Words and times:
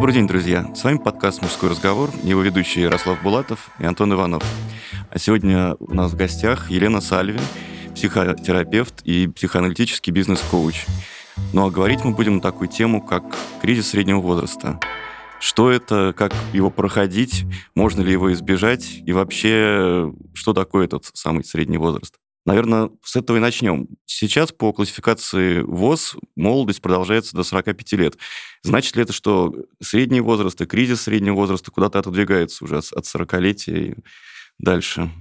Добрый 0.00 0.14
день, 0.14 0.26
друзья. 0.26 0.66
С 0.74 0.82
вами 0.82 0.96
подкаст 0.96 1.42
«Мужской 1.42 1.68
разговор», 1.68 2.08
его 2.22 2.40
ведущие 2.40 2.84
Ярослав 2.84 3.22
Булатов 3.22 3.68
и 3.78 3.84
Антон 3.84 4.14
Иванов. 4.14 4.42
А 5.10 5.18
сегодня 5.18 5.74
у 5.78 5.92
нас 5.92 6.12
в 6.12 6.16
гостях 6.16 6.70
Елена 6.70 7.02
Сальви, 7.02 7.38
психотерапевт 7.94 9.02
и 9.04 9.26
психоаналитический 9.26 10.10
бизнес-коуч. 10.10 10.86
Ну 11.52 11.66
а 11.66 11.70
говорить 11.70 12.02
мы 12.02 12.12
будем 12.12 12.36
на 12.36 12.40
такую 12.40 12.68
тему, 12.68 13.02
как 13.02 13.24
кризис 13.60 13.90
среднего 13.90 14.20
возраста. 14.20 14.80
Что 15.38 15.70
это, 15.70 16.14
как 16.16 16.32
его 16.54 16.70
проходить, 16.70 17.44
можно 17.74 18.00
ли 18.00 18.10
его 18.10 18.32
избежать 18.32 19.02
и 19.04 19.12
вообще, 19.12 20.14
что 20.32 20.54
такое 20.54 20.86
этот 20.86 21.10
самый 21.12 21.44
средний 21.44 21.76
возраст? 21.76 22.14
Наверное, 22.50 22.90
с 23.04 23.14
этого 23.14 23.36
и 23.36 23.40
начнем. 23.40 23.86
Сейчас 24.06 24.50
по 24.50 24.72
классификации 24.72 25.60
ВОЗ 25.60 26.16
молодость 26.34 26.82
продолжается 26.82 27.36
до 27.36 27.44
45 27.44 27.92
лет. 27.92 28.14
Значит 28.64 28.96
ли 28.96 29.04
это, 29.04 29.12
что 29.12 29.54
средний 29.80 30.20
возраст 30.20 30.60
и 30.60 30.66
кризис 30.66 31.02
среднего 31.02 31.36
возраста 31.36 31.70
куда-то 31.70 32.00
отодвигается 32.00 32.64
уже 32.64 32.78
от 32.78 33.04
40-летия 33.04 33.92
и 33.92 33.94
дальше? 34.58 35.12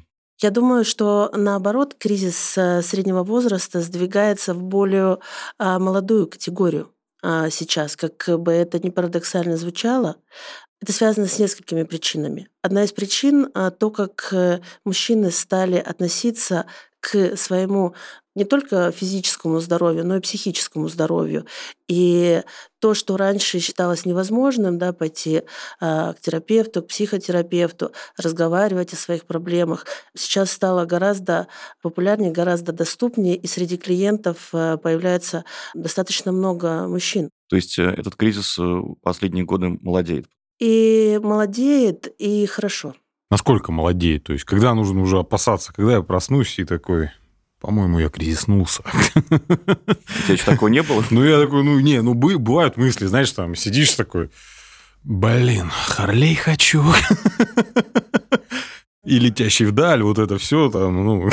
Я 0.41 0.49
думаю, 0.49 0.84
что 0.84 1.29
наоборот, 1.35 1.93
кризис 1.99 2.57
э, 2.57 2.81
среднего 2.81 3.23
возраста 3.23 3.79
сдвигается 3.81 4.55
в 4.55 4.63
более 4.63 5.20
а, 5.59 5.77
молодую 5.77 6.25
категорию 6.25 6.91
а, 7.21 7.51
сейчас, 7.51 7.95
как 7.95 8.39
бы 8.39 8.53
это 8.53 8.79
ни 8.79 8.89
парадоксально 8.89 9.55
звучало. 9.55 10.15
Это 10.81 10.93
связано 10.93 11.27
с 11.27 11.39
несколькими 11.39 11.83
причинами. 11.83 12.47
Одна 12.61 12.83
из 12.83 12.91
причин 12.93 13.49
а, 13.53 13.70
то, 13.70 13.91
как 13.91 14.29
э, 14.31 14.61
мужчины 14.85 15.29
стали 15.29 15.76
относиться 15.76 16.65
к 17.01 17.35
своему 17.37 17.93
не 18.35 18.45
только 18.45 18.91
физическому 18.91 19.59
здоровью, 19.59 20.05
но 20.05 20.15
и 20.15 20.21
психическому 20.21 20.87
здоровью. 20.87 21.45
И 21.89 22.41
то, 22.79 22.93
что 22.93 23.17
раньше 23.17 23.59
считалось 23.59 24.05
невозможным, 24.05 24.77
да, 24.77 24.93
пойти 24.93 25.43
а, 25.81 26.13
к 26.13 26.21
терапевту, 26.21 26.82
к 26.82 26.87
психотерапевту, 26.87 27.91
разговаривать 28.17 28.93
о 28.93 28.98
своих 28.98 29.26
проблемах, 29.26 29.85
сейчас 30.15 30.51
стало 30.51 30.85
гораздо 30.85 31.48
популярнее, 31.82 32.32
гораздо 32.32 32.71
доступнее, 32.71 33.35
и 33.35 33.48
среди 33.48 33.77
клиентов 33.77 34.49
а, 34.54 34.77
появляется 34.77 35.43
достаточно 35.73 36.32
много 36.32 36.87
мужчин. 36.87 37.32
То 37.49 37.55
есть 37.57 37.77
э, 37.79 37.84
этот 37.84 38.15
кризис 38.15 38.57
э, 38.57 38.82
последние 39.01 39.43
годы 39.43 39.77
молодеет? 39.82 40.27
И 40.60 41.20
молодеет, 41.24 42.13
и 42.20 42.46
хорошо. 42.46 42.93
Насколько 43.32 43.71
молодеет? 43.71 44.26
То 44.26 44.34
есть, 44.34 44.43
когда 44.46 44.74
нужно 44.74 45.01
уже 45.01 45.20
опасаться, 45.20 45.71
когда 45.74 45.93
я 45.93 46.01
проснусь 46.01 46.60
и 46.60 46.66
такой, 46.66 47.12
по-моему, 47.62 47.99
я 47.99 48.10
кризиснулся. 48.10 48.84
У 48.84 49.38
тебя 49.38 50.34
еще 50.34 50.43
такого 50.43 50.70
не 50.70 50.82
было? 50.84 51.04
Ну, 51.12 51.24
я 51.24 51.40
такой, 51.40 51.63
ну, 51.63 51.79
не, 51.79 52.01
ну, 52.01 52.13
бывают 52.13 52.77
мысли, 52.77 53.05
знаешь, 53.05 53.32
там, 53.32 53.55
сидишь 53.55 53.93
такой, 53.93 54.32
блин, 55.04 55.70
Харлей 55.70 56.35
хочу. 56.35 56.84
И 59.05 59.18
летящий 59.18 59.66
вдаль, 59.66 60.04
вот 60.04 60.20
это 60.20 60.38
все 60.38 60.70
там, 60.70 61.04
ну... 61.04 61.29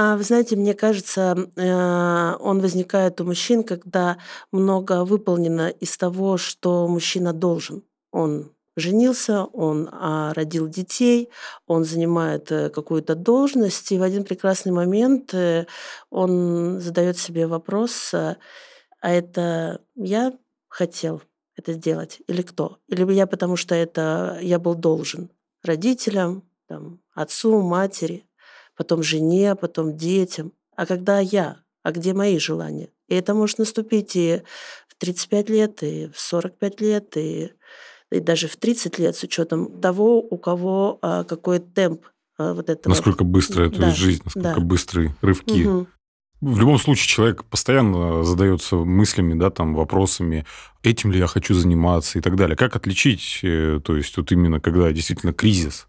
А, 0.00 0.16
вы 0.16 0.22
знаете, 0.22 0.54
мне 0.54 0.74
кажется, 0.74 1.50
э, 1.56 2.36
он 2.38 2.60
возникает 2.60 3.20
у 3.20 3.24
мужчин, 3.24 3.64
когда 3.64 4.16
много 4.52 5.04
выполнено 5.04 5.70
из 5.70 5.96
того, 5.98 6.36
что 6.36 6.86
мужчина 6.86 7.32
должен. 7.32 7.82
Он 8.12 8.52
женился, 8.76 9.42
он 9.42 9.88
а, 9.90 10.32
родил 10.34 10.68
детей, 10.68 11.30
он 11.66 11.84
занимает 11.84 12.52
э, 12.52 12.70
какую-то 12.70 13.16
должность, 13.16 13.90
и 13.90 13.98
в 13.98 14.04
один 14.04 14.22
прекрасный 14.22 14.70
момент 14.70 15.34
э, 15.34 15.66
он 16.10 16.80
задает 16.80 17.18
себе 17.18 17.48
вопрос, 17.48 18.14
а, 18.14 18.36
это 19.02 19.80
я 19.96 20.32
хотел 20.68 21.22
это 21.56 21.72
сделать 21.72 22.20
или 22.28 22.42
кто? 22.42 22.78
Или 22.86 23.12
я 23.14 23.26
потому 23.26 23.56
что 23.56 23.74
это 23.74 24.38
я 24.42 24.60
был 24.60 24.76
должен 24.76 25.28
родителям, 25.64 26.44
там, 26.68 27.00
отцу, 27.14 27.60
матери, 27.62 28.27
потом 28.78 29.02
жене, 29.02 29.54
потом 29.56 29.96
детям. 29.96 30.52
А 30.76 30.86
когда 30.86 31.18
я? 31.18 31.58
А 31.82 31.92
где 31.92 32.14
мои 32.14 32.38
желания? 32.38 32.88
И 33.08 33.14
это 33.14 33.34
может 33.34 33.58
наступить 33.58 34.16
и 34.16 34.42
в 34.88 34.94
35 34.98 35.50
лет, 35.50 35.82
и 35.82 36.08
в 36.08 36.18
45 36.18 36.80
лет, 36.80 37.16
и 37.16 37.52
и 38.10 38.20
даже 38.20 38.48
в 38.48 38.56
30 38.56 38.98
лет 38.98 39.16
с 39.16 39.22
учетом 39.22 39.80
того, 39.80 40.20
у 40.20 40.38
кого 40.38 40.98
а, 41.02 41.24
какой 41.24 41.58
темп 41.58 42.06
а, 42.38 42.54
вот 42.54 42.70
этого. 42.70 42.94
Насколько 42.94 43.24
быстрая 43.24 43.68
да, 43.68 43.90
жизнь, 43.90 44.22
насколько 44.24 44.60
да. 44.60 44.66
быстрые 44.66 45.14
рывки. 45.20 45.66
Угу. 45.66 45.86
В 46.40 46.58
любом 46.58 46.78
случае 46.78 47.08
человек 47.08 47.44
постоянно 47.44 48.22
задается 48.22 48.76
мыслями, 48.76 49.38
да, 49.38 49.50
там, 49.50 49.74
вопросами, 49.74 50.46
этим 50.84 51.10
ли 51.10 51.18
я 51.18 51.26
хочу 51.26 51.52
заниматься 51.52 52.18
и 52.18 52.22
так 52.22 52.36
далее. 52.36 52.56
Как 52.56 52.76
отличить, 52.76 53.40
э, 53.42 53.80
то 53.84 53.96
есть 53.96 54.16
вот 54.16 54.30
именно 54.30 54.60
когда 54.60 54.90
действительно 54.92 55.32
кризис 55.32 55.88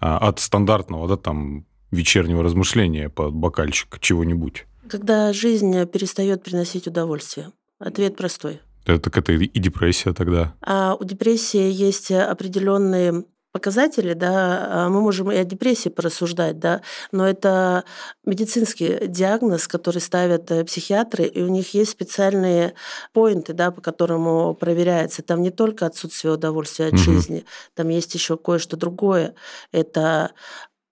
а, 0.00 0.16
от 0.16 0.40
стандартного, 0.40 1.06
да, 1.08 1.16
там, 1.16 1.66
вечернего 1.90 2.42
размышления 2.42 3.08
под 3.08 3.34
бокальчик 3.34 3.98
чего-нибудь? 4.00 4.66
Когда 4.88 5.32
жизнь 5.32 5.84
перестает 5.86 6.42
приносить 6.42 6.86
удовольствие. 6.86 7.52
Ответ 7.78 8.16
простой. 8.16 8.60
Это, 8.84 9.00
так 9.00 9.18
это 9.18 9.32
и 9.32 9.58
депрессия 9.58 10.12
тогда. 10.12 10.54
А 10.62 10.94
у 10.94 11.04
депрессии 11.04 11.70
есть 11.70 12.10
определенные 12.12 13.24
показатели, 13.56 14.12
да, 14.12 14.66
а 14.68 14.88
мы 14.90 15.00
можем 15.00 15.32
и 15.32 15.36
о 15.36 15.44
депрессии 15.44 15.88
порассуждать, 15.88 16.58
да, 16.58 16.82
но 17.10 17.26
это 17.26 17.84
медицинский 18.26 19.06
диагноз, 19.06 19.66
который 19.66 20.02
ставят 20.02 20.50
э, 20.50 20.62
психиатры, 20.64 21.24
и 21.24 21.40
у 21.40 21.48
них 21.48 21.72
есть 21.72 21.90
специальные 21.92 22.74
поинты, 23.14 23.54
да, 23.54 23.70
по 23.70 23.80
которому 23.80 24.54
проверяется. 24.54 25.22
Там 25.22 25.40
не 25.40 25.50
только 25.50 25.86
отсутствие 25.86 26.34
удовольствия 26.34 26.88
от 26.88 26.94
угу. 26.94 27.02
жизни, 27.02 27.46
там 27.74 27.88
есть 27.88 28.14
еще 28.14 28.36
кое-что 28.36 28.76
другое. 28.76 29.34
Это 29.72 30.32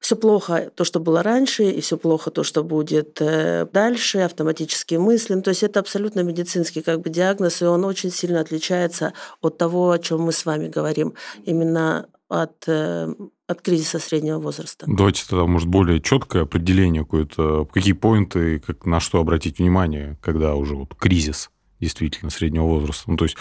все 0.04 0.16
плохо 0.16 0.70
то, 0.74 0.84
что 0.84 1.00
было 1.00 1.22
раньше, 1.22 1.64
и 1.70 1.80
все 1.80 1.96
плохо 1.96 2.30
то, 2.30 2.44
что 2.44 2.62
будет 2.62 3.22
э, 3.22 3.66
дальше, 3.72 4.18
автоматические 4.18 5.00
мысли. 5.00 5.32
Ну, 5.32 5.40
то 5.40 5.48
есть 5.48 5.62
это 5.62 5.80
абсолютно 5.80 6.20
медицинский 6.20 6.82
как 6.82 7.00
бы 7.00 7.08
диагноз, 7.08 7.62
и 7.62 7.64
он 7.64 7.86
очень 7.86 8.10
сильно 8.10 8.40
отличается 8.40 9.14
от 9.40 9.56
того, 9.56 9.92
о 9.92 9.98
чем 9.98 10.20
мы 10.20 10.32
с 10.32 10.44
вами 10.44 10.68
говорим, 10.68 11.14
именно 11.46 12.06
от, 12.28 12.64
э, 12.66 13.14
от 13.46 13.62
кризиса 13.62 13.98
среднего 13.98 14.38
возраста. 14.38 14.84
Давайте 14.86 15.24
тогда, 15.26 15.46
может, 15.46 15.68
более 15.68 16.02
четкое 16.02 16.42
определение 16.42 17.04
какое-то, 17.04 17.64
какие 17.72 17.94
поинты, 17.94 18.58
как, 18.58 18.84
на 18.84 19.00
что 19.00 19.20
обратить 19.20 19.58
внимание, 19.58 20.18
когда 20.20 20.54
уже 20.54 20.74
вот 20.74 20.94
кризис 20.96 21.48
действительно 21.80 22.30
среднего 22.30 22.64
возраста. 22.66 23.10
Ну, 23.10 23.16
то 23.16 23.24
есть 23.24 23.38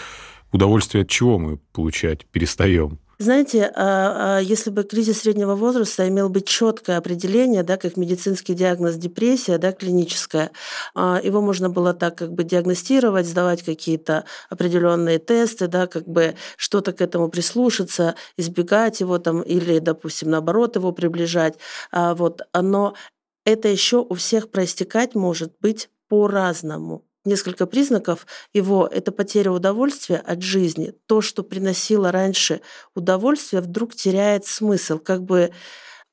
удовольствие 0.50 1.02
от 1.02 1.10
чего 1.10 1.38
мы 1.38 1.58
получать 1.74 2.24
перестаем? 2.24 3.00
Знаете, 3.24 3.72
а, 3.74 4.36
а 4.36 4.40
если 4.40 4.68
бы 4.68 4.84
кризис 4.84 5.22
среднего 5.22 5.54
возраста 5.54 6.06
имел 6.06 6.28
бы 6.28 6.42
четкое 6.42 6.98
определение, 6.98 7.62
да, 7.62 7.78
как 7.78 7.96
медицинский 7.96 8.52
диагноз 8.52 8.96
депрессия, 8.96 9.56
да, 9.56 9.72
клиническая, 9.72 10.50
а, 10.94 11.18
его 11.24 11.40
можно 11.40 11.70
было 11.70 11.94
так 11.94 12.18
как 12.18 12.34
бы 12.34 12.44
диагностировать, 12.44 13.26
сдавать 13.26 13.62
какие-то 13.62 14.26
определенные 14.50 15.18
тесты, 15.18 15.68
да, 15.68 15.86
как 15.86 16.06
бы 16.06 16.34
что-то 16.58 16.92
к 16.92 17.00
этому 17.00 17.30
прислушаться, 17.30 18.14
избегать 18.36 19.00
его 19.00 19.16
там 19.16 19.40
или, 19.40 19.78
допустим, 19.78 20.28
наоборот 20.28 20.76
его 20.76 20.92
приближать. 20.92 21.54
Вот, 21.92 22.42
но 22.52 22.94
это 23.46 23.68
еще 23.68 24.04
у 24.06 24.12
всех 24.14 24.50
проистекать 24.50 25.14
может 25.14 25.54
быть 25.62 25.88
по-разному 26.08 27.04
несколько 27.24 27.66
признаков 27.66 28.26
его– 28.52 28.88
это 28.92 29.12
потеря 29.12 29.52
удовольствия 29.52 30.18
от 30.18 30.42
жизни. 30.42 30.94
То, 31.06 31.20
что 31.20 31.42
приносило 31.42 32.12
раньше 32.12 32.60
удовольствие, 32.94 33.62
вдруг 33.62 33.94
теряет 33.94 34.46
смысл, 34.46 34.98
как 34.98 35.22
бы 35.22 35.52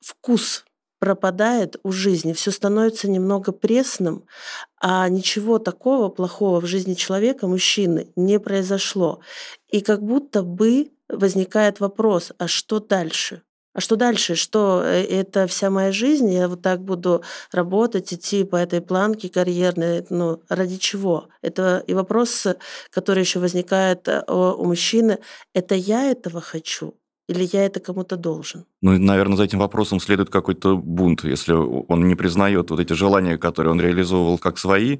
вкус 0.00 0.64
пропадает 0.98 1.76
у 1.82 1.90
жизни, 1.90 2.32
все 2.32 2.52
становится 2.52 3.10
немного 3.10 3.50
пресным, 3.50 4.24
а 4.80 5.08
ничего 5.08 5.58
такого 5.58 6.08
плохого 6.08 6.60
в 6.60 6.66
жизни 6.66 6.94
человека, 6.94 7.48
мужчины, 7.48 8.12
не 8.14 8.38
произошло. 8.38 9.20
И 9.68 9.80
как 9.80 10.00
будто 10.00 10.44
бы 10.44 10.92
возникает 11.08 11.80
вопрос, 11.80 12.30
а 12.38 12.46
что 12.46 12.78
дальше? 12.78 13.42
А 13.74 13.80
что 13.80 13.96
дальше? 13.96 14.34
Что 14.34 14.82
э, 14.84 15.02
это 15.04 15.46
вся 15.46 15.70
моя 15.70 15.92
жизнь? 15.92 16.30
Я 16.30 16.48
вот 16.48 16.62
так 16.62 16.82
буду 16.82 17.22
работать, 17.52 18.12
идти 18.12 18.44
по 18.44 18.56
этой 18.56 18.80
планке 18.80 19.28
карьерной. 19.28 20.04
Ну, 20.10 20.42
ради 20.48 20.76
чего? 20.76 21.28
Это 21.40 21.82
и 21.86 21.94
вопрос, 21.94 22.46
который 22.90 23.20
еще 23.20 23.38
возникает 23.38 24.08
э, 24.08 24.22
у 24.28 24.64
мужчины. 24.64 25.18
Это 25.54 25.74
я 25.74 26.10
этого 26.10 26.40
хочу? 26.40 26.94
Или 27.28 27.48
я 27.50 27.64
это 27.64 27.80
кому-то 27.80 28.16
должен? 28.16 28.66
Ну, 28.82 28.98
наверное, 28.98 29.36
за 29.36 29.44
этим 29.44 29.60
вопросом 29.60 30.00
следует 30.00 30.28
какой-то 30.28 30.76
бунт. 30.76 31.24
Если 31.24 31.52
он 31.52 32.06
не 32.06 32.14
признает 32.14 32.70
вот 32.70 32.80
эти 32.80 32.92
желания, 32.92 33.38
которые 33.38 33.72
он 33.72 33.80
реализовывал 33.80 34.38
как 34.38 34.58
свои, 34.58 34.98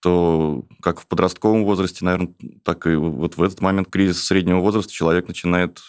то 0.00 0.64
как 0.80 1.00
в 1.00 1.06
подростковом 1.06 1.64
возрасте, 1.64 2.04
наверное, 2.04 2.34
так 2.64 2.86
и 2.86 2.94
вот 2.94 3.36
в 3.36 3.42
этот 3.42 3.60
момент 3.60 3.90
кризиса 3.90 4.24
среднего 4.24 4.60
возраста 4.60 4.92
человек 4.92 5.28
начинает 5.28 5.80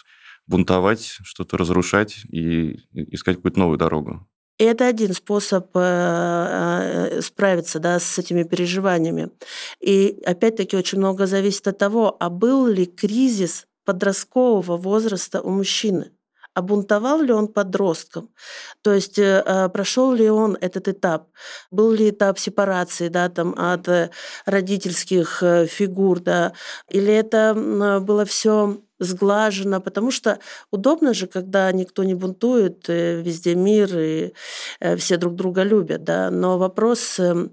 бунтовать, 0.50 1.18
что-то 1.22 1.56
разрушать 1.56 2.24
и 2.28 2.80
искать 2.92 3.36
какую-то 3.36 3.58
новую 3.60 3.78
дорогу. 3.78 4.26
И 4.58 4.64
это 4.64 4.86
один 4.86 5.14
способ 5.14 5.70
э, 5.74 7.20
справиться 7.22 7.78
да, 7.78 7.98
с 7.98 8.18
этими 8.18 8.42
переживаниями. 8.42 9.30
И 9.80 10.20
опять-таки 10.26 10.76
очень 10.76 10.98
много 10.98 11.26
зависит 11.26 11.66
от 11.68 11.78
того, 11.78 12.14
а 12.20 12.28
был 12.28 12.66
ли 12.66 12.84
кризис 12.84 13.66
подросткового 13.86 14.76
возраста 14.76 15.40
у 15.40 15.50
мужчины 15.50 16.10
а 16.54 16.62
бунтовал 16.62 17.22
ли 17.22 17.32
он 17.32 17.48
подростком, 17.48 18.30
то 18.82 18.92
есть 18.92 19.18
э, 19.18 19.42
а, 19.46 19.68
прошел 19.68 20.12
ли 20.12 20.28
он 20.28 20.58
этот 20.60 20.88
этап, 20.88 21.28
был 21.70 21.92
ли 21.92 22.10
этап 22.10 22.38
сепарации 22.38 23.08
да, 23.08 23.28
там, 23.28 23.54
от 23.56 23.88
э, 23.88 24.10
родительских 24.46 25.42
э, 25.42 25.66
фигур, 25.66 26.20
да, 26.20 26.52
или 26.88 27.12
это 27.12 27.54
было 28.02 28.24
все 28.24 28.80
сглажено, 29.00 29.80
потому 29.80 30.10
что 30.10 30.38
удобно 30.70 31.14
же, 31.14 31.26
когда 31.26 31.72
никто 31.72 32.04
не 32.04 32.14
бунтует, 32.14 32.86
везде 32.88 33.54
мир, 33.54 33.90
и 33.98 34.32
все 34.96 35.16
друг 35.16 35.34
друга 35.34 35.62
любят, 35.62 36.04
да, 36.04 36.30
но 36.30 36.58
вопрос 36.58 37.18
эм, 37.18 37.52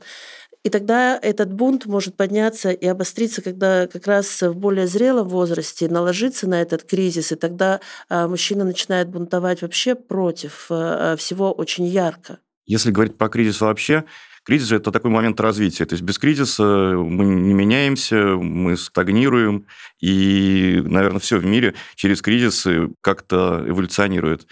и 0.67 0.69
тогда 0.69 1.17
этот 1.21 1.53
бунт 1.53 1.85
может 1.85 2.17
подняться 2.17 2.71
и 2.71 2.85
обостриться, 2.87 3.41
когда 3.41 3.87
как 3.87 4.05
раз 4.05 4.41
в 4.41 4.53
более 4.53 4.85
зрелом 4.85 5.29
возрасте 5.29 5.87
наложиться 5.87 6.45
на 6.45 6.61
этот 6.61 6.83
кризис, 6.83 7.31
и 7.31 7.35
тогда 7.35 7.79
а, 8.09 8.27
мужчина 8.27 8.65
начинает 8.65 9.07
бунтовать 9.07 9.61
вообще 9.61 9.95
против 9.95 10.67
а, 10.69 11.15
всего 11.15 11.53
очень 11.53 11.85
ярко. 11.85 12.39
Если 12.65 12.91
говорить 12.91 13.17
про 13.17 13.29
кризис 13.29 13.61
вообще, 13.61 14.03
кризис– 14.47 14.71
это 14.71 14.91
такой 14.93 15.11
момент 15.11 15.41
развития. 15.41 15.85
То 15.85 15.93
есть 15.93 16.03
без 16.03 16.17
кризиса 16.17 16.63
мы 16.63 17.25
не 17.25 17.53
меняемся, 17.53 18.37
мы 18.37 18.77
стагнируем, 18.77 19.65
и, 19.99 20.81
наверное, 20.85 21.19
все 21.19 21.37
в 21.37 21.45
мире 21.45 21.75
через 21.95 22.21
кризисы 22.21 22.89
как-то 23.01 23.65
эволюционирует. 23.67 24.47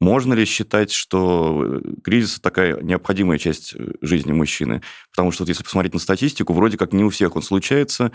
Можно 0.00 0.34
ли 0.34 0.44
считать, 0.46 0.90
что 0.90 1.64
э, 1.64 1.80
кризис 2.02 2.40
такая 2.40 2.80
необходимая 2.80 3.38
часть 3.38 3.74
э, 3.76 3.92
жизни 4.02 4.32
мужчины? 4.32 4.82
Потому 5.12 5.30
что 5.30 5.44
вот 5.44 5.48
если 5.48 5.62
посмотреть 5.62 5.94
на 5.94 6.00
статистику, 6.00 6.52
вроде 6.52 6.76
как 6.76 6.92
не 6.92 7.04
у 7.04 7.10
всех 7.10 7.36
он 7.36 7.42
случается. 7.42 8.10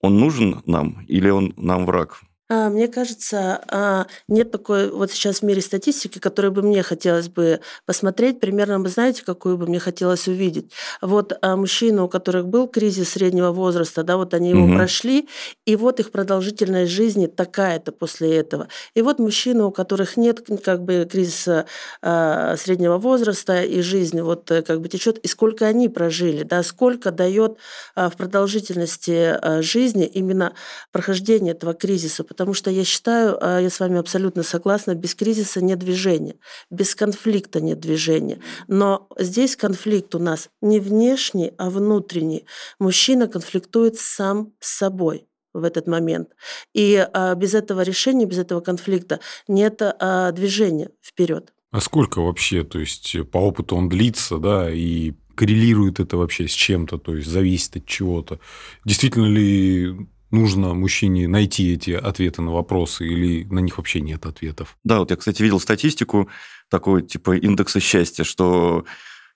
Он 0.00 0.18
нужен 0.18 0.62
нам 0.66 1.04
или 1.06 1.28
он 1.28 1.54
нам 1.56 1.86
враг? 1.86 2.20
А, 2.52 2.68
мне 2.68 2.86
кажется, 2.86 3.64
а, 3.68 4.06
нет 4.28 4.50
такой 4.50 4.90
вот 4.90 5.10
сейчас 5.10 5.38
в 5.38 5.42
мире 5.42 5.62
статистики, 5.62 6.18
которую 6.18 6.52
бы 6.52 6.60
мне 6.60 6.82
хотелось 6.82 7.28
бы 7.28 7.60
посмотреть. 7.86 8.40
Примерно 8.40 8.78
вы 8.78 8.90
знаете, 8.90 9.24
какую 9.24 9.56
бы 9.56 9.66
мне 9.66 9.78
хотелось 9.78 10.28
увидеть. 10.28 10.70
Вот 11.00 11.32
а, 11.40 11.56
мужчины, 11.56 12.02
у 12.02 12.08
которых 12.08 12.48
был 12.48 12.68
кризис 12.68 13.08
среднего 13.08 13.52
возраста, 13.52 14.02
да, 14.02 14.18
вот 14.18 14.34
они 14.34 14.50
его 14.50 14.64
угу. 14.64 14.74
прошли, 14.74 15.30
и 15.64 15.76
вот 15.76 15.98
их 15.98 16.10
продолжительность 16.10 16.92
жизни 16.92 17.26
такая-то 17.26 17.90
после 17.90 18.36
этого. 18.36 18.68
И 18.94 19.00
вот 19.00 19.18
мужчины, 19.18 19.64
у 19.64 19.70
которых 19.70 20.18
нет 20.18 20.46
как 20.62 20.82
бы 20.82 21.08
кризиса 21.10 21.64
среднего 22.02 22.98
возраста, 22.98 23.62
и 23.62 23.80
жизнь 23.80 24.20
вот 24.20 24.50
э, 24.50 24.62
как 24.62 24.80
бы 24.80 24.88
течет, 24.88 25.18
и 25.18 25.28
сколько 25.28 25.66
они 25.66 25.88
прожили, 25.88 26.42
да, 26.42 26.62
сколько 26.62 27.12
дает 27.12 27.56
в 27.96 28.12
продолжительности 28.16 29.62
жизни 29.62 30.04
именно 30.04 30.52
прохождение 30.90 31.52
этого 31.52 31.72
кризиса, 31.72 32.24
потому 32.24 32.41
что 32.52 32.70
я 32.70 32.84
считаю, 32.84 33.38
а, 33.40 33.60
я 33.60 33.70
с 33.70 33.80
вами 33.80 33.98
абсолютно 33.98 34.42
согласна, 34.42 34.94
без 34.94 35.14
кризиса 35.14 35.62
нет 35.62 35.78
движения, 35.78 36.36
без 36.70 36.94
конфликта 36.94 37.60
нет 37.60 37.80
движения. 37.80 38.40
Но 38.68 39.08
здесь 39.18 39.56
конфликт 39.56 40.14
у 40.14 40.18
нас 40.18 40.50
не 40.60 40.80
внешний, 40.80 41.52
а 41.58 41.70
внутренний. 41.70 42.44
Мужчина 42.78 43.28
конфликтует 43.28 43.96
сам 43.98 44.52
с 44.60 44.78
собой 44.78 45.26
в 45.54 45.64
этот 45.64 45.86
момент. 45.86 46.30
И 46.74 47.06
а, 47.12 47.34
без 47.34 47.54
этого 47.54 47.82
решения, 47.82 48.26
без 48.26 48.38
этого 48.38 48.60
конфликта 48.60 49.20
нет 49.48 49.80
а, 49.80 50.32
движения 50.32 50.90
вперед. 51.02 51.52
А 51.70 51.80
сколько 51.80 52.20
вообще, 52.20 52.64
то 52.64 52.78
есть 52.78 53.16
по 53.30 53.38
опыту 53.38 53.76
он 53.76 53.88
длится, 53.88 54.38
да, 54.38 54.70
и 54.70 55.14
коррелирует 55.34 56.00
это 56.00 56.16
вообще 56.16 56.46
с 56.46 56.52
чем-то, 56.52 56.98
то 56.98 57.16
есть 57.16 57.28
зависит 57.28 57.76
от 57.76 57.86
чего-то? 57.86 58.38
Действительно 58.84 59.26
ли 59.26 60.08
нужно 60.32 60.74
мужчине 60.74 61.28
найти 61.28 61.74
эти 61.74 61.90
ответы 61.90 62.42
на 62.42 62.52
вопросы 62.52 63.06
или 63.06 63.44
на 63.44 63.60
них 63.60 63.78
вообще 63.78 64.00
нет 64.00 64.26
ответов? 64.26 64.76
Да, 64.82 64.98
вот 64.98 65.10
я, 65.10 65.16
кстати, 65.16 65.42
видел 65.42 65.60
статистику 65.60 66.28
такой 66.68 67.02
типа 67.02 67.36
индекса 67.36 67.80
счастья, 67.80 68.24
что 68.24 68.84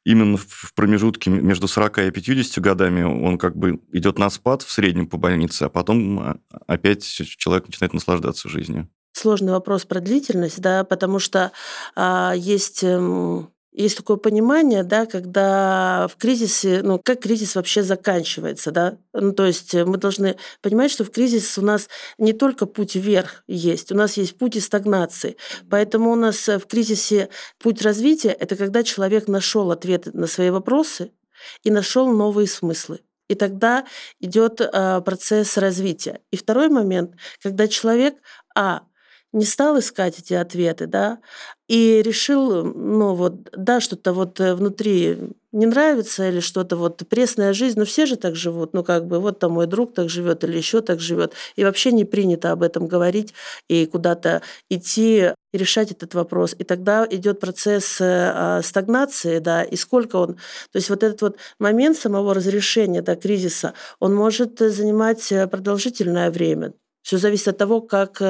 именно 0.04 0.36
в 0.36 0.72
промежутке 0.74 1.30
между 1.30 1.68
40 1.68 1.98
и 1.98 2.10
50 2.10 2.62
годами 2.62 3.02
он 3.02 3.38
как 3.38 3.56
бы 3.56 3.80
идет 3.92 4.18
на 4.18 4.30
спад 4.30 4.62
в 4.62 4.70
среднем 4.70 5.08
по 5.08 5.18
больнице, 5.18 5.64
а 5.64 5.68
потом 5.68 6.18
а, 6.20 6.36
опять 6.66 7.04
человек 7.04 7.66
начинает 7.66 7.92
наслаждаться 7.92 8.48
жизнью. 8.48 8.88
Сложный 9.12 9.52
вопрос 9.52 9.84
про 9.84 10.00
длительность, 10.00 10.60
да, 10.60 10.84
потому 10.84 11.18
что 11.18 11.50
а, 11.96 12.34
есть 12.36 12.84
эм, 12.84 13.50
есть 13.82 13.98
такое 13.98 14.16
понимание, 14.16 14.82
да, 14.82 15.04
когда 15.04 16.08
в 16.08 16.16
кризисе, 16.16 16.80
ну, 16.82 16.98
как 17.02 17.20
кризис 17.20 17.54
вообще 17.54 17.82
заканчивается, 17.82 18.70
да, 18.70 18.96
ну, 19.12 19.32
то 19.32 19.44
есть 19.44 19.74
э, 19.74 19.84
мы 19.84 19.98
должны 19.98 20.36
понимать, 20.62 20.90
что 20.90 21.04
в 21.04 21.10
кризис 21.10 21.58
у 21.58 21.62
нас 21.62 21.88
не 22.16 22.32
только 22.32 22.64
путь 22.64 22.94
вверх 22.94 23.44
есть, 23.46 23.92
у 23.92 23.94
нас 23.94 24.16
есть 24.16 24.38
путь 24.38 24.56
и 24.56 24.60
стагнации, 24.60 25.36
поэтому 25.68 26.10
у 26.10 26.16
нас 26.16 26.48
э, 26.48 26.58
в 26.58 26.66
кризисе 26.66 27.28
путь 27.58 27.82
развития– 27.82 28.30
это 28.40 28.56
когда 28.56 28.82
человек 28.82 29.28
нашел 29.28 29.70
ответы 29.70 30.10
на 30.14 30.26
свои 30.26 30.48
вопросы 30.48 31.12
и 31.62 31.70
нашел 31.70 32.10
новые 32.10 32.48
смыслы. 32.48 33.00
И 33.28 33.34
тогда 33.34 33.84
идет 34.20 34.60
э, 34.60 35.00
процесс 35.04 35.58
развития. 35.58 36.20
И 36.30 36.36
второй 36.36 36.70
момент, 36.70 37.14
когда 37.42 37.68
человек, 37.68 38.14
а, 38.54 38.82
не 39.32 39.44
стал 39.44 39.78
искать 39.78 40.18
эти 40.18 40.32
ответы, 40.32 40.86
да, 40.86 41.18
и 41.68 42.00
решил, 42.02 42.64
ну 42.64 43.14
вот, 43.14 43.50
да, 43.56 43.80
что-то 43.80 44.12
вот 44.12 44.38
э, 44.40 44.54
внутри 44.54 45.18
не 45.50 45.66
нравится 45.66 46.28
или 46.28 46.38
что-то 46.38 46.76
вот 46.76 47.02
пресная 47.08 47.52
жизнь, 47.52 47.78
но 47.78 47.84
все 47.84 48.06
же 48.06 48.16
так 48.16 48.36
живут, 48.36 48.72
ну 48.72 48.84
как 48.84 49.06
бы 49.06 49.18
вот 49.18 49.40
там 49.40 49.52
мой 49.52 49.66
друг 49.66 49.92
так 49.92 50.08
живет 50.08 50.44
или 50.44 50.56
еще 50.56 50.80
так 50.80 51.00
живет, 51.00 51.32
и 51.56 51.64
вообще 51.64 51.90
не 51.90 52.04
принято 52.04 52.52
об 52.52 52.62
этом 52.62 52.86
говорить 52.86 53.34
и 53.68 53.86
куда-то 53.86 54.42
идти 54.68 55.32
решать 55.52 55.90
этот 55.90 56.14
вопрос. 56.14 56.54
И 56.56 56.62
тогда 56.62 57.06
идет 57.10 57.40
процесс 57.40 58.00
э, 58.00 58.04
а, 58.04 58.62
стагнации, 58.62 59.40
да, 59.40 59.64
и 59.64 59.74
сколько 59.76 60.16
он, 60.16 60.34
то 60.34 60.76
есть 60.76 60.88
вот 60.88 61.02
этот 61.02 61.20
вот 61.22 61.36
момент 61.58 61.96
самого 61.96 62.32
разрешения, 62.34 63.02
да, 63.02 63.16
кризиса, 63.16 63.74
он 63.98 64.14
может 64.14 64.58
занимать 64.60 65.32
э, 65.32 65.48
продолжительное 65.48 66.30
время. 66.30 66.74
Все 67.02 67.18
зависит 67.18 67.48
от 67.48 67.58
того, 67.58 67.80
как 67.82 68.20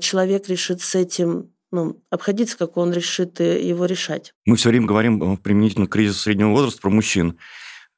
человек 0.00 0.48
решит 0.48 0.80
с 0.80 0.94
этим 0.94 1.50
ну, 1.72 2.02
обходиться, 2.10 2.58
как 2.58 2.76
он 2.76 2.92
решит 2.92 3.40
э, 3.40 3.62
его 3.62 3.86
решать. 3.86 4.34
Мы 4.44 4.56
все 4.56 4.70
время 4.70 4.86
говорим 4.86 5.22
э, 5.22 5.36
применительно 5.36 5.86
к 5.86 5.90
кризису 5.90 6.18
среднего 6.18 6.50
возраста 6.50 6.80
про 6.80 6.90
мужчин. 6.90 7.38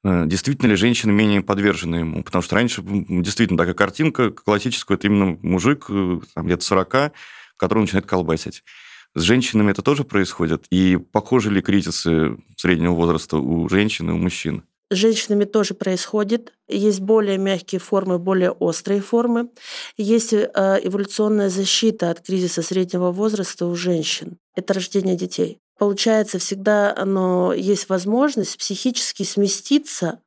Э, 0.04 0.24
действительно 0.26 0.68
ли 0.68 0.76
женщины 0.76 1.12
менее 1.12 1.42
подвержены 1.42 1.96
ему? 1.96 2.22
Потому 2.22 2.42
что 2.42 2.56
раньше 2.56 2.82
действительно 2.82 3.58
такая 3.58 3.74
картинка 3.74 4.30
классическая, 4.30 4.94
это 4.94 5.06
именно 5.06 5.38
мужик 5.42 5.86
там, 6.34 6.48
лет 6.48 6.62
40, 6.62 7.12
который 7.56 7.80
начинает 7.80 8.06
колбасить. 8.06 8.62
С 9.14 9.22
женщинами 9.22 9.70
это 9.70 9.82
тоже 9.82 10.04
происходит? 10.04 10.66
И 10.70 10.96
похожи 10.96 11.50
ли 11.50 11.60
кризисы 11.60 12.38
среднего 12.56 12.94
возраста 12.94 13.36
у 13.36 13.68
женщин 13.68 14.10
и 14.10 14.12
у 14.12 14.16
мужчин? 14.16 14.64
С 14.92 14.94
женщинами 14.94 15.44
тоже 15.44 15.72
происходит. 15.72 16.52
Есть 16.68 17.00
более 17.00 17.38
мягкие 17.38 17.80
формы, 17.80 18.18
более 18.18 18.50
острые 18.50 19.00
формы. 19.00 19.48
Есть 19.96 20.34
э, 20.34 20.46
эволюционная 20.82 21.48
защита 21.48 22.10
от 22.10 22.20
кризиса 22.20 22.60
среднего 22.60 23.10
возраста 23.10 23.64
у 23.64 23.74
женщин. 23.74 24.36
Это 24.54 24.74
рождение 24.74 25.16
детей. 25.16 25.60
Получается, 25.78 26.38
всегда 26.38 26.94
оно, 26.94 27.54
есть 27.54 27.88
возможность 27.88 28.58
психически 28.58 29.22
сместиться 29.22 30.20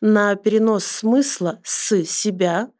на 0.00 0.36
перенос 0.36 0.84
смысла 0.84 1.58
с 1.64 2.04
себя 2.04 2.70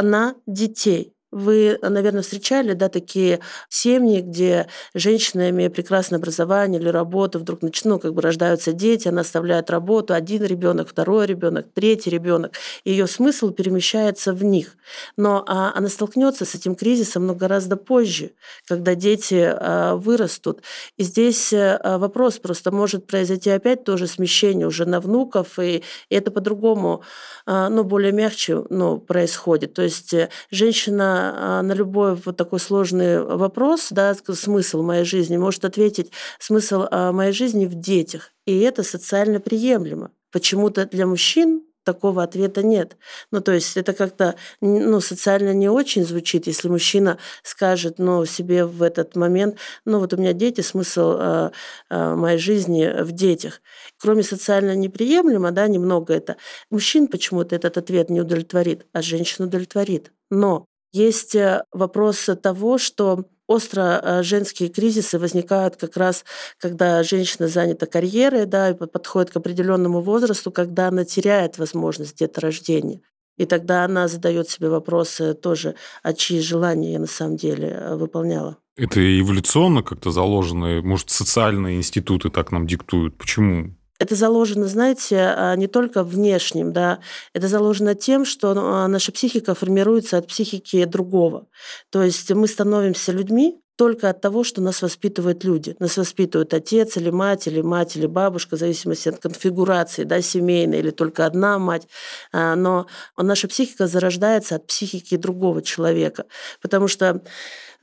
на 0.00 0.36
детей. 0.46 1.12
Вы, 1.32 1.78
наверное, 1.80 2.22
встречали 2.22 2.74
да, 2.74 2.88
такие 2.88 3.40
семьи, 3.70 4.20
где 4.20 4.68
женщина, 4.94 5.48
имея 5.48 5.70
прекрасное 5.70 6.18
образование 6.18 6.80
или 6.80 6.88
работу, 6.88 7.38
вдруг 7.38 7.60
ну, 7.84 7.98
как 7.98 8.12
бы 8.12 8.20
рождаются 8.20 8.72
дети, 8.72 9.08
она 9.08 9.22
оставляет 9.22 9.70
работу, 9.70 10.12
один 10.12 10.44
ребенок, 10.44 10.88
второй 10.88 11.26
ребенок, 11.26 11.66
третий 11.72 12.10
ребенок, 12.10 12.52
ее 12.84 13.06
смысл 13.06 13.50
перемещается 13.50 14.34
в 14.34 14.44
них. 14.44 14.76
Но 15.16 15.42
а, 15.48 15.72
она 15.74 15.88
столкнется 15.88 16.44
с 16.44 16.54
этим 16.54 16.74
кризисом 16.74 17.26
но 17.26 17.34
гораздо 17.34 17.76
позже, 17.76 18.32
когда 18.66 18.94
дети 18.94 19.42
а, 19.42 19.96
вырастут. 19.96 20.62
И 20.96 21.02
здесь 21.02 21.52
а, 21.52 21.98
вопрос 21.98 22.38
просто 22.38 22.70
может 22.70 23.06
произойти 23.06 23.50
опять 23.50 23.84
тоже 23.84 24.06
смещение 24.06 24.66
уже 24.66 24.84
на 24.84 25.00
внуков, 25.00 25.58
и, 25.58 25.82
и 26.08 26.14
это 26.14 26.30
по-другому, 26.30 27.02
а, 27.46 27.68
ну, 27.68 27.84
более 27.84 28.12
мягче 28.12 28.64
ну, 28.70 28.98
происходит. 28.98 29.74
То 29.74 29.82
есть 29.82 30.12
э, 30.14 30.28
женщина 30.50 31.21
а, 31.34 31.62
на 31.62 31.72
любой 31.72 32.14
вот 32.14 32.36
такой 32.36 32.60
сложный 32.60 33.22
вопрос, 33.22 33.88
да, 33.90 34.14
смысл 34.14 34.82
моей 34.82 35.04
жизни, 35.04 35.36
может 35.36 35.64
ответить 35.64 36.12
смысл 36.38 36.84
а, 36.90 37.12
моей 37.12 37.32
жизни 37.32 37.66
в 37.66 37.74
детях. 37.74 38.30
И 38.46 38.58
это 38.60 38.82
социально 38.82 39.40
приемлемо. 39.40 40.10
Почему-то 40.32 40.86
для 40.86 41.06
мужчин 41.06 41.62
такого 41.84 42.22
ответа 42.22 42.62
нет. 42.62 42.96
Ну, 43.30 43.40
то 43.40 43.52
есть 43.52 43.76
это 43.76 43.92
как-то 43.92 44.36
ну, 44.60 45.00
социально 45.00 45.52
не 45.52 45.68
очень 45.68 46.04
звучит, 46.04 46.46
если 46.46 46.68
мужчина 46.68 47.18
скажет 47.42 47.98
ну, 47.98 48.24
себе 48.24 48.64
в 48.64 48.82
этот 48.82 49.16
момент, 49.16 49.58
ну, 49.84 49.98
вот 49.98 50.12
у 50.12 50.16
меня 50.16 50.32
дети, 50.32 50.60
смысл 50.60 51.16
э, 51.18 51.50
э, 51.90 52.14
моей 52.14 52.38
жизни 52.38 53.02
в 53.02 53.12
детях. 53.12 53.60
Кроме 54.00 54.22
социально 54.22 54.74
неприемлемо, 54.74 55.50
да, 55.50 55.66
немного 55.66 56.14
это, 56.14 56.36
мужчин 56.70 57.08
почему-то 57.08 57.56
этот 57.56 57.78
ответ 57.78 58.10
не 58.10 58.20
удовлетворит, 58.20 58.86
а 58.92 59.02
женщин 59.02 59.44
удовлетворит. 59.44 60.12
Но 60.30 60.66
есть 60.92 61.34
э, 61.34 61.64
вопрос 61.72 62.28
того, 62.42 62.78
что 62.78 63.24
остро 63.46 64.00
э, 64.02 64.22
женские 64.22 64.68
кризисы 64.68 65.18
возникают 65.18 65.76
как 65.76 65.96
раз, 65.96 66.24
когда 66.58 67.02
женщина 67.02 67.48
занята 67.48 67.86
карьерой, 67.86 68.46
да, 68.46 68.70
и 68.70 68.74
подходит 68.74 69.30
к 69.30 69.36
определенному 69.36 70.00
возрасту, 70.00 70.50
когда 70.50 70.88
она 70.88 71.04
теряет 71.04 71.58
возможность 71.58 72.18
деторождения. 72.18 73.00
И 73.38 73.46
тогда 73.46 73.84
она 73.84 74.08
задает 74.08 74.48
себе 74.48 74.68
вопросы 74.68 75.34
тоже, 75.34 75.74
а 76.02 76.12
чьи 76.12 76.40
желания 76.40 76.92
я 76.92 76.98
на 76.98 77.06
самом 77.06 77.36
деле 77.36 77.68
э, 77.68 77.96
выполняла. 77.96 78.58
Это 78.76 79.00
эволюционно 79.20 79.82
как-то 79.82 80.10
заложено? 80.10 80.80
Может, 80.82 81.10
социальные 81.10 81.76
институты 81.76 82.30
так 82.30 82.52
нам 82.52 82.66
диктуют? 82.66 83.18
Почему 83.18 83.74
это 84.02 84.16
заложено, 84.16 84.66
знаете, 84.66 85.16
а, 85.18 85.54
не 85.54 85.68
только 85.68 86.02
внешним, 86.02 86.72
да, 86.72 86.98
это 87.34 87.46
заложено 87.46 87.94
тем, 87.94 88.24
что 88.24 88.52
ну, 88.52 88.62
а, 88.64 88.88
наша 88.88 89.12
психика 89.12 89.54
формируется 89.54 90.18
от 90.18 90.26
психики 90.26 90.84
другого. 90.84 91.46
То 91.90 92.02
есть 92.02 92.30
мы 92.32 92.48
становимся 92.48 93.12
людьми, 93.12 93.62
только 93.76 94.10
от 94.10 94.20
того, 94.20 94.44
что 94.44 94.60
нас 94.60 94.82
воспитывают 94.82 95.44
люди. 95.44 95.76
Нас 95.78 95.96
воспитывают 95.96 96.52
отец 96.52 96.96
или 96.96 97.10
мать, 97.10 97.46
или 97.46 97.62
мать, 97.62 97.96
или 97.96 98.06
бабушка, 98.06 98.56
в 98.56 98.58
зависимости 98.58 99.08
от 99.08 99.18
конфигурации, 99.18 100.04
да, 100.04 100.20
семейной, 100.20 100.80
или 100.80 100.90
только 100.90 101.24
одна 101.24 101.58
мать. 101.58 101.88
А, 102.32 102.54
но 102.54 102.86
наша 103.16 103.48
психика 103.48 103.86
зарождается 103.86 104.56
от 104.56 104.66
психики 104.66 105.16
другого 105.16 105.62
человека. 105.62 106.26
Потому 106.60 106.86
что 106.88 107.22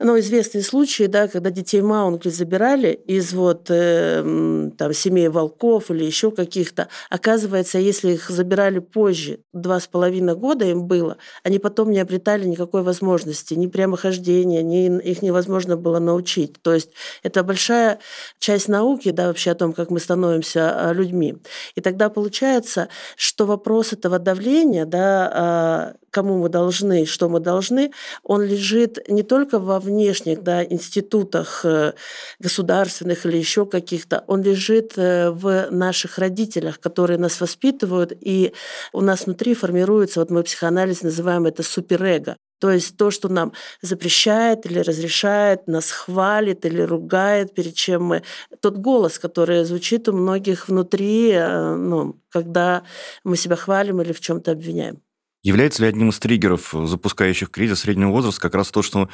ну, 0.02 0.18
известные 0.18 0.62
случаи, 0.62 1.04
да, 1.04 1.28
когда 1.28 1.50
детей 1.50 1.82
Маунгли 1.82 2.30
забирали 2.30 2.92
из 3.06 3.34
вот 3.34 3.66
э, 3.68 4.70
там 4.78 4.94
семей 4.94 5.28
волков 5.28 5.90
или 5.90 6.04
еще 6.04 6.30
каких-то. 6.30 6.88
Оказывается, 7.10 7.78
если 7.78 8.12
их 8.12 8.30
забирали 8.30 8.78
позже, 8.78 9.40
два 9.52 9.78
с 9.78 9.86
половиной 9.86 10.36
года 10.36 10.64
им 10.64 10.86
было, 10.86 11.18
они 11.42 11.58
потом 11.58 11.90
не 11.90 12.00
обретали 12.00 12.46
никакой 12.46 12.82
возможности, 12.82 13.52
ни 13.52 13.66
прямохождения, 13.66 14.62
ни 14.62 14.86
их 15.02 15.20
невозможно 15.20 15.76
было 15.76 15.98
научить. 15.98 16.62
То 16.62 16.72
есть 16.72 16.90
это 17.22 17.42
большая 17.42 17.98
часть 18.38 18.68
науки, 18.68 19.10
да, 19.10 19.26
вообще 19.26 19.50
о 19.50 19.54
том, 19.54 19.74
как 19.74 19.90
мы 19.90 20.00
становимся 20.00 20.88
а, 20.88 20.92
людьми. 20.94 21.36
И 21.74 21.82
тогда 21.82 22.08
получается, 22.08 22.88
что 23.16 23.44
вопрос 23.44 23.92
этого 23.92 24.18
давления, 24.18 24.86
да, 24.86 25.30
а, 25.32 25.94
кому 26.10 26.38
мы 26.38 26.48
должны, 26.48 27.06
что 27.06 27.28
мы 27.28 27.40
должны, 27.40 27.92
он 28.22 28.42
лежит 28.42 28.98
не 29.08 29.22
только 29.22 29.58
во 29.58 29.78
внешних 29.90 30.42
да, 30.42 30.64
институтах 30.64 31.64
э, 31.64 31.92
государственных 32.38 33.26
или 33.26 33.36
еще 33.36 33.66
каких-то, 33.66 34.24
он 34.26 34.42
лежит 34.42 34.94
э, 34.96 35.30
в 35.30 35.70
наших 35.70 36.18
родителях, 36.18 36.80
которые 36.80 37.18
нас 37.18 37.40
воспитывают, 37.40 38.12
и 38.20 38.52
у 38.92 39.00
нас 39.00 39.26
внутри 39.26 39.54
формируется, 39.54 40.20
вот 40.20 40.30
мы 40.30 40.42
психоанализ 40.42 41.02
называем 41.02 41.46
это 41.46 41.62
суперэго. 41.62 42.36
То 42.60 42.70
есть 42.70 42.96
то, 42.96 43.10
что 43.10 43.28
нам 43.28 43.52
запрещает 43.80 44.66
или 44.66 44.80
разрешает, 44.80 45.66
нас 45.66 45.90
хвалит 45.90 46.66
или 46.66 46.82
ругает, 46.82 47.54
перед 47.54 47.74
чем 47.74 48.04
мы... 48.04 48.22
Тот 48.60 48.76
голос, 48.76 49.18
который 49.18 49.64
звучит 49.64 50.08
у 50.08 50.12
многих 50.12 50.68
внутри, 50.68 51.30
э, 51.30 51.74
ну, 51.74 52.20
когда 52.28 52.82
мы 53.24 53.36
себя 53.36 53.56
хвалим 53.56 54.02
или 54.02 54.12
в 54.12 54.20
чем 54.20 54.40
то 54.42 54.52
обвиняем. 54.52 55.00
Является 55.42 55.82
ли 55.82 55.88
одним 55.88 56.10
из 56.10 56.18
триггеров, 56.18 56.74
запускающих 56.84 57.50
кризис 57.50 57.80
среднего 57.80 58.10
возраста, 58.10 58.42
как 58.42 58.54
раз 58.54 58.70
то, 58.70 58.82
что 58.82 59.08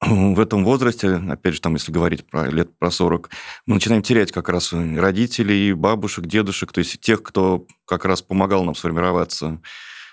в 0.00 0.40
этом 0.40 0.64
возрасте, 0.64 1.20
опять 1.28 1.54
же, 1.54 1.60
там, 1.60 1.74
если 1.74 1.92
говорить 1.92 2.26
про 2.26 2.48
лет 2.48 2.76
про 2.78 2.90
40, 2.90 3.30
мы 3.66 3.74
начинаем 3.74 4.02
терять 4.02 4.32
как 4.32 4.48
раз 4.48 4.72
родителей, 4.72 5.72
бабушек, 5.74 6.26
дедушек, 6.26 6.72
то 6.72 6.78
есть 6.78 7.00
тех, 7.00 7.22
кто 7.22 7.66
как 7.84 8.06
раз 8.06 8.22
помогал 8.22 8.64
нам 8.64 8.74
сформироваться 8.74 9.60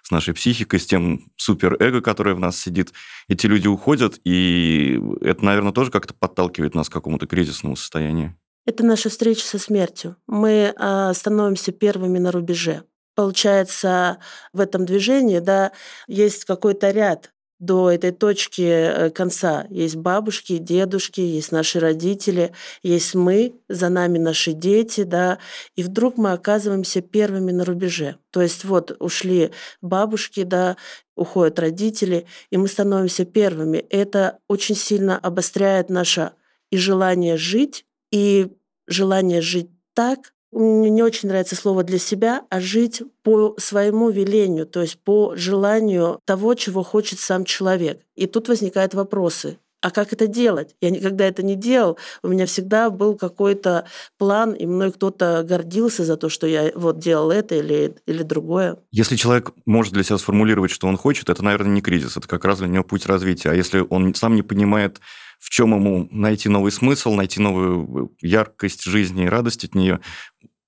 с 0.04 0.12
нашей 0.12 0.34
психикой, 0.34 0.80
с 0.80 0.86
тем 0.86 1.32
суперэго, 1.38 2.02
которое 2.02 2.36
в 2.36 2.40
нас 2.40 2.58
сидит. 2.58 2.94
Эти 3.28 3.46
люди 3.46 3.68
уходят, 3.68 4.20
и 4.26 5.02
это, 5.22 5.44
наверное, 5.44 5.74
тоже 5.74 5.92
как-то 5.92 6.14
подталкивает 6.14 6.76
нас 6.76 6.90
к 6.90 6.94
какому-то 6.94 7.28
кризисному 7.28 7.76
состоянию. 7.76 8.38
Это 8.66 8.86
наша 8.86 9.10
встреча 9.10 9.46
со 9.46 9.60
смертью. 9.60 10.18
Мы 10.28 10.74
а, 10.78 11.14
становимся 11.14 11.72
первыми 11.72 12.20
на 12.20 12.32
рубеже. 12.32 12.84
Получается, 13.16 14.20
в 14.54 14.60
этом 14.60 14.86
движении 14.86 15.40
да, 15.40 15.72
есть 16.08 16.46
какой-то 16.46 16.92
ряд 16.92 17.32
до 17.60 17.90
этой 17.90 18.12
точки 18.12 18.62
э, 18.62 19.10
конца. 19.10 19.66
Есть 19.70 19.96
бабушки, 19.96 20.58
дедушки, 20.58 21.22
есть 21.22 21.52
наши 21.52 21.80
родители, 21.80 22.54
есть 22.84 23.16
мы, 23.16 23.56
за 23.68 23.90
нами 23.90 24.20
наши 24.20 24.54
дети, 24.54 25.04
да, 25.04 25.40
и 25.76 25.84
вдруг 25.84 26.18
мы 26.18 26.34
оказываемся 26.34 27.02
первыми 27.02 27.52
на 27.52 27.66
рубеже. 27.66 28.18
То 28.32 28.42
есть 28.42 28.64
вот 28.64 28.96
ушли 29.00 29.52
бабушки, 29.82 30.44
да, 30.44 30.78
уходят 31.16 31.60
родители, 31.60 32.28
и 32.52 32.58
мы 32.58 32.68
становимся 32.68 33.26
первыми. 33.26 33.78
Это 33.90 34.40
очень 34.48 34.76
сильно 34.76 35.18
обостряет 35.18 35.90
наше 35.90 36.34
и 36.70 36.78
желание 36.78 37.38
жить, 37.38 37.86
и 38.12 38.48
желание 38.88 39.42
жить 39.42 39.70
так, 39.94 40.34
мне 40.52 40.90
не 40.90 41.04
очень 41.04 41.30
нравится 41.30 41.56
слово 41.56 41.84
для 41.84 42.00
себя, 42.00 42.44
а 42.50 42.62
жить 42.62 43.02
по 43.24 43.56
своему 43.58 44.10
велению, 44.10 44.66
то 44.66 44.82
есть 44.82 45.00
по 45.00 45.36
желанию 45.36 46.20
того, 46.26 46.54
чего 46.54 46.84
хочет 46.84 47.20
сам 47.20 47.44
человек. 47.46 48.02
И 48.16 48.28
тут 48.28 48.48
возникают 48.48 48.94
вопросы. 48.94 49.58
А 49.82 49.92
как 49.92 50.12
это 50.12 50.26
делать? 50.26 50.76
Я 50.82 50.90
никогда 50.90 51.26
это 51.26 51.44
не 51.44 51.56
делал. 51.56 52.00
У 52.24 52.30
меня 52.30 52.48
всегда 52.48 52.90
был 52.90 53.16
какой-то 53.16 53.86
план, 54.18 54.54
и 54.54 54.66
мной 54.66 54.92
кто-то 54.92 55.46
гордился 55.48 56.04
за 56.04 56.18
то, 56.18 56.30
что 56.30 56.48
я 56.48 56.72
вот 56.74 56.98
делал 56.98 57.30
это 57.30 57.56
или, 57.56 57.96
или 58.08 58.24
другое. 58.24 58.78
Если 58.92 59.16
человек 59.16 59.52
может 59.66 59.94
для 59.94 60.04
себя 60.04 60.18
сформулировать, 60.18 60.72
что 60.72 60.88
он 60.88 60.98
хочет, 60.98 61.30
это, 61.30 61.44
наверное, 61.44 61.72
не 61.72 61.82
кризис, 61.82 62.18
это 62.18 62.28
как 62.28 62.44
раз 62.44 62.58
для 62.58 62.68
него 62.68 62.84
путь 62.84 63.06
развития. 63.06 63.52
А 63.52 63.54
если 63.54 63.86
он 63.88 64.16
сам 64.16 64.36
не 64.36 64.42
понимает, 64.42 65.00
в 65.40 65.50
чем 65.50 65.74
ему 65.76 66.08
найти 66.12 66.50
новый 66.50 66.72
смысл, 66.72 67.14
найти 67.14 67.40
новую 67.40 68.16
яркость 68.22 68.84
жизни 68.84 69.26
и 69.26 69.30
радость 69.30 69.64
от 69.64 69.76
нее, 69.76 70.00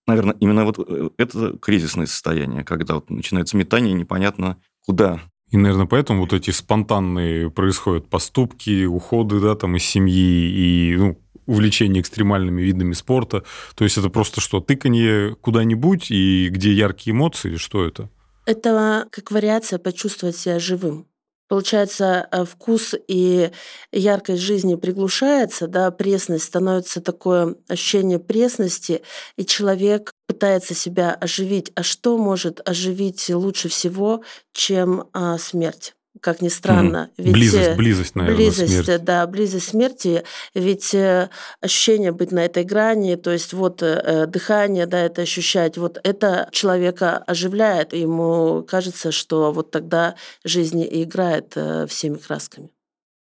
наверное, 0.08 0.36
именно 0.40 0.66
вот 0.66 0.80
э, 0.80 1.10
это 1.18 1.58
кризисное 1.58 2.06
состояние, 2.06 2.64
когда 2.64 2.96
вот 2.96 3.10
начинается 3.10 3.58
метание, 3.58 3.94
непонятно 3.94 4.58
куда. 4.86 5.22
И, 5.50 5.58
наверное, 5.58 5.88
поэтому 5.88 6.22
вот 6.22 6.34
эти 6.34 6.52
спонтанные 6.52 7.50
происходят 7.50 8.10
поступки, 8.10 8.86
уходы, 8.86 9.40
да, 9.40 9.56
там 9.56 9.76
из 9.76 9.84
семьи 9.84 10.14
и, 10.16 10.96
ну, 10.96 11.20
увлечение 11.48 12.02
экстремальными 12.02 12.62
видами 12.62 12.94
спорта. 12.94 13.44
То 13.76 13.84
есть 13.84 13.98
это 13.98 14.10
просто 14.10 14.40
что, 14.42 14.60
тыканье 14.60 15.36
куда-нибудь 15.42 16.12
и 16.12 16.50
где 16.50 16.72
яркие 16.74 17.16
эмоции, 17.16 17.56
что 17.56 17.84
это? 17.84 18.10
Это 18.46 19.08
как 19.12 19.32
вариация 19.32 19.80
почувствовать 19.80 20.36
себя 20.36 20.60
живым. 20.60 21.08
Получается, 21.50 22.28
э, 22.32 22.46
вкус 22.46 22.94
и 23.08 23.52
яркость 23.92 24.42
жизни 24.44 24.76
приглушается, 24.76 25.68
да, 25.68 25.90
пресность 25.90 26.46
становится 26.46 27.02
такое 27.02 27.56
ощущение 27.68 28.20
пресности, 28.20 29.02
и 29.36 29.46
человек 29.46 30.14
пытается 30.28 30.76
себя 30.76 31.12
оживить. 31.16 31.72
А 31.76 31.82
что 31.84 32.18
может 32.20 32.62
оживить 32.70 33.30
лучше 33.32 33.68
всего, 33.68 34.24
чем 34.54 35.10
а, 35.14 35.40
смерть? 35.40 35.96
Как 36.20 36.42
ни 36.42 36.50
странно. 36.50 37.10
Ведь 37.18 37.34
близость, 37.34 37.70
э, 37.70 37.76
близость, 37.76 38.16
наверное, 38.16 38.38
близость, 38.38 38.84
смерти. 38.84 39.04
да, 39.04 39.28
близость 39.28 39.68
смерти. 39.68 40.24
Ведь 40.54 40.94
э, 40.94 41.30
ощущение 41.62 42.12
быть 42.12 42.32
на 42.32 42.46
этой 42.46 42.64
грани, 42.64 43.16
то 43.16 43.32
есть 43.32 43.54
вот 43.54 43.82
э, 43.82 44.26
дыхание, 44.28 44.86
да, 44.86 45.00
это 45.00 45.22
ощущать, 45.22 45.78
вот 45.78 46.00
это 46.04 46.50
человека 46.52 47.18
оживляет, 47.18 47.94
ему 47.94 48.64
кажется, 48.68 49.12
что 49.12 49.52
вот 49.52 49.72
тогда 49.72 50.16
жизнь 50.44 50.82
и 50.82 51.04
играет 51.04 51.56
всеми 51.88 52.16
красками. 52.16 52.70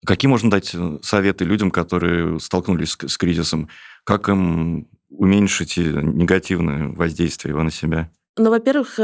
Какие 0.05 0.29
можно 0.29 0.49
дать 0.49 0.73
советы 1.01 1.43
людям, 1.43 1.71
которые 1.71 2.39
столкнулись 2.39 2.97
с 3.05 3.17
кризисом? 3.17 3.69
Как 4.05 4.29
им 4.29 4.87
уменьшить 5.09 5.77
негативное 5.77 6.87
воздействие 6.87 7.51
его 7.51 7.63
на 7.63 7.71
себя? 7.71 8.09
Ну, 8.37 8.49
во-первых, 8.49 8.97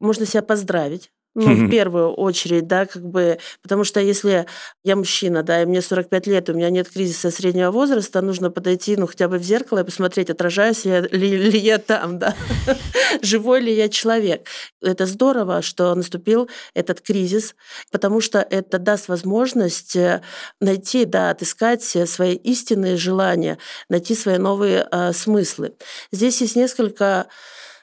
можно 0.00 0.24
себя 0.24 0.42
поздравить 0.42 1.10
ну, 1.34 1.66
в 1.66 1.70
первую 1.70 2.12
очередь, 2.12 2.66
да, 2.66 2.86
как 2.86 3.02
бы, 3.02 3.38
потому 3.62 3.84
что 3.84 4.00
если 4.00 4.46
я 4.84 4.96
мужчина, 4.96 5.42
да, 5.42 5.62
и 5.62 5.66
мне 5.66 5.80
45 5.80 6.26
лет, 6.26 6.50
у 6.50 6.54
меня 6.54 6.68
нет 6.70 6.90
кризиса 6.90 7.30
среднего 7.30 7.70
возраста, 7.70 8.20
нужно 8.20 8.50
подойти, 8.50 8.96
ну, 8.96 9.06
хотя 9.06 9.28
бы 9.28 9.38
в 9.38 9.42
зеркало 9.42 9.80
и 9.80 9.84
посмотреть, 9.84 10.30
отражаюсь 10.30 10.84
я 10.84 11.00
ли, 11.00 11.36
ли 11.36 11.58
я 11.58 11.78
там, 11.78 12.18
да, 12.18 12.34
живой 13.22 13.60
ли 13.60 13.74
я 13.74 13.88
человек. 13.88 14.46
Это 14.82 15.06
здорово, 15.06 15.62
что 15.62 15.94
наступил 15.94 16.50
этот 16.74 17.00
кризис, 17.00 17.54
потому 17.90 18.20
что 18.20 18.38
это 18.38 18.78
даст 18.78 19.08
возможность 19.08 19.96
э, 19.96 20.22
найти, 20.60 21.04
да, 21.04 21.30
отыскать 21.30 21.82
свои 21.82 22.34
истинные 22.34 22.96
желания, 22.96 23.58
найти 23.88 24.14
свои 24.14 24.36
новые 24.36 24.86
э, 24.90 25.12
смыслы. 25.12 25.74
Здесь 26.10 26.40
есть 26.40 26.56
несколько 26.56 27.26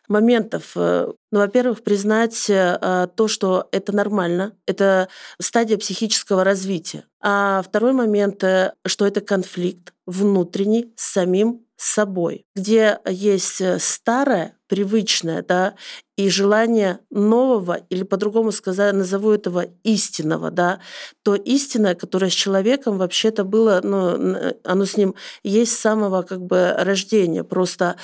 моментов. 0.09 0.71
Ну, 0.75 1.15
во-первых, 1.31 1.83
признать 1.83 2.45
то, 2.47 3.27
что 3.27 3.69
это 3.71 3.95
нормально, 3.95 4.53
это 4.65 5.07
стадия 5.39 5.77
психического 5.77 6.43
развития. 6.43 7.05
А 7.21 7.61
второй 7.61 7.93
момент, 7.93 8.43
что 8.85 9.05
это 9.05 9.21
конфликт 9.21 9.93
внутренний 10.05 10.91
с 10.95 11.13
самим 11.13 11.61
собой, 11.77 12.45
где 12.55 12.99
есть 13.07 13.61
старое, 13.81 14.57
привычное, 14.67 15.43
да, 15.47 15.75
и 16.17 16.29
желание 16.29 16.99
нового, 17.09 17.79
или 17.89 18.03
по-другому 18.03 18.51
сказать, 18.51 18.93
назову 18.93 19.31
этого 19.31 19.65
истинного, 19.83 20.51
да, 20.51 20.79
то 21.23 21.35
истинное, 21.35 21.95
которое 21.95 22.29
с 22.29 22.33
человеком 22.33 22.97
вообще-то 22.97 23.45
было, 23.45 23.79
ну, 23.81 24.53
оно 24.65 24.85
с 24.85 24.97
ним 24.97 25.15
есть 25.43 25.71
с 25.71 25.79
самого 25.79 26.23
как 26.23 26.41
бы 26.41 26.73
рождения, 26.77 27.45
просто 27.45 27.95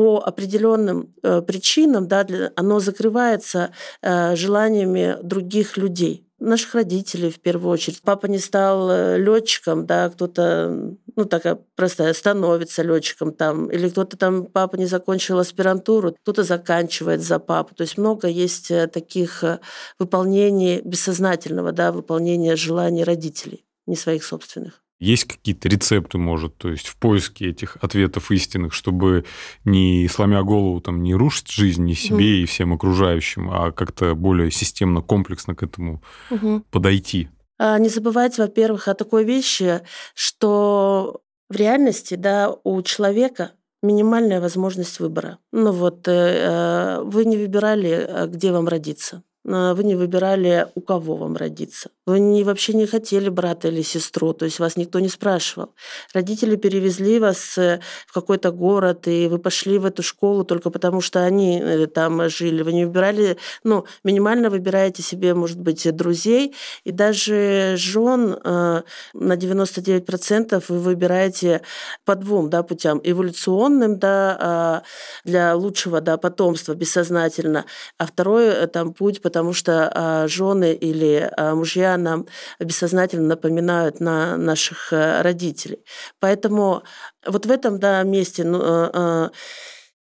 по 0.00 0.18
определенным 0.24 1.12
э, 1.22 1.42
причинам, 1.42 2.08
да, 2.08 2.24
для, 2.24 2.52
оно 2.56 2.80
закрывается 2.80 3.70
э, 4.00 4.34
желаниями 4.34 5.18
других 5.22 5.76
людей 5.76 6.26
наших 6.38 6.74
родителей 6.74 7.30
в 7.30 7.38
первую 7.38 7.70
очередь. 7.70 8.00
Папа 8.00 8.24
не 8.24 8.38
стал 8.38 8.90
э, 8.90 9.18
летчиком, 9.18 9.84
да, 9.84 10.08
кто-то, 10.08 10.96
ну, 11.16 11.24
такая 11.26 11.58
простая, 11.76 12.14
становится 12.14 12.82
летчиком 12.82 13.34
там, 13.34 13.70
или 13.70 13.90
кто-то 13.90 14.16
там, 14.16 14.46
папа 14.46 14.76
не 14.76 14.86
закончил 14.86 15.38
аспирантуру, 15.38 16.16
кто-то 16.22 16.44
заканчивает 16.44 17.20
за 17.20 17.38
папу. 17.38 17.74
То 17.74 17.82
есть 17.82 17.98
много 17.98 18.26
есть 18.26 18.70
э, 18.70 18.86
таких 18.86 19.44
э, 19.44 19.60
выполнений 19.98 20.80
бессознательного, 20.80 21.72
да, 21.72 21.92
выполнения 21.92 22.56
желаний 22.56 23.04
родителей, 23.04 23.66
не 23.86 23.96
своих 23.96 24.24
собственных. 24.24 24.82
Есть 25.00 25.24
какие-то 25.24 25.68
рецепты, 25.68 26.18
может, 26.18 26.56
то 26.58 26.68
есть 26.68 26.86
в 26.86 26.96
поиске 26.96 27.48
этих 27.48 27.78
ответов 27.80 28.30
истинных, 28.30 28.74
чтобы 28.74 29.24
не 29.64 30.06
сломя 30.08 30.42
голову, 30.42 30.80
там, 30.82 31.02
не 31.02 31.14
рушить 31.14 31.50
жизнь 31.50 31.84
ни 31.84 31.94
себе 31.94 32.14
угу. 32.16 32.22
и 32.22 32.44
всем 32.44 32.74
окружающим, 32.74 33.50
а 33.50 33.72
как-то 33.72 34.14
более 34.14 34.50
системно, 34.50 35.00
комплексно 35.00 35.54
к 35.54 35.62
этому 35.62 36.02
угу. 36.30 36.62
подойти? 36.70 37.30
А, 37.58 37.78
не 37.78 37.88
забывайте, 37.88 38.42
во-первых, 38.42 38.88
о 38.88 38.94
такой 38.94 39.24
вещи, 39.24 39.80
что 40.14 41.22
в 41.48 41.56
реальности, 41.56 42.14
да, 42.14 42.54
у 42.62 42.82
человека 42.82 43.52
минимальная 43.82 44.40
возможность 44.40 45.00
выбора. 45.00 45.38
Ну 45.52 45.72
вот, 45.72 46.06
э, 46.08 46.12
э 46.12 47.02
вы 47.02 47.24
не 47.24 47.38
выбирали, 47.38 47.88
э, 47.88 48.26
где 48.28 48.52
вам 48.52 48.68
родиться. 48.68 49.22
А, 49.52 49.74
вы 49.74 49.84
не 49.84 49.94
выбирали, 49.94 50.68
у 50.74 50.80
кого 50.80 51.16
вам 51.16 51.36
родиться. 51.36 51.90
Вы 52.06 52.20
не, 52.20 52.44
вообще 52.44 52.72
не 52.72 52.86
хотели 52.86 53.28
брата 53.28 53.68
или 53.68 53.82
сестру, 53.82 54.32
то 54.32 54.44
есть 54.44 54.58
вас 54.58 54.76
никто 54.76 55.00
не 55.00 55.08
спрашивал. 55.08 55.74
Родители 56.14 56.56
перевезли 56.56 57.18
вас 57.18 57.58
э, 57.58 57.80
в 58.06 58.12
какой-то 58.12 58.50
город, 58.50 59.06
и 59.08 59.28
вы 59.28 59.38
пошли 59.38 59.78
в 59.78 59.84
эту 59.84 60.02
школу 60.02 60.44
только 60.44 60.70
потому, 60.70 61.00
что 61.00 61.24
они 61.24 61.60
э, 61.60 61.86
там 61.86 62.28
жили. 62.28 62.62
Вы 62.62 62.72
не 62.72 62.84
выбирали, 62.84 63.38
ну, 63.64 63.86
минимально 64.04 64.50
выбираете 64.50 65.02
себе, 65.02 65.34
может 65.34 65.60
быть, 65.60 65.90
друзей, 65.94 66.54
и 66.84 66.92
даже 66.92 67.74
жен 67.76 68.38
э, 68.42 68.82
на 69.14 69.32
99% 69.36 70.64
вы 70.68 70.78
выбираете 70.78 71.62
по 72.04 72.14
двум 72.14 72.50
да, 72.50 72.62
путям. 72.62 73.00
Эволюционным, 73.02 73.98
да, 73.98 74.36
а, 74.40 74.82
для 75.24 75.54
лучшего 75.54 76.00
да, 76.00 76.16
потомства 76.16 76.74
бессознательно, 76.74 77.64
а 77.98 78.06
второй 78.06 78.66
там 78.66 78.92
путь 78.92 79.22
потому 79.22 79.39
что 79.52 79.90
а, 79.92 80.28
жены 80.28 80.72
или 80.72 81.30
а, 81.36 81.54
мужья 81.54 81.96
нам 81.96 82.26
бессознательно 82.58 83.28
напоминают 83.28 84.00
на 84.00 84.36
наших 84.36 84.92
э, 84.92 85.22
родителей. 85.22 85.84
Поэтому 86.20 86.82
вот 87.26 87.46
в 87.46 87.50
этом 87.50 87.78
да, 87.78 88.02
месте 88.02 88.44
ну, 88.44 88.60
а, 88.62 89.30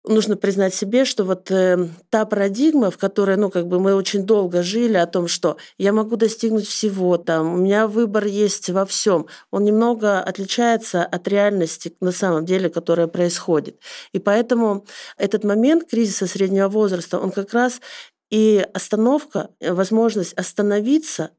нужно 0.05 0.37
признать 0.37 0.75
себе, 0.75 1.05
что 1.05 1.25
вот 1.25 1.51
э, 1.51 1.89
та 2.11 2.25
парадигма, 2.25 2.91
в 2.91 2.99
которой, 2.99 3.37
ну, 3.37 3.51
как 3.51 3.69
бы 3.69 3.79
мы 3.79 3.95
очень 3.95 4.25
долго 4.25 4.63
жили 4.63 4.97
о 4.97 5.07
том, 5.07 5.29
что 5.29 5.57
я 5.79 5.93
могу 5.93 6.17
достигнуть 6.17 6.67
всего, 6.67 7.17
там, 7.19 7.55
у 7.55 7.57
меня 7.59 7.87
выбор 7.87 8.27
есть 8.27 8.69
во 8.71 8.85
всем, 8.85 9.27
он 9.51 9.65
немного 9.65 10.21
отличается 10.21 11.05
от 11.05 11.29
реальности 11.29 11.95
на 12.01 12.13
самом 12.13 12.45
деле, 12.45 12.69
которая 12.69 13.07
происходит. 13.07 13.79
И 14.13 14.19
поэтому 14.19 14.85
этот 15.17 15.45
момент 15.45 15.89
кризиса 15.89 16.27
среднего 16.27 16.69
возраста, 16.69 17.19
он 17.19 17.31
как 17.31 17.53
раз 17.53 17.81
и 18.33 18.67
остановка, 18.73 19.51
э, 19.61 19.75
возможность 19.75 20.33
остановиться, 20.33 21.33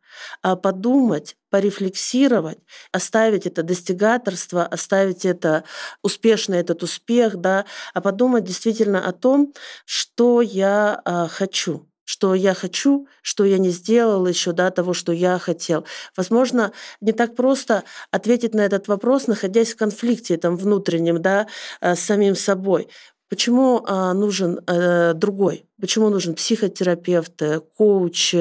а 0.44 0.56
подумать, 0.56 1.36
порефлексировать, 1.50 2.60
оставить 2.92 3.48
это 3.48 3.64
достигаторство, 3.64 4.64
оставить 4.64 5.26
это 5.26 5.64
успешный 6.04 6.60
этот 6.60 6.84
успех, 6.84 7.38
да, 7.38 7.66
а 7.96 8.02
подумать 8.02 8.44
действительно 8.44 9.08
о 9.08 9.12
том, 9.12 9.54
что 9.86 10.42
я 10.42 11.02
а, 11.04 11.28
хочу 11.28 11.90
что 12.06 12.36
я 12.36 12.54
хочу, 12.54 13.08
что 13.22 13.46
я 13.46 13.58
не 13.58 13.70
сделал 13.70 14.28
еще 14.28 14.52
да, 14.52 14.72
того, 14.72 14.94
что 14.94 15.14
я 15.14 15.40
хотел. 15.40 15.86
Возможно, 16.18 16.74
не 17.02 17.14
так 17.14 17.36
просто 17.36 17.84
ответить 18.12 18.54
на 18.54 18.62
этот 18.62 18.88
вопрос, 18.88 19.28
находясь 19.28 19.74
в 19.74 19.78
конфликте 19.78 20.38
там, 20.38 20.58
внутреннем 20.58 21.22
да, 21.22 21.48
э, 21.82 21.96
с 21.96 22.02
самим 22.02 22.36
собой. 22.36 22.90
Почему 23.34 23.84
а, 23.88 24.14
нужен 24.14 24.60
э, 24.68 25.16
другой? 25.16 25.66
Почему 25.82 26.10
нужен 26.10 26.36
психотерапевт, 26.36 27.42
э, 27.42 27.62
коуч? 27.62 28.36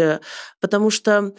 Потому 0.60 0.90
что, 0.90 1.32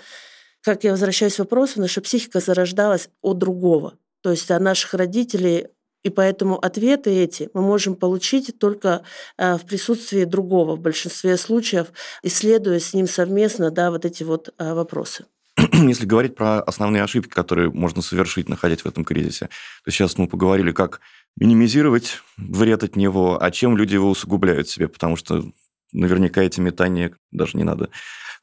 как 0.64 0.84
я 0.84 0.90
возвращаюсь 0.90 1.36
к 1.36 1.40
вопросу, 1.40 1.80
наша 1.80 2.02
психика 2.02 2.40
зарождалась 2.40 3.10
от 3.22 3.38
другого, 3.38 3.94
то 4.22 4.32
есть 4.32 4.50
от 4.50 4.60
наших 4.60 4.96
родителей, 4.96 5.68
и 6.02 6.10
поэтому 6.10 6.58
ответы 6.58 7.12
эти 7.12 7.52
мы 7.54 7.62
можем 7.62 7.94
получить 7.94 8.58
только 8.58 9.04
э, 9.38 9.58
в 9.58 9.68
присутствии 9.68 10.24
другого, 10.24 10.76
в 10.76 10.80
большинстве 10.80 11.38
случаев, 11.38 11.90
исследуя 12.24 12.80
с 12.80 12.96
ним 12.96 13.08
совместно 13.08 13.70
да, 13.70 13.92
вот 13.92 14.04
эти 14.04 14.24
вот 14.24 14.52
вопросы. 14.58 15.26
Если 15.74 16.08
говорить 16.08 16.36
про 16.36 16.60
основные 16.60 17.04
ошибки, 17.04 17.30
которые 17.30 17.70
можно 17.70 18.02
совершить, 18.02 18.50
находясь 18.50 18.82
в 18.82 18.88
этом 18.88 19.06
кризисе, 19.06 19.50
то 19.86 19.92
сейчас 19.92 20.18
мы 20.18 20.28
поговорили, 20.28 20.72
как 20.72 21.02
минимизировать 21.38 22.22
вред 22.38 22.84
от 22.84 22.96
него, 22.96 23.42
а 23.42 23.52
чем 23.52 23.78
люди 23.78 23.96
его 23.96 24.10
усугубляют 24.10 24.70
себе, 24.70 24.88
потому 24.88 25.16
что 25.16 25.44
наверняка 25.92 26.42
эти 26.42 26.60
метания 26.60 27.16
даже 27.32 27.58
не 27.58 27.64
надо 27.64 27.90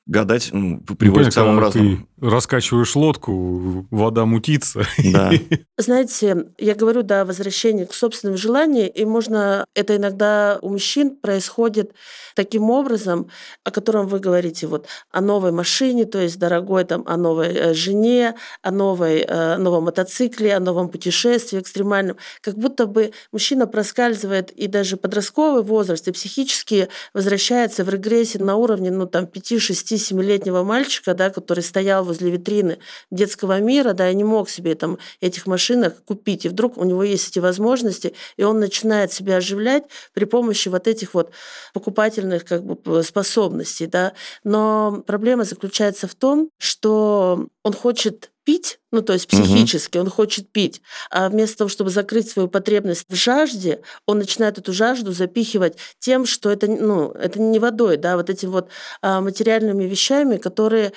гадать 0.06 0.50
ну, 0.52 0.80
приводит 0.80 1.26
ну, 1.26 1.30
к 1.30 1.34
самым 1.34 1.58
разным. 1.58 2.08
Ты 2.20 2.26
раскачиваешь 2.26 2.96
лодку, 2.96 3.86
вода 3.90 4.26
мутится. 4.26 4.84
Да. 4.98 5.30
Знаете, 5.78 6.46
я 6.58 6.74
говорю, 6.74 7.02
да, 7.02 7.24
возвращение 7.24 7.86
к 7.86 7.94
собственным 7.94 8.36
желаниям, 8.36 8.88
и 8.88 9.04
можно, 9.04 9.64
это 9.74 9.96
иногда 9.96 10.58
у 10.62 10.70
мужчин 10.70 11.16
происходит 11.16 11.92
таким 12.34 12.70
образом, 12.70 13.28
о 13.64 13.70
котором 13.70 14.06
вы 14.06 14.18
говорите, 14.18 14.66
вот 14.66 14.86
о 15.10 15.20
новой 15.20 15.52
машине, 15.52 16.04
то 16.04 16.20
есть 16.20 16.38
дорогой 16.38 16.84
там, 16.84 17.04
о 17.06 17.16
новой 17.16 17.54
э, 17.54 17.74
жене, 17.74 18.34
о 18.62 18.70
новой, 18.70 19.24
э, 19.26 19.56
новом 19.56 19.84
мотоцикле, 19.84 20.54
о 20.54 20.60
новом 20.60 20.88
путешествии 20.88 21.58
экстремальном. 21.58 22.16
Как 22.42 22.56
будто 22.56 22.86
бы 22.86 23.12
мужчина 23.32 23.66
проскальзывает 23.66 24.50
и 24.50 24.66
даже 24.66 24.96
подростковый 24.96 25.62
возраст, 25.62 26.06
и 26.08 26.12
психически 26.12 26.88
возвращается 27.14 27.84
в 27.84 27.88
регрессии 27.88 28.38
на 28.38 28.56
уровне, 28.56 28.90
ну, 28.90 29.06
там, 29.06 29.24
5-6 29.24 29.89
6-7-летнего 29.90 30.62
мальчика, 30.62 31.14
да, 31.14 31.30
который 31.30 31.62
стоял 31.62 32.04
возле 32.04 32.30
витрины 32.30 32.78
детского 33.10 33.60
мира, 33.60 33.92
да, 33.92 34.10
и 34.10 34.14
не 34.14 34.24
мог 34.24 34.48
себе 34.48 34.74
там 34.74 34.98
этих 35.20 35.46
машинок 35.46 36.04
купить. 36.04 36.44
И 36.44 36.48
вдруг 36.48 36.78
у 36.78 36.84
него 36.84 37.02
есть 37.02 37.30
эти 37.30 37.38
возможности, 37.38 38.14
и 38.36 38.44
он 38.44 38.60
начинает 38.60 39.12
себя 39.12 39.36
оживлять 39.36 39.84
при 40.12 40.24
помощи 40.24 40.68
вот 40.68 40.86
этих 40.86 41.14
вот 41.14 41.32
покупательных 41.74 42.44
как 42.44 42.64
бы, 42.64 43.02
способностей. 43.02 43.86
Да. 43.86 44.12
Но 44.44 45.02
проблема 45.06 45.44
заключается 45.44 46.06
в 46.06 46.14
том, 46.14 46.50
что 46.58 47.48
он 47.62 47.72
хочет 47.72 48.30
пить, 48.50 48.80
ну 48.90 49.00
то 49.00 49.12
есть 49.12 49.28
психически 49.28 49.98
угу. 49.98 50.06
он 50.06 50.10
хочет 50.10 50.50
пить, 50.50 50.82
а 51.08 51.28
вместо 51.28 51.58
того, 51.58 51.68
чтобы 51.70 51.90
закрыть 51.90 52.28
свою 52.28 52.48
потребность 52.48 53.04
в 53.08 53.14
жажде, 53.14 53.80
он 54.06 54.18
начинает 54.18 54.58
эту 54.58 54.72
жажду 54.72 55.12
запихивать 55.12 55.76
тем, 56.00 56.26
что 56.26 56.50
это, 56.50 56.66
ну, 56.66 57.12
это 57.12 57.40
не 57.40 57.60
водой, 57.60 57.96
да, 57.96 58.16
вот 58.16 58.28
этими 58.28 58.50
вот 58.50 58.68
а, 59.02 59.20
материальными 59.20 59.84
вещами, 59.84 60.36
которые 60.36 60.92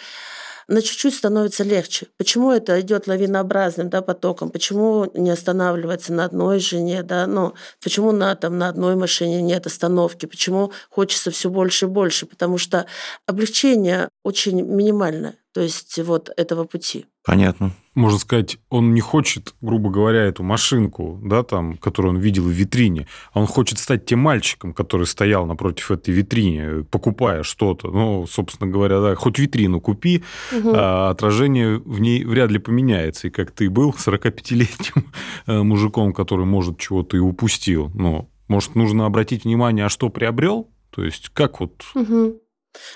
на 0.68 0.82
чуть-чуть 0.82 1.14
становится 1.14 1.64
легче. 1.64 2.08
Почему 2.18 2.50
это 2.50 2.82
идет 2.82 3.06
лавинообразным 3.06 3.92
да, 3.92 4.02
потоком? 4.02 4.50
Почему 4.50 5.12
не 5.14 5.30
останавливается 5.30 6.12
на 6.12 6.26
одной 6.26 6.60
жене? 6.60 7.04
Да? 7.04 7.28
Ну, 7.28 7.54
почему 7.84 8.14
на, 8.14 8.34
там, 8.36 8.58
на 8.58 8.70
одной 8.70 8.96
машине 8.96 9.44
нет 9.44 9.68
остановки? 9.68 10.26
Почему 10.26 10.72
хочется 10.90 11.30
все 11.30 11.50
больше 11.52 11.86
и 11.86 11.90
больше? 11.90 12.26
Потому 12.26 12.58
что 12.58 12.88
облегчение 13.28 14.10
очень 14.24 14.62
минимальное 14.62 15.36
то 15.54 15.62
есть 15.62 15.98
вот 16.00 16.30
этого 16.36 16.66
пути. 16.66 17.06
Понятно. 17.26 17.72
Можно 17.96 18.18
сказать, 18.18 18.58
он 18.70 18.94
не 18.94 19.02
хочет, 19.02 19.54
грубо 19.62 19.90
говоря, 19.90 20.24
эту 20.24 20.44
машинку, 20.44 21.20
да, 21.24 21.44
там, 21.44 21.78
которую 21.78 22.16
он 22.16 22.20
видел 22.20 22.44
в 22.44 22.50
витрине, 22.50 23.08
а 23.34 23.40
он 23.40 23.46
хочет 23.46 23.78
стать 23.78 24.06
тем 24.06 24.20
мальчиком, 24.20 24.74
который 24.74 25.06
стоял 25.06 25.46
напротив 25.46 25.92
этой 25.92 26.14
витрине, 26.14 26.86
покупая 26.90 27.44
что-то. 27.44 27.92
Ну, 27.92 28.26
собственно 28.26 28.70
говоря, 28.70 29.00
да, 29.00 29.16
хоть 29.16 29.38
витрину 29.38 29.80
купи, 29.80 30.24
угу. 30.52 30.72
а 30.76 31.12
отражение 31.12 31.78
в 31.78 32.02
ней 32.02 32.26
вряд 32.26 32.50
ли 32.50 32.58
поменяется. 32.58 33.28
И 33.28 33.32
как 33.32 33.52
ты 33.52 33.70
был 33.70 33.92
45-летним 33.92 35.06
э, 35.46 35.62
мужиком, 35.62 36.14
который, 36.14 36.46
может, 36.46 36.80
чего-то 36.80 37.16
и 37.16 37.20
упустил, 37.20 37.92
но 37.94 38.28
может, 38.48 38.76
нужно 38.76 39.06
обратить 39.06 39.46
внимание, 39.46 39.86
а 39.86 39.90
что 39.90 40.10
приобрел, 40.10 40.68
То 40.90 41.04
есть 41.04 41.30
как 41.30 41.60
вот... 41.60 41.84
Угу. 41.96 42.40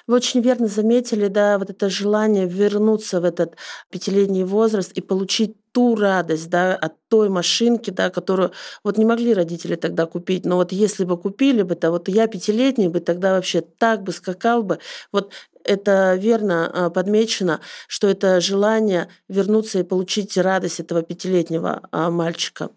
Вы 0.08 0.16
очень 0.16 0.42
верно 0.42 0.68
заметили, 0.68 1.28
да, 1.28 1.58
вот 1.60 1.70
это 1.70 1.90
желание 1.90 2.48
вернуться 2.48 3.22
в 3.22 3.26
этот 3.26 3.56
пятилетний 3.90 4.44
возраст 4.44 4.92
и 4.94 5.02
получить 5.02 5.56
ту 5.72 5.96
радость, 5.96 6.50
да, 6.50 6.76
от 6.76 6.94
той 7.10 7.30
машинки, 7.30 7.92
да, 7.92 8.10
которую 8.10 8.52
вот 8.84 8.98
не 8.98 9.06
могли 9.06 9.34
родители 9.34 9.76
тогда 9.76 10.06
купить, 10.06 10.46
но 10.46 10.56
вот 10.56 10.72
если 10.72 11.04
бы 11.04 11.18
купили 11.18 11.62
бы, 11.62 11.76
то 11.76 11.92
вот 11.92 12.08
я 12.10 12.28
пятилетний 12.28 12.88
бы 12.88 13.00
тогда 13.00 13.34
вообще 13.34 13.62
так 13.62 14.04
бы 14.04 14.12
скакал 14.12 14.64
бы. 14.64 14.80
Вот 15.12 15.32
это 15.68 16.16
верно 16.16 16.70
а, 16.74 16.90
подмечено, 16.90 17.60
что 17.88 18.08
это 18.08 18.42
желание 18.42 19.10
вернуться 19.28 19.80
и 19.80 19.84
получить 19.84 20.38
радость 20.38 20.80
этого 20.80 21.02
пятилетнего 21.02 21.82
а, 21.92 22.10
мальчика. 22.10 22.70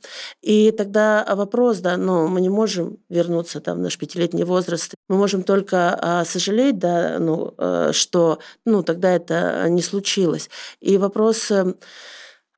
И 0.42 0.70
тогда 0.72 1.24
вопрос, 1.34 1.78
да, 1.78 1.96
но 1.96 2.26
мы 2.26 2.40
не 2.40 2.48
можем 2.48 2.98
вернуться 3.08 3.60
там, 3.60 3.78
в 3.78 3.80
наш 3.80 3.96
пятилетний 3.96 4.44
возраст. 4.44 4.94
Мы 5.08 5.16
можем 5.16 5.42
только 5.42 5.96
а, 6.00 6.24
сожалеть, 6.24 6.78
да, 6.78 7.18
ну, 7.18 7.54
что 7.92 8.38
ну, 8.64 8.82
тогда 8.82 9.12
это 9.12 9.66
не 9.68 9.82
случилось. 9.82 10.50
И 10.80 10.98
вопрос 10.98 11.50
эм, 11.50 11.76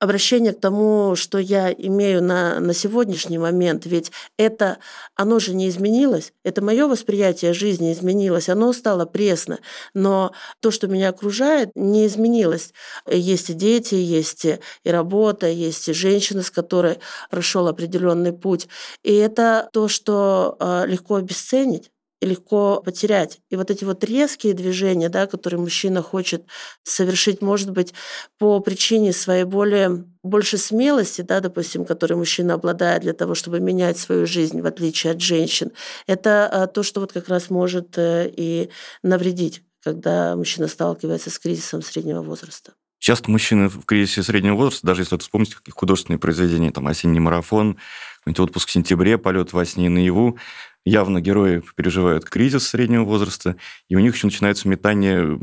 обращение 0.03 0.53
к 0.53 0.61
тому, 0.61 1.15
что 1.15 1.39
я 1.39 1.73
имею 1.73 2.25
на, 2.25 2.59
на 2.59 2.75
сегодняшний 2.75 3.39
момент, 3.39 3.87
ведь 3.87 4.11
это, 4.37 4.79
оно 5.15 5.39
же 5.39 5.55
не 5.55 5.69
изменилось, 5.69 6.33
это 6.43 6.61
мое 6.61 6.89
восприятие 6.89 7.53
жизни 7.53 7.93
изменилось, 7.93 8.49
оно 8.49 8.73
стало 8.73 9.07
пресно, 9.07 9.61
но 9.95 10.33
то, 10.59 10.73
что 10.73 10.89
меня 10.89 11.11
окружает, 11.11 11.71
не 11.77 12.07
изменилось. 12.07 12.73
Есть 13.09 13.51
и 13.51 13.53
дети, 13.53 13.95
есть 13.95 14.45
и 14.45 14.59
работа, 14.91 15.47
есть 15.47 15.89
и 15.89 15.93
женщина, 15.93 16.43
с 16.43 16.51
которой 16.51 16.99
прошел 17.31 17.69
определенный 17.69 18.33
путь. 18.33 18.67
И 19.05 19.15
это 19.15 19.69
то, 19.73 19.87
что 19.87 20.57
а, 20.59 20.85
легко 20.85 21.15
обесценить 21.15 21.93
легко 22.25 22.81
потерять. 22.85 23.41
И 23.51 23.57
вот 23.57 23.71
эти 23.71 23.85
вот 23.85 24.05
резкие 24.05 24.55
движения, 24.55 25.09
да, 25.09 25.27
которые 25.27 25.61
мужчина 25.61 26.03
хочет 26.03 26.45
совершить, 26.83 27.43
может 27.43 27.71
быть, 27.71 27.93
по 28.39 28.61
причине 28.61 29.13
своей 29.13 29.45
более 29.45 30.05
больше 30.23 30.59
смелости, 30.59 31.23
да, 31.23 31.41
допустим, 31.41 31.85
которой 31.85 32.15
мужчина 32.15 32.55
обладает 32.55 33.03
для 33.03 33.13
того, 33.13 33.35
чтобы 33.35 33.61
менять 33.61 33.99
свою 33.99 34.27
жизнь, 34.27 34.61
в 34.61 34.67
отличие 34.67 35.13
от 35.13 35.21
женщин, 35.21 35.73
это 36.07 36.47
а, 36.47 36.67
то, 36.67 36.83
что 36.83 37.01
вот 37.01 37.13
как 37.13 37.29
раз 37.29 37.51
может 37.51 37.99
э, 37.99 38.31
и 38.35 38.71
навредить, 39.03 39.63
когда 39.83 40.37
мужчина 40.37 40.69
сталкивается 40.69 41.31
с 41.31 41.39
кризисом 41.39 41.83
среднего 41.83 42.23
возраста. 42.23 42.73
Часто 43.03 43.33
мужчины 43.33 43.69
в 43.69 43.85
кризисе 43.85 44.23
среднего 44.23 44.55
возраста, 44.55 44.87
даже 44.87 45.03
если 45.03 45.17
вспомнить 45.19 45.57
какие 45.57 45.73
художественные 45.73 46.21
произведения, 46.21 46.71
там 46.71 46.87
«Осенний 46.87 47.19
марафон», 47.19 47.79
отпуск 48.25 48.69
в 48.69 48.71
сентябре, 48.71 49.19
полет 49.19 49.53
во 49.53 49.65
сне 49.65 49.87
и 49.87 49.89
наяву, 49.89 50.39
явно 50.85 51.21
герои 51.21 51.63
переживают 51.77 52.25
кризис 52.25 52.69
среднего 52.69 53.05
возраста, 53.05 53.57
и 53.89 53.97
у 53.97 54.01
них 54.01 54.15
еще 54.15 54.27
начинается 54.27 54.69
метание 54.69 55.39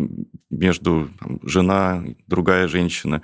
между 0.49 1.10
там, 1.19 1.39
жена, 1.43 2.04
другая 2.28 2.67
женщина. 2.67 3.21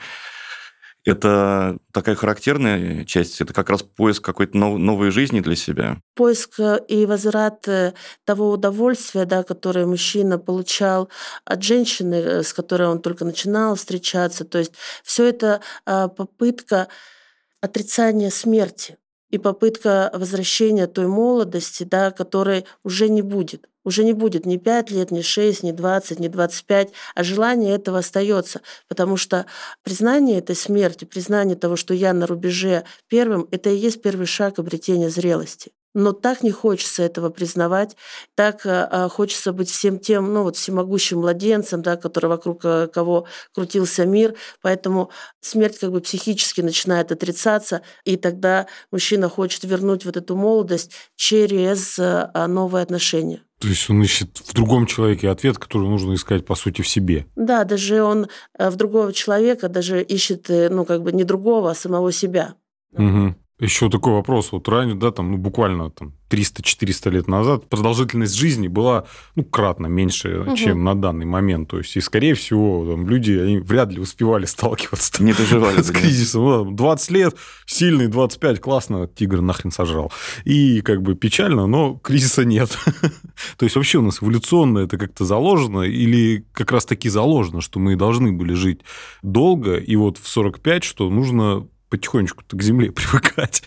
Это 1.05 1.77
такая 1.93 2.15
характерная 2.15 3.05
часть, 3.05 3.39
это 3.39 3.53
как 3.53 3.69
раз 3.69 3.83
поиск 3.83 4.25
какой-то 4.25 4.57
нов- 4.57 4.79
новой 4.79 5.11
жизни 5.11 5.39
для 5.39 5.55
себя. 5.55 5.97
Поиск 6.15 6.59
э, 6.59 6.79
и 6.87 7.05
возврат 7.05 7.67
э, 7.67 7.93
того 8.23 8.49
удовольствия, 8.49 9.25
да, 9.25 9.43
которое 9.43 9.85
мужчина 9.85 10.39
получал 10.39 11.09
от 11.45 11.61
женщины, 11.61 12.15
э, 12.15 12.43
с 12.43 12.53
которой 12.53 12.87
он 12.87 13.03
только 13.03 13.23
начинал 13.23 13.75
встречаться. 13.75 14.45
То 14.45 14.57
есть 14.57 14.73
все 15.03 15.25
это 15.25 15.61
а, 15.85 16.07
попытка 16.07 16.87
отрицания 17.61 18.31
смерти 18.31 18.97
и 19.35 19.37
попытка 19.37 20.09
возвращения 20.13 20.87
той 20.87 21.07
молодости, 21.07 21.83
да, 21.83 22.11
которой 22.11 22.65
уже 22.85 23.09
не 23.09 23.21
будет. 23.21 23.67
Уже 23.83 24.05
не 24.05 24.13
будет 24.13 24.45
ни 24.45 24.55
5 24.55 24.91
лет, 24.91 25.11
ни 25.11 25.21
6, 25.21 25.63
ни 25.63 25.71
20, 25.71 26.21
ни 26.21 26.29
25, 26.29 26.93
а 27.15 27.23
желание 27.23 27.75
этого 27.75 27.99
остается, 27.99 28.61
потому 28.87 29.17
что 29.17 29.45
признание 29.83 30.37
этой 30.37 30.55
смерти, 30.55 31.03
признание 31.03 31.57
того, 31.57 31.75
что 31.75 31.93
я 31.93 32.13
на 32.13 32.27
рубеже 32.27 32.85
первым, 33.09 33.49
это 33.51 33.69
и 33.69 33.75
есть 33.75 34.01
первый 34.01 34.25
шаг 34.25 34.57
обретения 34.57 35.09
зрелости 35.09 35.73
но 35.95 36.11
так 36.11 36.43
не 36.43 36.51
хочется 36.51 37.01
этого 37.01 37.29
признавать, 37.29 37.95
так 38.35 38.61
а, 38.65 39.09
хочется 39.09 39.53
быть 39.53 39.69
всем 39.69 39.97
тем, 39.97 40.31
ну 40.31 40.43
вот 40.43 40.57
всемогущим 40.57 41.19
младенцем, 41.19 41.81
да, 41.81 41.95
который 41.95 42.27
вокруг 42.27 42.61
а, 42.65 42.87
кого 42.87 43.25
крутился 43.53 44.05
мир, 44.05 44.35
поэтому 44.61 45.09
смерть 45.39 45.79
как 45.79 45.91
бы 45.91 46.01
психически 46.01 46.61
начинает 46.61 47.11
отрицаться, 47.11 47.81
и 48.03 48.17
тогда 48.17 48.67
мужчина 48.91 49.29
хочет 49.29 49.63
вернуть 49.63 50.05
вот 50.05 50.17
эту 50.17 50.35
молодость 50.35 50.91
через 51.15 51.97
а, 51.97 52.47
новые 52.47 52.83
отношения. 52.83 53.41
То 53.59 53.69
есть 53.69 53.89
он 53.89 54.03
ищет 54.03 54.37
в 54.37 54.53
другом 54.53 54.85
человеке 54.85 55.29
ответ, 55.29 55.57
который 55.57 55.87
нужно 55.87 56.13
искать, 56.15 56.45
по 56.45 56.55
сути, 56.55 56.81
в 56.81 56.89
себе. 56.89 57.25
Да, 57.37 57.63
даже 57.63 58.03
он 58.03 58.27
в 58.59 58.75
другого 58.75 59.13
человека 59.13 59.69
даже 59.69 60.03
ищет, 60.03 60.49
э, 60.49 60.67
ну, 60.69 60.83
как 60.83 61.01
бы 61.03 61.13
не 61.13 61.23
другого, 61.23 61.71
а 61.71 61.75
самого 61.75 62.11
себя. 62.11 62.55
Угу. 62.91 63.35
Еще 63.57 63.89
такой 63.89 64.11
вопрос. 64.11 64.51
Вот 64.51 64.67
ранее, 64.67 64.95
да, 64.95 65.11
там, 65.11 65.31
ну, 65.31 65.37
буквально 65.37 65.89
там 65.89 66.13
300-400 66.29 67.09
лет 67.09 67.27
назад 67.29 67.69
продолжительность 67.69 68.35
жизни 68.35 68.67
была, 68.67 69.05
ну, 69.35 69.45
кратно 69.45 69.87
меньше, 69.87 70.41
угу. 70.41 70.57
чем 70.57 70.83
на 70.83 70.93
данный 70.93 71.25
момент. 71.25 71.69
То 71.69 71.77
есть, 71.77 71.95
и, 71.95 72.01
скорее 72.01 72.33
всего, 72.33 72.85
там, 72.85 73.07
люди, 73.07 73.31
они 73.31 73.59
вряд 73.59 73.93
ли 73.93 74.01
успевали 74.01 74.43
сталкиваться 74.43 75.23
Не 75.23 75.31
доживали, 75.31 75.81
с 75.81 75.89
кризисом. 75.89 76.75
20 76.75 77.09
ну, 77.09 77.15
лет, 77.15 77.35
сильный, 77.65 78.07
25, 78.07 78.59
классно, 78.59 79.07
тигр 79.07 79.39
нахрен 79.39 79.71
сожрал. 79.71 80.11
И 80.43 80.81
как 80.81 81.01
бы 81.01 81.15
печально, 81.15 81.65
но 81.65 81.95
кризиса 81.95 82.43
нет. 82.43 82.77
То 83.57 83.63
есть, 83.63 83.77
вообще 83.77 83.99
у 83.99 84.01
нас 84.01 84.21
эволюционно 84.21 84.79
это 84.79 84.97
как-то 84.97 85.23
заложено 85.23 85.83
или 85.83 86.45
как 86.51 86.73
раз 86.73 86.85
таки 86.85 87.07
заложено, 87.07 87.61
что 87.61 87.79
мы 87.79 87.95
должны 87.95 88.33
были 88.33 88.53
жить 88.53 88.81
долго, 89.21 89.77
и 89.77 89.95
вот 89.95 90.17
в 90.17 90.27
45, 90.27 90.83
что 90.83 91.09
нужно 91.09 91.67
потихонечку 91.89 92.43
к 92.47 92.61
земле 92.61 92.91
привыкать. 92.93 93.63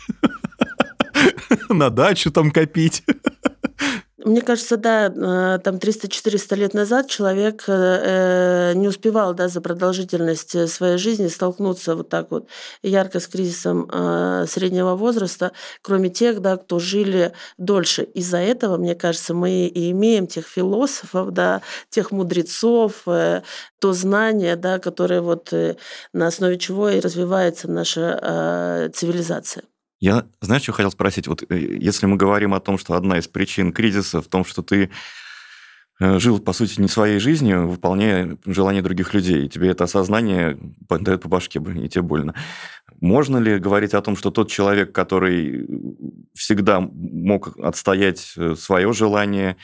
На 1.68 1.90
дачу 1.90 2.30
там 2.30 2.50
копить. 2.50 3.02
Мне 4.24 4.42
кажется, 4.42 4.76
да, 4.76 5.06
э, 5.06 5.60
там 5.62 5.78
300-400 5.78 6.56
лет 6.56 6.74
назад 6.74 7.06
человек 7.08 7.64
э, 7.68 8.72
не 8.74 8.88
успевал 8.88 9.32
да, 9.32 9.46
за 9.46 9.60
продолжительность 9.60 10.68
своей 10.68 10.98
жизни 10.98 11.28
столкнуться 11.28 11.94
вот 11.94 12.08
так 12.08 12.32
вот 12.32 12.48
ярко 12.82 13.20
с 13.20 13.28
кризисом 13.28 13.88
э, 13.92 14.46
среднего 14.48 14.96
возраста, 14.96 15.52
кроме 15.82 16.08
тех, 16.10 16.40
да, 16.40 16.56
кто 16.56 16.80
жили 16.80 17.32
дольше. 17.58 18.02
Из-за 18.02 18.38
этого, 18.38 18.76
мне 18.76 18.96
кажется, 18.96 19.34
мы 19.34 19.66
и 19.68 19.92
имеем 19.92 20.26
тех 20.26 20.48
философов, 20.48 21.30
да, 21.30 21.62
тех 21.88 22.10
мудрецов, 22.10 23.04
то 23.04 23.92
знание, 23.92 24.56
да, 24.56 24.80
которое 24.80 25.20
вот 25.20 25.52
на 26.12 26.26
основе 26.26 26.58
чего 26.58 26.88
и 26.90 26.98
развивается 27.00 27.70
наша 27.70 28.90
цивилизация. 28.94 29.67
Я, 30.00 30.26
знаешь, 30.40 30.62
что 30.62 30.72
хотел 30.72 30.90
спросить? 30.90 31.26
Вот 31.26 31.42
э, 31.48 31.58
если 31.58 32.06
мы 32.06 32.16
говорим 32.16 32.54
о 32.54 32.60
том, 32.60 32.78
что 32.78 32.94
одна 32.94 33.18
из 33.18 33.26
причин 33.26 33.72
кризиса 33.72 34.20
в 34.20 34.28
том, 34.28 34.44
что 34.44 34.62
ты 34.62 34.90
э, 36.00 36.18
жил, 36.18 36.38
по 36.38 36.52
сути, 36.52 36.80
не 36.80 36.88
своей 36.88 37.18
жизнью, 37.18 37.68
выполняя 37.68 38.38
желания 38.46 38.82
других 38.82 39.12
людей, 39.12 39.46
и 39.46 39.48
тебе 39.48 39.70
это 39.70 39.84
осознание 39.84 40.56
дает 40.88 41.22
по 41.22 41.28
башке, 41.28 41.58
и 41.58 41.88
тебе 41.88 42.02
больно. 42.02 42.34
Можно 43.00 43.38
ли 43.38 43.58
говорить 43.58 43.94
о 43.94 44.02
том, 44.02 44.16
что 44.16 44.30
тот 44.30 44.50
человек, 44.50 44.92
который 44.92 45.66
всегда 46.34 46.80
мог 46.80 47.58
отстоять 47.58 48.34
э, 48.36 48.54
свое 48.54 48.92
желание, 48.92 49.56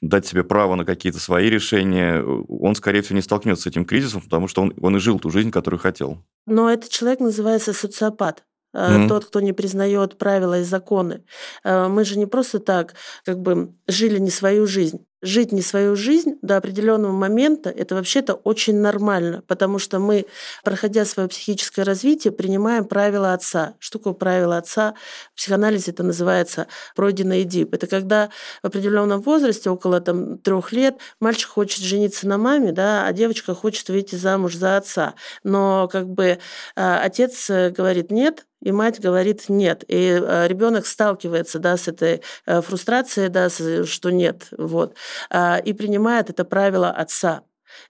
дать 0.00 0.24
себе 0.24 0.44
право 0.44 0.76
на 0.76 0.84
какие-то 0.84 1.18
свои 1.18 1.50
решения, 1.50 2.22
он, 2.22 2.74
скорее 2.74 3.02
всего, 3.02 3.16
не 3.16 3.22
столкнется 3.22 3.64
с 3.64 3.66
этим 3.66 3.84
кризисом, 3.84 4.22
потому 4.22 4.48
что 4.48 4.62
он, 4.62 4.72
он 4.80 4.96
и 4.96 5.00
жил 5.00 5.18
ту 5.18 5.30
жизнь, 5.30 5.50
которую 5.50 5.80
хотел. 5.80 6.24
Но 6.46 6.70
этот 6.70 6.90
человек 6.90 7.20
называется 7.20 7.72
социопат 7.72 8.44
mm-hmm. 8.74 9.08
тот, 9.08 9.26
кто 9.26 9.40
не 9.40 9.52
признает 9.52 10.18
правила 10.18 10.60
и 10.60 10.64
законы. 10.64 11.24
Э, 11.64 11.88
мы 11.88 12.04
же 12.04 12.18
не 12.18 12.26
просто 12.26 12.58
так 12.58 12.94
как 13.24 13.40
бы 13.40 13.74
жили 13.86 14.18
не 14.18 14.30
свою 14.30 14.66
жизнь 14.66 15.04
жить 15.22 15.52
не 15.52 15.62
свою 15.62 15.96
жизнь 15.96 16.36
до 16.42 16.56
определенного 16.56 17.12
момента, 17.12 17.70
это 17.70 17.94
вообще-то 17.94 18.34
очень 18.34 18.76
нормально, 18.76 19.42
потому 19.46 19.78
что 19.78 19.98
мы, 19.98 20.26
проходя 20.64 21.04
свое 21.04 21.28
психическое 21.28 21.82
развитие, 21.82 22.32
принимаем 22.32 22.84
правила 22.86 23.34
отца. 23.34 23.74
Что 23.78 23.98
такое 23.98 24.14
правила 24.14 24.56
отца? 24.56 24.94
В 25.32 25.36
психоанализе 25.36 25.90
это 25.90 26.02
называется 26.02 26.68
пройденный 26.94 27.42
Эдип. 27.42 27.74
Это 27.74 27.86
когда 27.86 28.30
в 28.62 28.66
определенном 28.66 29.20
возрасте, 29.20 29.70
около 29.70 30.00
там, 30.00 30.38
трех 30.38 30.72
лет, 30.72 30.96
мальчик 31.20 31.50
хочет 31.50 31.82
жениться 31.82 32.26
на 32.26 32.38
маме, 32.38 32.72
да, 32.72 33.06
а 33.06 33.12
девочка 33.12 33.54
хочет 33.54 33.88
выйти 33.88 34.14
замуж 34.14 34.54
за 34.54 34.78
отца. 34.78 35.14
Но 35.44 35.88
как 35.88 36.08
бы 36.08 36.38
а, 36.76 37.02
отец 37.02 37.50
э, 37.50 37.70
говорит 37.70 38.10
нет, 38.10 38.46
и 38.62 38.72
мать 38.72 39.00
говорит 39.00 39.48
нет. 39.48 39.84
И 39.88 40.20
э, 40.22 40.48
ребенок 40.48 40.86
сталкивается 40.86 41.58
да, 41.58 41.76
с 41.76 41.88
этой 41.88 42.22
э, 42.46 42.60
фрустрацией, 42.60 43.28
да, 43.28 43.48
что 43.48 44.10
нет. 44.10 44.48
Вот. 44.56 44.94
А, 45.30 45.58
и 45.58 45.72
принимает 45.72 46.30
это 46.30 46.44
правило 46.44 46.90
отца. 46.90 47.42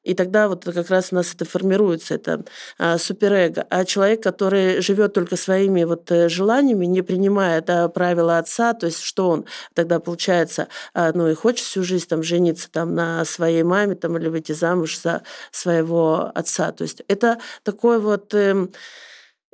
И 0.02 0.14
тогда 0.14 0.48
вот 0.48 0.64
как 0.64 0.90
раз 0.90 1.08
у 1.10 1.16
нас 1.16 1.34
это 1.34 1.44
формируется, 1.44 2.14
это 2.14 2.44
а, 2.78 2.98
суперэго. 2.98 3.66
А 3.70 3.84
человек, 3.84 4.22
который 4.22 4.80
живет 4.80 5.14
только 5.14 5.36
своими 5.36 5.84
вот 5.84 6.10
э, 6.10 6.28
желаниями, 6.28 6.86
не 6.86 7.02
принимая 7.02 7.60
да, 7.62 7.88
правила 7.88 8.38
отца, 8.38 8.74
то 8.74 8.86
есть 8.86 9.00
что 9.02 9.30
он 9.30 9.46
тогда 9.74 10.00
получается, 10.00 10.68
а, 10.94 11.12
ну 11.14 11.28
и 11.28 11.34
хочет 11.34 11.66
всю 11.66 11.82
жизнь 11.82 12.08
там 12.08 12.22
жениться 12.22 12.70
там 12.70 12.94
на 12.94 13.24
своей 13.24 13.62
маме 13.62 13.94
там 13.94 14.16
или 14.16 14.28
выйти 14.28 14.52
замуж 14.52 14.98
за 14.98 15.22
своего 15.50 16.30
отца. 16.34 16.72
То 16.72 16.82
есть 16.82 17.02
это 17.08 17.38
такой 17.62 18.00
вот 18.00 18.34
э, 18.34 18.68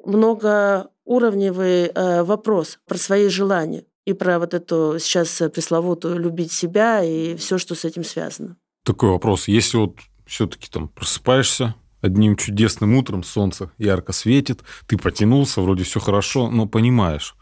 многоуровневый 0.06 1.86
э, 1.86 2.22
вопрос 2.22 2.78
про 2.86 2.96
свои 2.96 3.28
желания 3.28 3.84
и 4.04 4.12
про 4.12 4.38
вот 4.38 4.54
эту 4.54 4.98
сейчас 5.00 5.42
пресловутую 5.52 6.18
любить 6.18 6.52
себя 6.52 7.02
и 7.02 7.36
все, 7.36 7.58
что 7.58 7.74
с 7.74 7.84
этим 7.84 8.04
связано. 8.04 8.56
Такой 8.84 9.10
вопрос. 9.10 9.48
Если 9.48 9.76
вот 9.76 9.96
все-таки 10.26 10.68
там 10.70 10.88
просыпаешься 10.88 11.74
одним 12.00 12.36
чудесным 12.36 12.94
утром, 12.94 13.24
солнце 13.24 13.70
ярко 13.78 14.12
светит, 14.12 14.62
ты 14.86 14.96
потянулся, 14.96 15.60
вроде 15.60 15.84
все 15.84 16.00
хорошо, 16.00 16.50
но 16.50 16.66
понимаешь, 16.66 17.34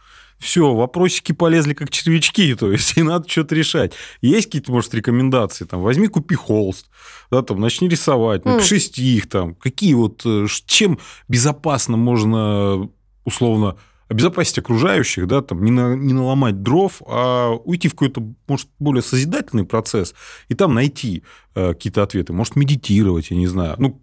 все, 0.44 0.74
вопросики 0.74 1.32
полезли 1.32 1.72
как 1.72 1.90
червячки, 1.90 2.54
то 2.58 2.70
есть 2.70 2.96
и 2.96 3.02
надо 3.02 3.28
что-то 3.28 3.54
решать. 3.54 3.94
Есть 4.20 4.46
какие-то, 4.46 4.70
может, 4.70 4.94
рекомендации? 4.94 5.64
Там, 5.64 5.80
возьми, 5.80 6.06
купи 6.06 6.34
холст, 6.34 6.90
да, 7.30 7.42
там, 7.42 7.60
начни 7.60 7.88
рисовать, 7.88 8.44
напиши 8.44 8.76
mm. 8.76 8.80
стих, 8.80 9.28
там, 9.28 9.54
какие 9.54 9.94
вот, 9.94 10.22
э, 10.24 10.46
чем 10.66 10.98
безопасно 11.28 11.96
можно, 11.96 12.90
условно, 13.24 13.76
обезопасить 14.08 14.58
окружающих, 14.58 15.26
да, 15.26 15.40
там, 15.40 15.64
не, 15.64 15.70
на, 15.70 15.94
не 15.94 16.12
наломать 16.12 16.62
дров, 16.62 17.00
а 17.06 17.52
уйти 17.64 17.88
в 17.88 17.92
какой-то, 17.92 18.22
может, 18.46 18.68
более 18.78 19.02
созидательный 19.02 19.64
процесс 19.64 20.14
и 20.48 20.54
там 20.54 20.74
найти 20.74 21.24
э, 21.54 21.72
какие-то 21.72 22.02
ответы. 22.02 22.34
Может, 22.34 22.56
медитировать, 22.56 23.30
я 23.30 23.36
не 23.38 23.46
знаю. 23.46 23.76
Ну, 23.78 24.02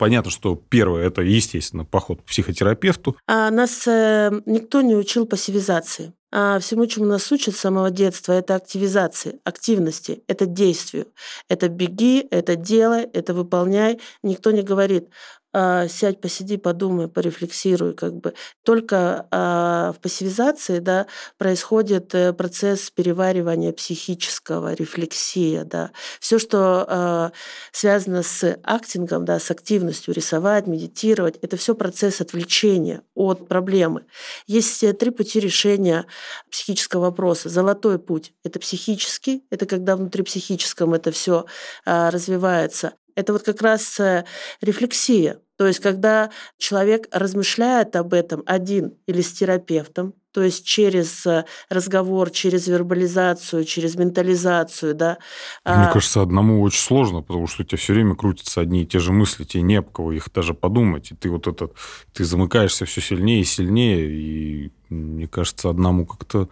Понятно, 0.00 0.30
что 0.30 0.54
первое– 0.54 1.06
это, 1.08 1.20
естественно, 1.20 1.84
поход 1.84 2.22
к 2.22 2.24
психотерапевту. 2.24 3.18
А 3.26 3.50
нас 3.50 3.86
э, 3.86 4.30
никто 4.46 4.80
не 4.80 4.96
учил 4.96 5.26
пассивизации. 5.26 6.14
А 6.32 6.58
всему, 6.58 6.86
чему 6.86 7.04
нас 7.04 7.30
учат 7.30 7.54
с 7.54 7.58
самого 7.58 7.90
детства, 7.90 8.32
это 8.32 8.54
активизации, 8.54 9.40
активности, 9.44 10.22
это 10.26 10.46
действию. 10.46 11.08
Это 11.50 11.68
беги, 11.68 12.26
это 12.30 12.56
делай, 12.56 13.02
это 13.12 13.34
выполняй. 13.34 14.00
Никто 14.22 14.52
не 14.52 14.62
говорит, 14.62 15.08
а, 15.52 15.88
сядь, 15.88 16.20
посиди, 16.20 16.56
подумай, 16.56 17.08
порефлексируй, 17.08 17.94
как 17.94 18.14
бы. 18.14 18.34
Только 18.62 19.26
а, 19.32 19.92
в 19.92 20.00
пассивизации, 20.00 20.78
да, 20.78 21.06
происходит 21.38 22.14
э, 22.14 22.32
процесс 22.32 22.90
переваривания 22.90 23.72
психического, 23.72 24.74
рефлексия, 24.74 25.64
да. 25.64 25.90
Все, 26.20 26.38
что 26.38 26.84
а, 26.88 27.32
связано 27.72 28.22
с 28.22 28.58
актингом, 28.62 29.24
да, 29.24 29.40
с 29.40 29.50
активностью, 29.50 30.14
рисовать, 30.14 30.68
медитировать, 30.68 31.36
это 31.42 31.56
все 31.56 31.74
процесс 31.74 32.20
отвлечения 32.20 33.02
от 33.16 33.48
проблемы. 33.48 34.04
Есть 34.46 34.84
э, 34.84 34.92
три 34.92 35.10
пути 35.10 35.40
решения 35.40 36.06
психического 36.48 37.02
вопроса. 37.02 37.48
Золотой 37.48 37.98
путь– 37.98 38.32
это 38.44 38.60
психический, 38.60 39.44
это 39.50 39.66
когда 39.66 39.96
внутри 39.96 40.22
психическом 40.22 40.94
это 40.94 41.10
все 41.10 41.44
развивается. 41.84 42.92
Это 43.20 43.32
вот 43.32 43.42
как 43.42 43.60
раз 43.62 44.00
э, 44.00 44.24
рефлексия. 44.60 45.40
То 45.56 45.66
есть, 45.66 45.80
когда 45.80 46.30
человек 46.56 47.06
размышляет 47.12 47.94
об 47.94 48.14
этом 48.14 48.42
один 48.46 48.94
или 49.06 49.20
с 49.20 49.32
терапевтом, 49.32 50.14
то 50.32 50.42
есть 50.42 50.64
через 50.64 51.26
э, 51.26 51.44
разговор, 51.68 52.30
через 52.30 52.66
вербализацию, 52.66 53.64
через 53.64 53.96
ментализацию, 53.96 54.94
да. 54.94 55.18
Мне 55.64 55.86
а... 55.86 55.92
кажется, 55.92 56.22
одному 56.22 56.62
очень 56.62 56.80
сложно, 56.80 57.20
потому 57.20 57.46
что 57.46 57.62
у 57.62 57.66
тебя 57.66 57.78
все 57.78 57.92
время 57.92 58.14
крутятся 58.14 58.60
одни 58.60 58.82
и 58.82 58.86
те 58.86 59.00
же 59.00 59.12
мысли, 59.12 59.44
тебе 59.44 59.62
не 59.62 59.76
об 59.76 59.90
кого 59.90 60.12
их 60.12 60.32
даже 60.32 60.54
подумать, 60.54 61.10
и 61.10 61.14
ты 61.14 61.28
вот 61.30 61.46
этот, 61.46 61.74
ты 62.12 62.24
замыкаешься 62.24 62.84
все 62.84 63.00
сильнее 63.00 63.40
и 63.40 63.44
сильнее, 63.44 64.10
и 64.10 64.72
мне 64.88 65.26
кажется, 65.26 65.68
одному 65.68 66.06
как-то 66.06 66.48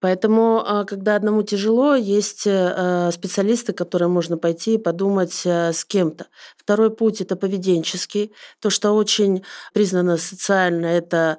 Поэтому, 0.00 0.62
а, 0.64 0.84
когда 0.84 1.16
одному 1.16 1.42
тяжело, 1.42 1.94
есть 1.94 2.46
э, 2.46 3.10
специалисты, 3.12 3.72
которые 3.72 4.08
можно 4.08 4.36
пойти 4.36 4.74
и 4.74 4.78
подумать 4.78 5.42
э, 5.44 5.72
с 5.72 5.84
кем-то. 5.84 6.26
Второй 6.56 6.94
путь– 6.94 7.20
это 7.22 7.34
поведенческий. 7.36 8.32
То, 8.60 8.68
что 8.70 8.92
очень 8.92 9.42
признано 9.72 10.18
социально, 10.18 10.86
это 10.86 11.38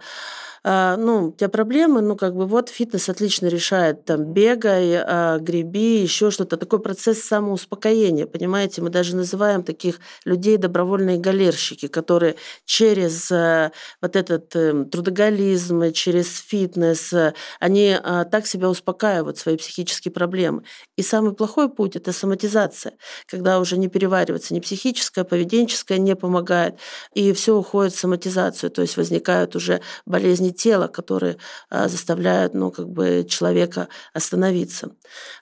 ну, 0.64 1.28
у 1.28 1.32
тебя 1.32 1.50
проблемы, 1.50 2.02
ну, 2.02 2.16
как 2.16 2.36
бы 2.36 2.46
вот 2.46 2.70
фитнес 2.70 3.10
отлично 3.10 3.48
решает, 3.48 4.06
там, 4.06 4.26
бегай, 4.34 4.96
а, 4.96 5.38
греби, 5.40 6.02
еще 6.02 6.32
что-то. 6.32 6.58
Такой 6.58 6.80
процесс 6.80 7.24
самоуспокоения, 7.24 8.26
понимаете? 8.26 8.82
Мы 8.82 8.90
даже 8.90 9.16
называем 9.16 9.64
таких 9.64 10.00
людей 10.26 10.58
добровольные 10.58 11.18
галерщики, 11.18 11.88
которые 11.88 12.36
через 12.66 13.32
а, 13.32 13.72
вот 14.02 14.16
этот 14.16 14.56
э, 14.56 14.86
трудоголизм, 14.92 15.92
через 15.92 16.38
фитнес, 16.40 17.14
они 17.60 17.98
так 18.32 18.48
себя 18.48 18.70
успокаивают, 18.70 19.38
свои 19.38 19.58
психические 19.58 20.12
проблемы. 20.12 20.64
И 20.96 21.02
самый 21.02 21.34
плохой 21.34 21.70
путь– 21.70 21.96
это 21.96 22.12
соматизация, 22.12 22.94
когда 23.28 23.60
уже 23.60 23.78
не 23.78 23.88
переваривается 23.88 24.54
ни 24.54 24.60
психическое, 24.60 25.24
поведенческое 25.24 25.98
не 25.98 26.16
помогает, 26.16 26.76
и 27.14 27.34
все 27.34 27.56
уходит 27.56 27.94
в 27.94 28.00
соматизацию, 28.00 28.70
то 28.72 28.82
есть 28.82 28.98
возникают 28.98 29.56
уже 29.56 29.82
болезни 30.06 30.47
тела, 30.52 30.88
которые 30.88 31.38
а, 31.70 31.88
заставляют 31.88 32.54
ну, 32.54 32.72
как 32.72 32.90
бы 32.90 33.26
человека 33.28 33.88
остановиться. 34.14 34.92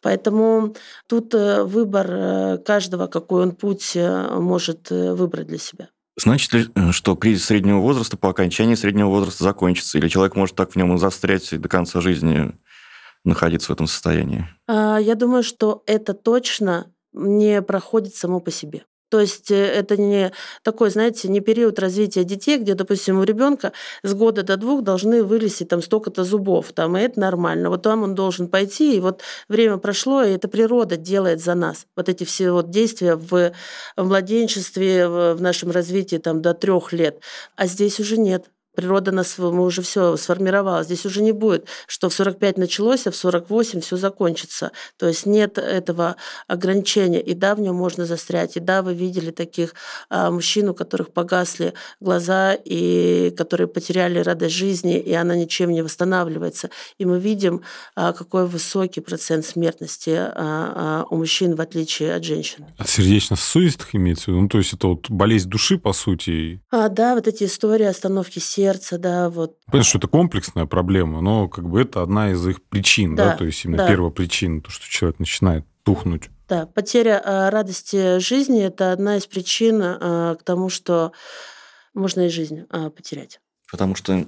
Поэтому 0.01 0.75
тут 1.07 1.33
э, 1.33 1.63
выбор 1.63 2.07
э, 2.09 2.57
каждого, 2.59 3.07
какой 3.07 3.43
он 3.43 3.51
путь 3.51 3.95
э, 3.95 4.39
может 4.39 4.89
выбрать 4.89 5.47
для 5.47 5.57
себя. 5.57 5.89
Значит 6.17 6.53
ли, 6.53 6.67
что 6.91 7.15
кризис 7.15 7.45
среднего 7.45 7.79
возраста 7.79 8.15
по 8.15 8.29
окончании 8.29 8.75
среднего 8.75 9.09
возраста 9.09 9.43
закончится? 9.43 9.97
Или 9.97 10.07
человек 10.07 10.35
может 10.35 10.55
так 10.55 10.71
в 10.71 10.75
нем 10.77 10.95
и 10.95 10.97
застрять 10.97 11.51
и 11.51 11.57
до 11.57 11.67
конца 11.67 11.99
жизни 11.99 12.53
находиться 13.25 13.67
в 13.67 13.73
этом 13.73 13.87
состоянии? 13.87 14.47
А, 14.67 14.97
я 14.97 15.15
думаю, 15.15 15.43
что 15.43 15.83
это 15.87 16.13
точно 16.13 16.91
не 17.11 17.61
проходит 17.61 18.15
само 18.15 18.39
по 18.39 18.51
себе. 18.51 18.85
То 19.09 19.19
есть 19.19 19.51
э, 19.51 19.55
это 19.55 19.97
не 19.97 20.31
такой, 20.63 20.89
знаете, 20.89 21.27
не 21.27 21.39
период 21.39 21.79
развития 21.79 22.23
детей, 22.23 22.57
где, 22.57 22.73
допустим, 22.73 23.19
у 23.19 23.23
ребенка 23.23 23.71
с 24.03 24.13
года 24.13 24.43
до 24.43 24.57
двух 24.57 24.83
должны 24.83 25.23
вылезти 25.23 25.63
там 25.63 25.81
столько-то 25.81 26.23
зубов, 26.23 26.73
там, 26.73 26.97
и 26.97 27.01
это 27.01 27.19
нормально. 27.19 27.69
Вот 27.69 27.83
там 27.83 28.03
он 28.03 28.15
должен 28.15 28.47
пойти, 28.47 28.95
и 28.97 28.99
вот 28.99 29.21
время 29.47 29.77
прошло, 29.77 30.23
и 30.23 30.33
это 30.33 30.47
природа 30.47 30.97
делает 30.97 31.41
за 31.41 31.55
нас. 31.55 31.85
Вот 31.95 32.09
эти 32.09 32.23
все 32.23 32.51
вот 32.51 32.69
действия 32.69 33.15
в, 33.15 33.51
в 33.95 34.03
младенчестве, 34.03 35.07
в 35.07 35.41
нашем 35.41 35.71
развитии 35.71 36.17
там 36.17 36.41
до 36.41 36.53
трех 36.53 36.93
лет. 36.93 37.21
А 37.55 37.67
здесь 37.67 37.99
уже 37.99 38.17
нет. 38.17 38.45
Природа 38.75 39.11
нас, 39.11 39.37
мы 39.37 39.63
уже 39.63 39.81
все 39.81 40.17
сформировала. 40.17 40.83
Здесь 40.83 41.05
уже 41.05 41.21
не 41.21 41.31
будет, 41.31 41.67
что 41.87 42.09
в 42.09 42.13
45 42.13 42.57
началось, 42.57 43.07
а 43.07 43.11
в 43.11 43.15
48 43.15 43.81
все 43.81 43.97
закончится. 43.97 44.71
То 44.97 45.07
есть 45.07 45.25
нет 45.25 45.57
этого 45.57 46.15
ограничения. 46.47 47.21
И 47.21 47.33
да, 47.33 47.55
в 47.55 47.59
нем 47.59 47.75
можно 47.75 48.05
застрять. 48.05 48.57
И 48.57 48.59
да, 48.59 48.81
вы 48.81 48.93
видели 48.93 49.31
таких 49.31 49.73
а, 50.09 50.31
мужчин, 50.31 50.69
у 50.69 50.73
которых 50.73 51.11
погасли 51.11 51.73
глаза, 51.99 52.53
и 52.53 53.33
которые 53.37 53.67
потеряли 53.67 54.19
радость 54.19 54.55
жизни, 54.55 54.99
и 54.99 55.13
она 55.13 55.35
ничем 55.35 55.71
не 55.71 55.81
восстанавливается. 55.81 56.69
И 56.97 57.05
мы 57.05 57.19
видим, 57.19 57.61
а, 57.95 58.13
какой 58.13 58.47
высокий 58.47 59.01
процент 59.01 59.45
смертности 59.45 60.09
а, 60.09 60.33
а, 60.35 61.05
у 61.09 61.17
мужчин, 61.17 61.55
в 61.55 61.61
отличие 61.61 62.13
от 62.15 62.23
женщин. 62.23 62.65
От 62.77 62.89
сердечно-сосудистых 62.89 63.95
имеется 63.95 64.25
в 64.25 64.27
виду? 64.29 64.41
Ну, 64.41 64.49
то 64.49 64.57
есть 64.57 64.73
это 64.73 64.87
вот 64.87 65.09
болезнь 65.09 65.49
души, 65.49 65.77
по 65.77 65.93
сути? 65.93 66.61
А, 66.71 66.89
да, 66.89 67.15
вот 67.15 67.27
эти 67.27 67.45
истории 67.45 67.85
остановки 67.85 68.39
сердца, 68.39 68.64
сердца, 68.65 68.97
да, 68.97 69.29
вот. 69.29 69.57
Понятно, 69.65 69.83
что 69.83 69.97
это 69.99 70.07
комплексная 70.07 70.65
проблема, 70.65 71.21
но 71.21 71.47
как 71.47 71.67
бы 71.69 71.81
это 71.81 72.01
одна 72.01 72.31
из 72.31 72.45
их 72.47 72.63
причин, 72.63 73.15
да, 73.15 73.31
да? 73.31 73.37
то 73.37 73.45
есть 73.45 73.63
именно 73.65 73.77
да. 73.77 73.87
первая 73.87 74.11
причина, 74.11 74.61
то, 74.61 74.71
что 74.71 74.87
человек 74.89 75.19
начинает 75.19 75.65
тухнуть. 75.83 76.29
Да, 76.47 76.65
потеря 76.65 77.21
э, 77.23 77.49
радости 77.49 78.19
жизни– 78.19 78.63
это 78.63 78.91
одна 78.91 79.17
из 79.17 79.25
причин 79.27 79.81
э, 79.81 80.35
к 80.39 80.43
тому, 80.43 80.69
что 80.69 81.11
можно 81.93 82.21
и 82.21 82.29
жизнь 82.29 82.65
э, 82.69 82.89
потерять. 82.89 83.39
Потому 83.71 83.95
что 83.95 84.25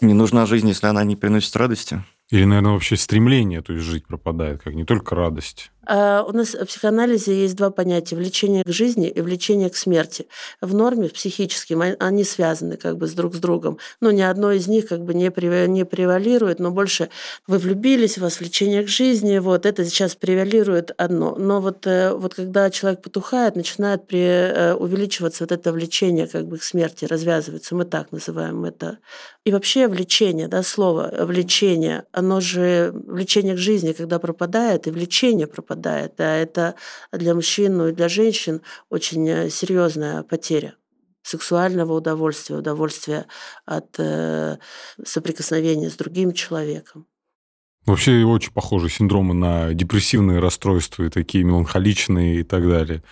не 0.00 0.14
нужна 0.14 0.46
жизнь, 0.46 0.68
если 0.68 0.86
она 0.86 1.04
не 1.04 1.16
приносит 1.16 1.54
радости. 1.56 2.04
Или, 2.30 2.44
наверное, 2.44 2.72
вообще 2.72 2.96
стремление, 2.96 3.60
то 3.60 3.72
есть 3.72 3.84
жить 3.84 4.06
пропадает, 4.06 4.62
как 4.62 4.74
не 4.74 4.84
только 4.84 5.14
радость. 5.14 5.72
А 5.92 6.22
у 6.22 6.30
нас 6.30 6.54
в 6.54 6.66
психоанализе 6.66 7.34
есть 7.34 7.56
два 7.56 7.70
понятия– 7.70 8.14
влечение 8.16 8.62
к 8.62 8.68
жизни 8.68 9.08
и 9.08 9.20
влечение 9.20 9.68
к 9.70 9.76
смерти. 9.76 10.28
В 10.60 10.72
норме, 10.72 11.08
в 11.08 11.12
психическом, 11.12 11.82
они 11.98 12.22
связаны 12.22 12.76
как 12.76 12.96
бы 12.96 13.08
с 13.08 13.12
друг 13.12 13.34
с 13.34 13.38
другом. 13.38 13.76
Но 14.00 14.12
ни 14.12 14.20
одно 14.20 14.52
из 14.52 14.68
них 14.68 14.86
как 14.86 15.02
бы 15.02 15.14
не, 15.14 15.32
не 15.66 15.84
превалирует, 15.84 16.60
но 16.60 16.70
больше 16.70 17.08
вы 17.48 17.58
влюбились, 17.58 18.18
у 18.18 18.20
вас 18.20 18.38
влечение 18.38 18.84
к 18.84 18.88
жизни, 18.88 19.38
вот 19.38 19.66
это 19.66 19.84
сейчас 19.84 20.14
превалирует 20.14 20.92
одно. 20.96 21.34
Но 21.36 21.60
вот, 21.60 21.84
э, 21.88 22.14
вот 22.14 22.34
когда 22.34 22.70
человек 22.70 23.02
потухает, 23.02 23.56
начинает 23.56 24.06
при, 24.06 24.20
э, 24.20 24.74
увеличиваться 24.74 25.42
вот 25.42 25.50
это 25.50 25.72
влечение 25.72 26.28
как 26.28 26.46
бы 26.46 26.58
к 26.58 26.62
смерти, 26.62 27.04
развязывается, 27.04 27.74
мы 27.74 27.84
так 27.84 28.12
называем 28.12 28.64
это. 28.64 28.98
И 29.44 29.50
вообще 29.50 29.88
влечение, 29.88 30.46
да, 30.46 30.62
слово 30.62 31.12
влечение, 31.24 32.04
оно 32.12 32.40
же 32.40 32.92
влечение 32.94 33.56
к 33.56 33.58
жизни, 33.58 33.90
когда 33.90 34.20
пропадает, 34.20 34.86
и 34.86 34.92
влечение 34.92 35.48
пропадает 35.48 35.79
страдает. 35.80 36.20
А 36.20 36.36
это 36.36 36.74
для 37.12 37.34
мужчин, 37.34 37.76
ну 37.76 37.88
и 37.88 37.92
для 37.92 38.08
женщин 38.08 38.62
очень 38.90 39.28
э, 39.28 39.50
серьезная 39.50 40.22
потеря 40.22 40.74
сексуального 41.22 41.94
удовольствия, 41.94 42.56
удовольствия 42.56 43.26
от 43.66 43.98
э, 43.98 44.56
соприкосновения 45.04 45.90
с 45.90 45.96
другим 45.96 46.32
человеком. 46.32 47.06
Вообще 47.86 48.24
очень 48.24 48.52
похожи 48.52 48.88
синдромы 48.88 49.34
на 49.34 49.74
депрессивные 49.74 50.38
расстройства, 50.38 51.04
и 51.04 51.08
такие 51.08 51.44
меланхоличные 51.44 52.40
и 52.40 52.42
так 52.42 52.68
далее. 52.68 53.02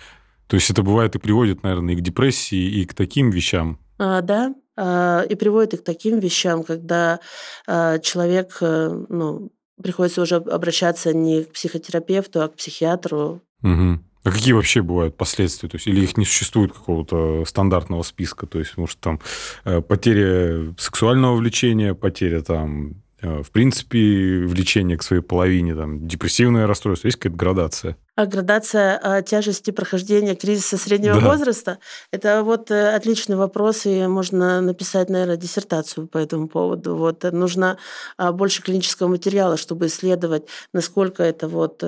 То 0.47 0.55
есть 0.55 0.69
это 0.69 0.83
бывает 0.83 1.15
и 1.15 1.19
приводит, 1.19 1.63
наверное, 1.63 1.93
и 1.93 1.97
к 1.97 2.01
депрессии, 2.01 2.81
и 2.81 2.85
к 2.85 2.93
таким 2.93 3.29
вещам. 3.29 3.79
А, 3.99 4.21
да, 4.21 4.53
а, 4.75 5.21
и 5.21 5.35
приводит 5.35 5.73
и 5.73 5.77
к 5.77 5.83
таким 5.83 6.19
вещам, 6.19 6.63
когда 6.63 7.19
а, 7.67 7.99
человек, 7.99 8.57
э, 8.61 9.05
ну, 9.09 9.51
приходится 9.81 10.21
уже 10.21 10.35
обращаться 10.35 11.13
не 11.13 11.43
к 11.43 11.53
психотерапевту, 11.53 12.41
а 12.41 12.47
к 12.49 12.55
психиатру. 12.55 13.41
Угу. 13.63 13.99
А 14.23 14.31
какие 14.31 14.53
вообще 14.53 14.81
бывают 14.81 15.15
последствия? 15.15 15.69
То 15.69 15.75
есть, 15.75 15.87
или 15.87 16.01
их 16.01 16.17
не 16.17 16.25
существует 16.25 16.73
какого-то 16.73 17.45
стандартного 17.45 18.03
списка? 18.03 18.45
То 18.47 18.59
есть, 18.59 18.77
может, 18.77 18.99
там 18.99 19.19
э, 19.63 19.81
потеря 19.81 20.73
сексуального 20.77 21.35
влечения, 21.35 21.93
потеря 21.93 22.41
там 22.41 23.01
в 23.21 23.51
принципе, 23.51 24.45
влечение 24.45 24.97
к 24.97 25.03
своей 25.03 25.21
половине, 25.21 25.75
там, 25.75 26.07
депрессивное 26.07 26.67
расстройство, 26.67 27.07
есть 27.07 27.17
какая-то 27.17 27.37
градация? 27.37 27.97
А 28.15 28.25
градация 28.25 28.99
а, 29.01 29.21
тяжести 29.21 29.71
прохождения 29.71 30.35
кризиса 30.35 30.77
среднего 30.77 31.19
да. 31.19 31.29
возраста– 31.29 31.79
это 32.11 32.43
вот 32.43 32.71
э, 32.71 32.95
отличный 32.95 33.35
вопрос, 33.35 33.85
и 33.85 34.07
можно 34.07 34.61
написать, 34.61 35.09
наверное, 35.09 35.37
диссертацию 35.37 36.07
по 36.07 36.17
этому 36.17 36.47
поводу. 36.47 36.95
Вот 36.95 37.25
э, 37.25 37.31
нужно 37.31 37.77
а, 38.17 38.31
больше 38.31 38.61
клинического 38.61 39.07
материала, 39.07 39.57
чтобы 39.57 39.87
исследовать, 39.87 40.47
насколько 40.73 41.23
это 41.23 41.47
вот 41.47 41.83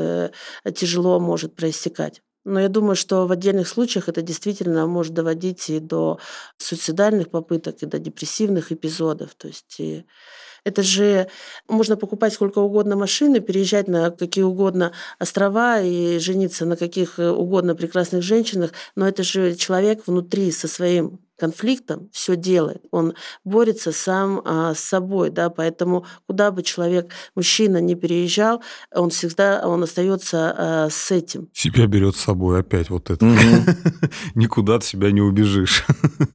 тяжело 0.74 1.20
может 1.20 1.56
проистекать. 1.56 2.22
Но 2.44 2.60
я 2.60 2.70
думаю, 2.70 2.96
что 2.96 3.28
в 3.28 3.32
отдельных 3.32 3.68
случаях 3.68 4.10
это 4.10 4.22
действительно 4.22 4.88
может 4.88 5.14
доводить 5.14 5.70
и 5.70 5.80
до 5.80 6.20
суицидальных 6.58 7.30
попыток, 7.30 7.78
и 7.82 7.86
до 7.86 8.00
депрессивных 8.00 8.72
эпизодов. 8.72 9.36
То 9.36 9.48
есть 9.48 9.80
и 9.80 10.06
это 10.64 10.84
же 10.84 11.28
можно 11.68 11.98
покупать 11.98 12.34
сколько 12.34 12.60
угодно 12.60 12.96
машины, 12.96 13.40
переезжать 13.40 13.88
на 13.88 14.12
какие 14.12 14.44
угодно 14.44 14.92
острова 15.20 15.82
и 15.82 16.20
жениться 16.20 16.66
на 16.66 16.78
каких 16.78 17.20
угодно 17.20 17.76
прекрасных 17.76 18.24
женщинах, 18.24 18.72
но 18.96 19.08
это 19.08 19.24
же 19.24 19.56
человек 19.56 20.04
внутри 20.08 20.52
со 20.52 20.68
своим 20.68 21.20
конфликтом 21.42 22.08
все 22.12 22.36
делает. 22.36 22.84
Он 22.92 23.16
борется 23.44 23.92
сам 23.92 24.44
а, 24.46 24.76
с 24.76 24.80
собой, 24.80 25.32
да, 25.32 25.50
поэтому 25.50 26.06
куда 26.28 26.52
бы 26.52 26.62
человек, 26.62 27.12
мужчина, 27.36 27.82
не 27.82 27.96
переезжал, 27.96 28.62
он 28.94 29.10
всегда, 29.10 29.64
он 29.66 29.82
остается 29.82 30.54
а, 30.56 30.90
с 30.92 31.10
этим. 31.10 31.50
Себя 31.52 31.88
берет 31.88 32.16
с 32.16 32.22
собой 32.22 32.60
опять 32.60 32.92
вот 32.92 33.10
это. 33.10 33.26
Никуда 34.36 34.76
от 34.76 34.84
себя 34.84 35.10
не 35.12 35.22
убежишь. 35.22 35.84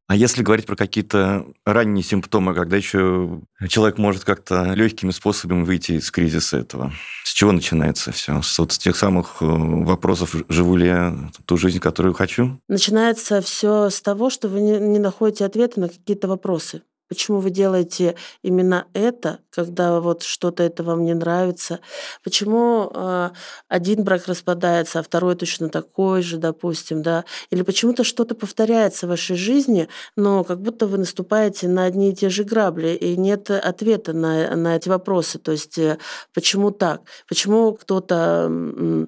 А 0.08 0.16
если 0.16 0.42
говорить 0.42 0.66
про 0.66 0.74
какие-то 0.74 1.46
ранние 1.64 2.02
симптомы, 2.02 2.52
когда 2.52 2.76
еще 2.76 3.40
человек 3.68 3.98
может 3.98 4.24
как-то 4.24 4.74
легкими 4.74 5.12
способами 5.12 5.62
выйти 5.62 5.92
из 5.92 6.10
кризиса 6.10 6.56
этого, 6.58 6.92
с 7.22 7.32
чего 7.32 7.52
начинается 7.52 8.10
все? 8.10 8.42
С, 8.42 8.58
вот 8.58 8.72
с 8.72 8.78
тех 8.78 8.96
самых 8.96 9.36
э, 9.40 9.44
вопросов, 9.44 10.34
живу 10.48 10.76
ли 10.76 10.86
я 10.86 11.30
ту 11.44 11.56
жизнь, 11.56 11.78
которую 11.78 12.14
хочу? 12.14 12.60
Начинается 12.68 13.40
все 13.40 13.90
с 13.90 14.00
того, 14.00 14.30
что 14.30 14.48
вы 14.48 14.60
не 14.60 14.95
не 14.96 15.02
находите 15.02 15.44
ответы 15.44 15.80
на 15.80 15.88
какие-то 15.88 16.28
вопросы. 16.28 16.82
Почему 17.08 17.38
вы 17.38 17.50
делаете 17.50 18.16
именно 18.42 18.88
это, 18.92 19.38
когда 19.50 20.00
вот 20.00 20.24
что-то 20.24 20.64
это 20.64 20.82
вам 20.82 21.04
не 21.04 21.14
нравится? 21.14 21.78
Почему 22.24 22.90
э, 22.92 23.30
один 23.68 24.02
брак 24.02 24.26
распадается, 24.26 24.98
а 24.98 25.02
второй 25.04 25.36
точно 25.36 25.68
такой 25.68 26.22
же, 26.22 26.38
допустим, 26.38 27.02
да? 27.02 27.24
Или 27.50 27.62
почему-то 27.62 28.02
что-то 28.02 28.34
повторяется 28.34 29.06
в 29.06 29.10
вашей 29.10 29.36
жизни, 29.36 29.88
но 30.16 30.42
как 30.42 30.60
будто 30.60 30.88
вы 30.88 30.98
наступаете 30.98 31.68
на 31.68 31.84
одни 31.84 32.10
и 32.10 32.14
те 32.14 32.28
же 32.28 32.42
грабли, 32.42 32.88
и 32.88 33.16
нет 33.16 33.50
ответа 33.50 34.12
на, 34.12 34.56
на 34.56 34.74
эти 34.74 34.88
вопросы. 34.88 35.38
То 35.38 35.52
есть 35.52 35.78
э, 35.78 35.98
почему 36.34 36.72
так? 36.72 37.02
Почему 37.28 37.74
кто-то... 37.74 38.48
Э, 38.50 39.06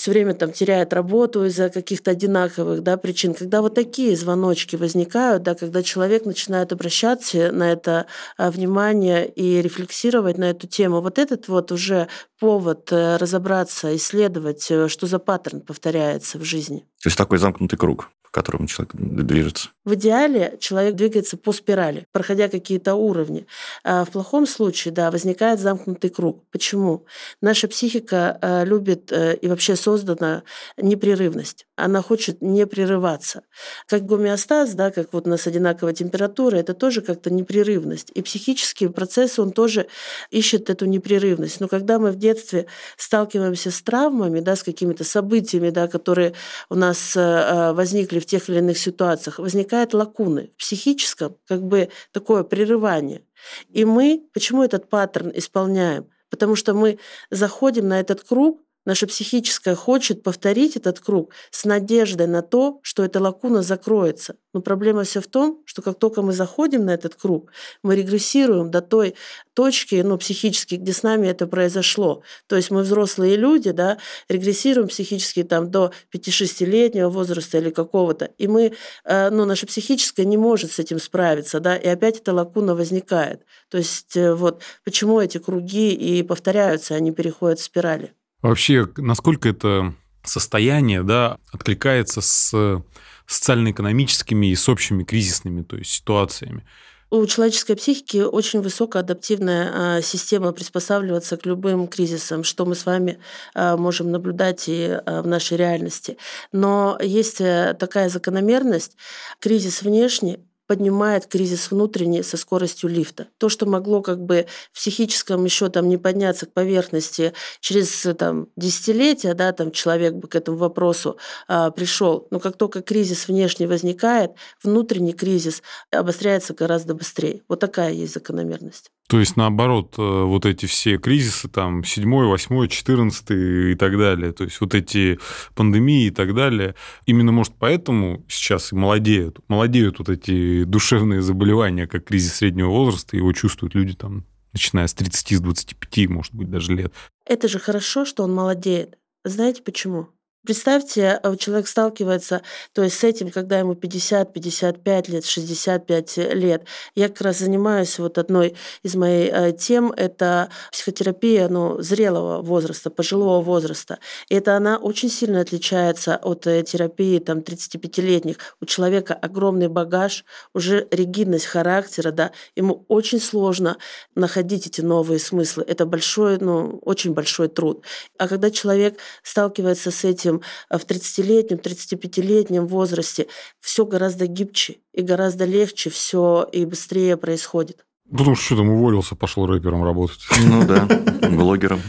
все 0.00 0.12
время 0.12 0.32
там 0.32 0.50
теряет 0.50 0.94
работу 0.94 1.44
из-за 1.44 1.68
каких-то 1.68 2.12
одинаковых 2.12 2.82
да, 2.82 2.96
причин. 2.96 3.34
Когда 3.34 3.60
вот 3.60 3.74
такие 3.74 4.16
звоночки 4.16 4.74
возникают, 4.74 5.42
да, 5.42 5.54
когда 5.54 5.82
человек 5.82 6.24
начинает 6.24 6.72
обращаться 6.72 7.52
на 7.52 7.70
это 7.70 8.06
а, 8.38 8.50
внимание 8.50 9.28
и 9.28 9.60
рефлексировать 9.60 10.38
на 10.38 10.44
эту 10.44 10.66
тему, 10.66 11.02
вот 11.02 11.18
этот 11.18 11.48
вот 11.48 11.70
уже 11.70 12.08
повод 12.38 12.90
э, 12.90 13.18
разобраться, 13.18 13.94
исследовать, 13.94 14.70
э, 14.70 14.88
что 14.88 15.06
за 15.06 15.18
паттерн 15.18 15.60
повторяется 15.60 16.38
в 16.38 16.44
жизни. 16.44 16.86
То 17.02 17.08
есть 17.08 17.18
такой 17.18 17.36
замкнутый 17.36 17.78
круг 17.78 18.08
в 18.32 18.66
человек 18.66 18.94
движется. 18.94 19.70
В 19.84 19.94
идеале 19.94 20.56
человек 20.60 20.94
двигается 20.94 21.36
по 21.36 21.52
спирали, 21.52 22.06
проходя 22.12 22.48
какие-то 22.48 22.94
уровни. 22.94 23.46
А 23.82 24.04
в 24.04 24.10
плохом 24.10 24.46
случае, 24.46 24.92
да, 24.92 25.10
возникает 25.10 25.58
замкнутый 25.58 26.10
круг. 26.10 26.44
Почему? 26.52 27.06
Наша 27.40 27.66
психика 27.66 28.38
э, 28.40 28.64
любит 28.64 29.10
э, 29.10 29.36
и 29.36 29.48
вообще 29.48 29.74
создана 29.74 30.42
непрерывность. 30.76 31.66
Она 31.76 32.02
хочет 32.02 32.40
не 32.40 32.66
прерываться. 32.66 33.42
Как 33.88 34.04
гомеостаз, 34.04 34.74
да, 34.74 34.90
как 34.90 35.12
вот 35.12 35.26
у 35.26 35.30
нас 35.30 35.46
одинаковая 35.46 35.94
температура, 35.94 36.56
это 36.56 36.74
тоже 36.74 37.00
как-то 37.00 37.30
непрерывность. 37.30 38.10
И 38.14 38.22
психический 38.22 38.88
процесс, 38.88 39.38
он 39.38 39.50
тоже 39.50 39.86
ищет 40.30 40.70
эту 40.70 40.84
непрерывность. 40.84 41.58
Но 41.58 41.68
когда 41.68 41.98
мы 41.98 42.12
в 42.12 42.16
детстве 42.16 42.66
сталкиваемся 42.96 43.70
с 43.70 43.82
травмами, 43.82 44.40
да, 44.40 44.54
с 44.54 44.62
какими-то 44.62 45.04
событиями, 45.04 45.70
да, 45.70 45.88
которые 45.88 46.34
у 46.68 46.74
нас 46.76 47.16
э, 47.16 47.72
возникли 47.72 48.19
в 48.20 48.26
тех 48.26 48.48
или 48.48 48.58
иных 48.58 48.78
ситуациях, 48.78 49.38
возникают 49.38 49.94
лакуны 49.94 50.52
в 50.56 50.60
психическом, 50.60 51.36
как 51.46 51.62
бы 51.62 51.88
такое 52.12 52.44
прерывание. 52.44 53.24
И 53.68 53.84
мы, 53.84 54.28
почему 54.32 54.62
этот 54.62 54.88
паттерн 54.88 55.32
исполняем? 55.34 56.08
Потому 56.30 56.54
что 56.54 56.74
мы 56.74 56.98
заходим 57.30 57.88
на 57.88 57.98
этот 58.00 58.22
круг, 58.22 58.60
Наше 58.86 59.06
психическое 59.06 59.74
хочет 59.74 60.22
повторить 60.22 60.76
этот 60.76 61.00
круг 61.00 61.32
с 61.50 61.64
надеждой 61.64 62.26
на 62.26 62.40
то, 62.40 62.80
что 62.82 63.04
эта 63.04 63.20
лакуна 63.20 63.62
закроется. 63.62 64.36
Но 64.52 64.62
проблема 64.62 65.04
вся 65.04 65.20
в 65.20 65.26
том, 65.26 65.62
что 65.64 65.82
как 65.82 65.98
только 65.98 66.22
мы 66.22 66.32
заходим 66.32 66.86
на 66.86 66.90
этот 66.90 67.14
круг, 67.14 67.52
мы 67.82 67.94
регрессируем 67.94 68.70
до 68.70 68.80
той 68.80 69.14
точки, 69.54 69.96
ну, 69.96 70.16
психически, 70.16 70.76
где 70.76 70.92
с 70.92 71.02
нами 71.02 71.28
это 71.28 71.46
произошло. 71.46 72.22
То 72.46 72.56
есть 72.56 72.70
мы 72.70 72.82
взрослые 72.82 73.36
люди, 73.36 73.70
да, 73.70 73.98
регрессируем 74.28 74.88
психически 74.88 75.42
там 75.42 75.70
до 75.70 75.92
5-6-летнего 76.12 77.10
возраста 77.10 77.58
или 77.58 77.70
какого-то, 77.70 78.30
и 78.38 78.48
мы, 78.48 78.72
э, 79.04 79.30
ну, 79.30 79.44
наше 79.44 79.66
психическое 79.66 80.24
не 80.24 80.36
может 80.36 80.72
с 80.72 80.78
этим 80.78 80.98
справиться, 80.98 81.60
да, 81.60 81.76
и 81.76 81.86
опять 81.86 82.18
эта 82.18 82.32
лакуна 82.32 82.74
возникает. 82.74 83.42
То 83.68 83.78
есть 83.78 84.16
э, 84.16 84.34
вот 84.34 84.62
почему 84.84 85.20
эти 85.20 85.38
круги 85.38 85.92
и 85.92 86.22
повторяются, 86.22 86.94
они 86.94 87.12
переходят 87.12 87.60
в 87.60 87.62
спирали. 87.62 88.14
Вообще, 88.42 88.88
насколько 88.96 89.48
это 89.48 89.94
состояние 90.22 91.02
да, 91.02 91.38
откликается 91.52 92.20
с 92.20 92.82
социально-экономическими 93.26 94.46
и 94.46 94.56
с 94.56 94.68
общими 94.68 95.04
кризисными 95.04 95.62
то 95.62 95.76
есть, 95.76 95.90
ситуациями? 95.90 96.64
У 97.12 97.26
человеческой 97.26 97.74
психики 97.74 98.18
очень 98.18 98.60
высокоадаптивная 98.60 99.70
а, 99.72 100.02
система 100.02 100.52
приспосабливаться 100.52 101.36
к 101.36 101.44
любым 101.44 101.88
кризисам, 101.88 102.44
что 102.44 102.64
мы 102.64 102.76
с 102.76 102.86
вами 102.86 103.18
а, 103.52 103.76
можем 103.76 104.12
наблюдать 104.12 104.68
и 104.68 104.90
а, 104.90 105.22
в 105.22 105.26
нашей 105.26 105.56
реальности. 105.56 106.18
Но 106.52 106.96
есть 107.02 107.40
э, 107.40 107.74
такая 107.78 108.08
закономерность, 108.10 108.96
кризис 109.40 109.82
внешний 109.82 110.38
поднимает 110.70 111.26
кризис 111.26 111.72
внутренний 111.72 112.22
со 112.22 112.36
скоростью 112.36 112.90
лифта. 112.90 113.26
То, 113.38 113.48
что 113.48 113.66
могло 113.66 114.02
как 114.02 114.24
бы 114.24 114.46
в 114.70 114.76
психическом 114.76 115.44
еще 115.44 115.68
там 115.68 115.88
не 115.88 115.96
подняться 115.96 116.46
к 116.46 116.52
поверхности 116.52 117.32
через 117.58 118.06
там, 118.16 118.46
десятилетия, 118.54 119.34
да, 119.34 119.50
там 119.50 119.72
человек 119.72 120.14
бы 120.14 120.28
к 120.28 120.36
этому 120.36 120.58
вопросу 120.58 121.16
а, 121.48 121.72
пришел, 121.72 122.28
но 122.30 122.38
как 122.38 122.56
только 122.56 122.82
кризис 122.82 123.26
внешний 123.26 123.66
возникает, 123.66 124.30
внутренний 124.62 125.12
кризис 125.12 125.60
обостряется 125.90 126.54
гораздо 126.54 126.94
быстрее. 126.94 127.42
Вот 127.48 127.58
такая 127.58 127.90
есть 127.90 128.14
закономерность. 128.14 128.92
То 129.10 129.18
есть, 129.18 129.36
наоборот, 129.36 129.96
э, 129.98 130.02
вот 130.02 130.46
эти 130.46 130.66
все 130.66 130.96
кризисы, 130.96 131.48
там, 131.48 131.82
7, 131.82 132.08
8, 132.08 132.68
14 132.68 133.30
и 133.72 133.74
так 133.74 133.98
далее, 133.98 134.30
то 134.30 134.44
есть 134.44 134.60
вот 134.60 134.72
эти 134.72 135.18
пандемии 135.56 136.06
и 136.06 136.10
так 136.10 136.32
далее, 136.32 136.76
именно, 137.06 137.32
может, 137.32 137.54
поэтому 137.58 138.24
сейчас 138.28 138.70
и 138.70 138.76
молодеют. 138.76 139.40
Молодеют 139.48 139.98
вот 139.98 140.10
эти 140.10 140.62
душевные 140.62 141.22
заболевания, 141.22 141.88
как 141.88 142.04
кризис 142.04 142.34
среднего 142.34 142.68
возраста, 142.68 143.16
его 143.16 143.32
чувствуют 143.32 143.74
люди 143.74 143.94
там, 143.94 144.26
начиная 144.52 144.86
с 144.86 144.94
30, 144.94 145.38
с 145.38 145.40
25, 145.40 146.08
может 146.08 146.32
быть, 146.32 146.48
даже 146.48 146.72
лет. 146.72 146.92
Это 147.26 147.48
же 147.48 147.58
хорошо, 147.58 148.04
что 148.04 148.22
он 148.22 148.32
молодеет. 148.32 148.96
Знаете 149.24 149.60
почему? 149.64 150.10
Представьте, 150.44 151.20
э, 151.22 151.36
человек 151.36 151.68
сталкивается 151.68 152.40
то 152.72 152.82
есть 152.82 152.98
с 152.98 153.04
этим, 153.04 153.30
когда 153.30 153.58
ему 153.58 153.74
50, 153.74 154.32
55 154.32 155.08
лет, 155.08 155.26
65 155.26 156.16
лет. 156.34 156.64
Я 156.94 157.08
как 157.08 157.20
раз 157.20 157.38
занимаюсь 157.38 157.98
вот 157.98 158.16
одной 158.16 158.56
из 158.82 158.94
моих 158.94 159.32
э, 159.32 159.52
тем, 159.52 159.92
это 159.92 160.48
психотерапия 160.72 161.48
ну, 161.48 161.82
зрелого 161.82 162.40
возраста, 162.42 162.90
пожилого 162.90 163.42
возраста. 163.42 163.98
И 164.30 164.34
это 164.34 164.56
она 164.56 164.78
очень 164.78 165.10
сильно 165.10 165.40
отличается 165.40 166.16
от 166.16 166.46
э, 166.46 166.62
терапии 166.62 167.18
там, 167.18 167.40
35-летних. 167.40 168.36
У 168.60 168.64
человека 168.64 169.14
огромный 169.14 169.68
багаж, 169.68 170.24
уже 170.54 170.86
ригидность 170.90 171.46
характера, 171.46 172.12
да, 172.12 172.30
ему 172.56 172.84
очень 172.88 173.20
сложно 173.20 173.76
находить 174.14 174.66
эти 174.66 174.80
новые 174.80 175.18
смыслы. 175.18 175.64
Это 175.66 175.84
большой, 175.84 176.38
ну, 176.38 176.78
очень 176.82 177.12
большой 177.12 177.48
труд. 177.48 177.84
А 178.18 178.28
когда 178.28 178.50
человек 178.50 178.98
сталкивается 179.22 179.90
с 179.90 180.04
этим 180.04 180.29
этим 180.30 180.42
э, 180.70 180.78
в 180.78 180.84
30-летнем, 180.84 181.58
35-летнем 181.58 182.66
возрасте 182.66 183.26
все 183.60 183.84
гораздо 183.84 184.26
гибче 184.26 184.78
и 184.92 185.02
гораздо 185.02 185.44
легче 185.44 185.90
все 185.90 186.46
и 186.52 186.64
быстрее 186.64 187.16
происходит. 187.16 187.84
Потому 188.10 188.34
что 188.34 188.44
что 188.46 188.56
там 188.56 188.70
уволился, 188.70 189.14
пошел 189.14 189.46
рэпером 189.46 189.84
работать. 189.84 190.20
Ну 190.44 190.66
да, 190.66 190.86
блогером. 191.30 191.80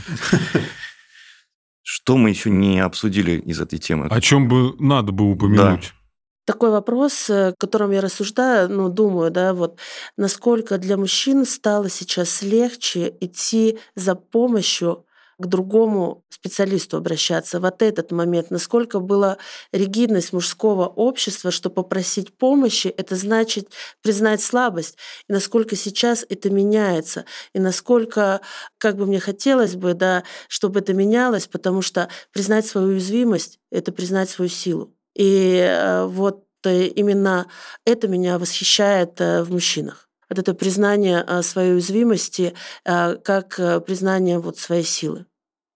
Что 1.81 2.15
мы 2.17 2.29
еще 2.29 2.49
не 2.49 2.79
обсудили 2.79 3.39
из 3.39 3.59
этой 3.59 3.79
темы? 3.79 4.07
О 4.07 4.21
чем 4.21 4.47
бы 4.47 4.75
надо 4.79 5.11
бы 5.11 5.31
упомянуть? 5.31 5.81
Да. 5.81 5.97
Такой 6.45 6.71
вопрос, 6.71 7.29
о 7.29 7.49
э, 7.49 7.53
котором 7.57 7.91
я 7.91 8.01
рассуждаю, 8.01 8.69
ну, 8.69 8.89
думаю, 8.89 9.31
да, 9.31 9.53
вот, 9.53 9.79
насколько 10.17 10.77
для 10.77 10.97
мужчин 10.97 11.45
стало 11.45 11.89
сейчас 11.89 12.41
легче 12.41 13.13
идти 13.19 13.77
за 13.95 14.15
помощью 14.15 15.05
к 15.41 15.47
другому 15.47 16.23
специалисту 16.29 16.97
обращаться. 16.97 17.59
Вот 17.59 17.81
этот 17.81 18.11
момент, 18.11 18.49
насколько 18.49 18.99
была 18.99 19.37
ригидность 19.71 20.33
мужского 20.33 20.87
общества, 20.87 21.51
что 21.51 21.69
попросить 21.69 22.35
помощи, 22.35 22.87
это 22.87 23.15
значит 23.15 23.71
признать 24.01 24.41
слабость, 24.41 24.97
и 25.27 25.33
насколько 25.33 25.75
сейчас 25.75 26.25
это 26.29 26.49
меняется, 26.49 27.25
и 27.53 27.59
насколько, 27.59 28.41
как 28.77 28.95
бы 28.95 29.05
мне 29.05 29.19
хотелось 29.19 29.75
бы, 29.75 29.93
да, 29.93 30.23
чтобы 30.47 30.79
это 30.79 30.93
менялось, 30.93 31.47
потому 31.47 31.81
что 31.81 32.09
признать 32.31 32.65
свою 32.65 32.87
уязвимость— 32.87 33.59
это 33.71 33.91
признать 33.91 34.29
свою 34.29 34.49
силу. 34.49 34.95
И 35.15 35.57
э, 35.57 36.05
вот 36.05 36.45
э, 36.63 36.85
именно 36.85 37.47
это 37.85 38.07
меня 38.07 38.39
восхищает 38.39 39.19
э, 39.19 39.43
в 39.43 39.51
мужчинах 39.51 40.07
вот 40.29 40.39
это 40.39 40.53
признание 40.53 41.25
своей 41.43 41.73
уязвимости 41.73 42.53
как 42.85 43.59
признание 43.85 44.39
вот 44.39 44.57
своей 44.57 44.85
силы. 44.85 45.25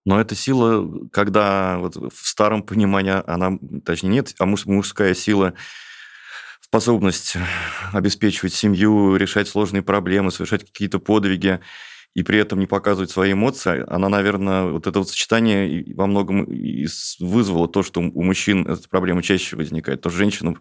Но 0.05 0.19
эта 0.19 0.35
сила, 0.35 0.87
когда 1.11 1.79
вот 1.79 1.95
в 1.95 2.27
старом 2.27 2.61
понимании 2.61 3.21
она, 3.25 3.57
точнее, 3.83 4.09
нет, 4.09 4.33
а 4.39 4.45
мужская 4.45 5.15
сила 5.15 5.55
способность 6.61 7.35
обеспечивать 7.93 8.53
семью, 8.53 9.15
решать 9.15 9.47
сложные 9.47 9.81
проблемы, 9.81 10.31
совершать 10.31 10.65
какие-то 10.65 10.99
подвиги 10.99 11.59
и 12.13 12.23
при 12.23 12.37
этом 12.39 12.59
не 12.59 12.67
показывать 12.67 13.11
свои 13.11 13.33
эмоции, 13.33 13.83
она, 13.87 14.07
наверное, 14.09 14.65
вот 14.71 14.87
это 14.87 14.99
вот 14.99 15.09
сочетание 15.09 15.83
во 15.95 16.07
многом 16.07 16.45
вызвало 17.19 17.67
то, 17.67 17.83
что 17.83 17.99
у 18.01 18.23
мужчин 18.23 18.65
эта 18.67 18.87
проблема 18.87 19.21
чаще 19.21 19.55
возникает. 19.57 20.01
То 20.01 20.09
женщинам 20.09 20.59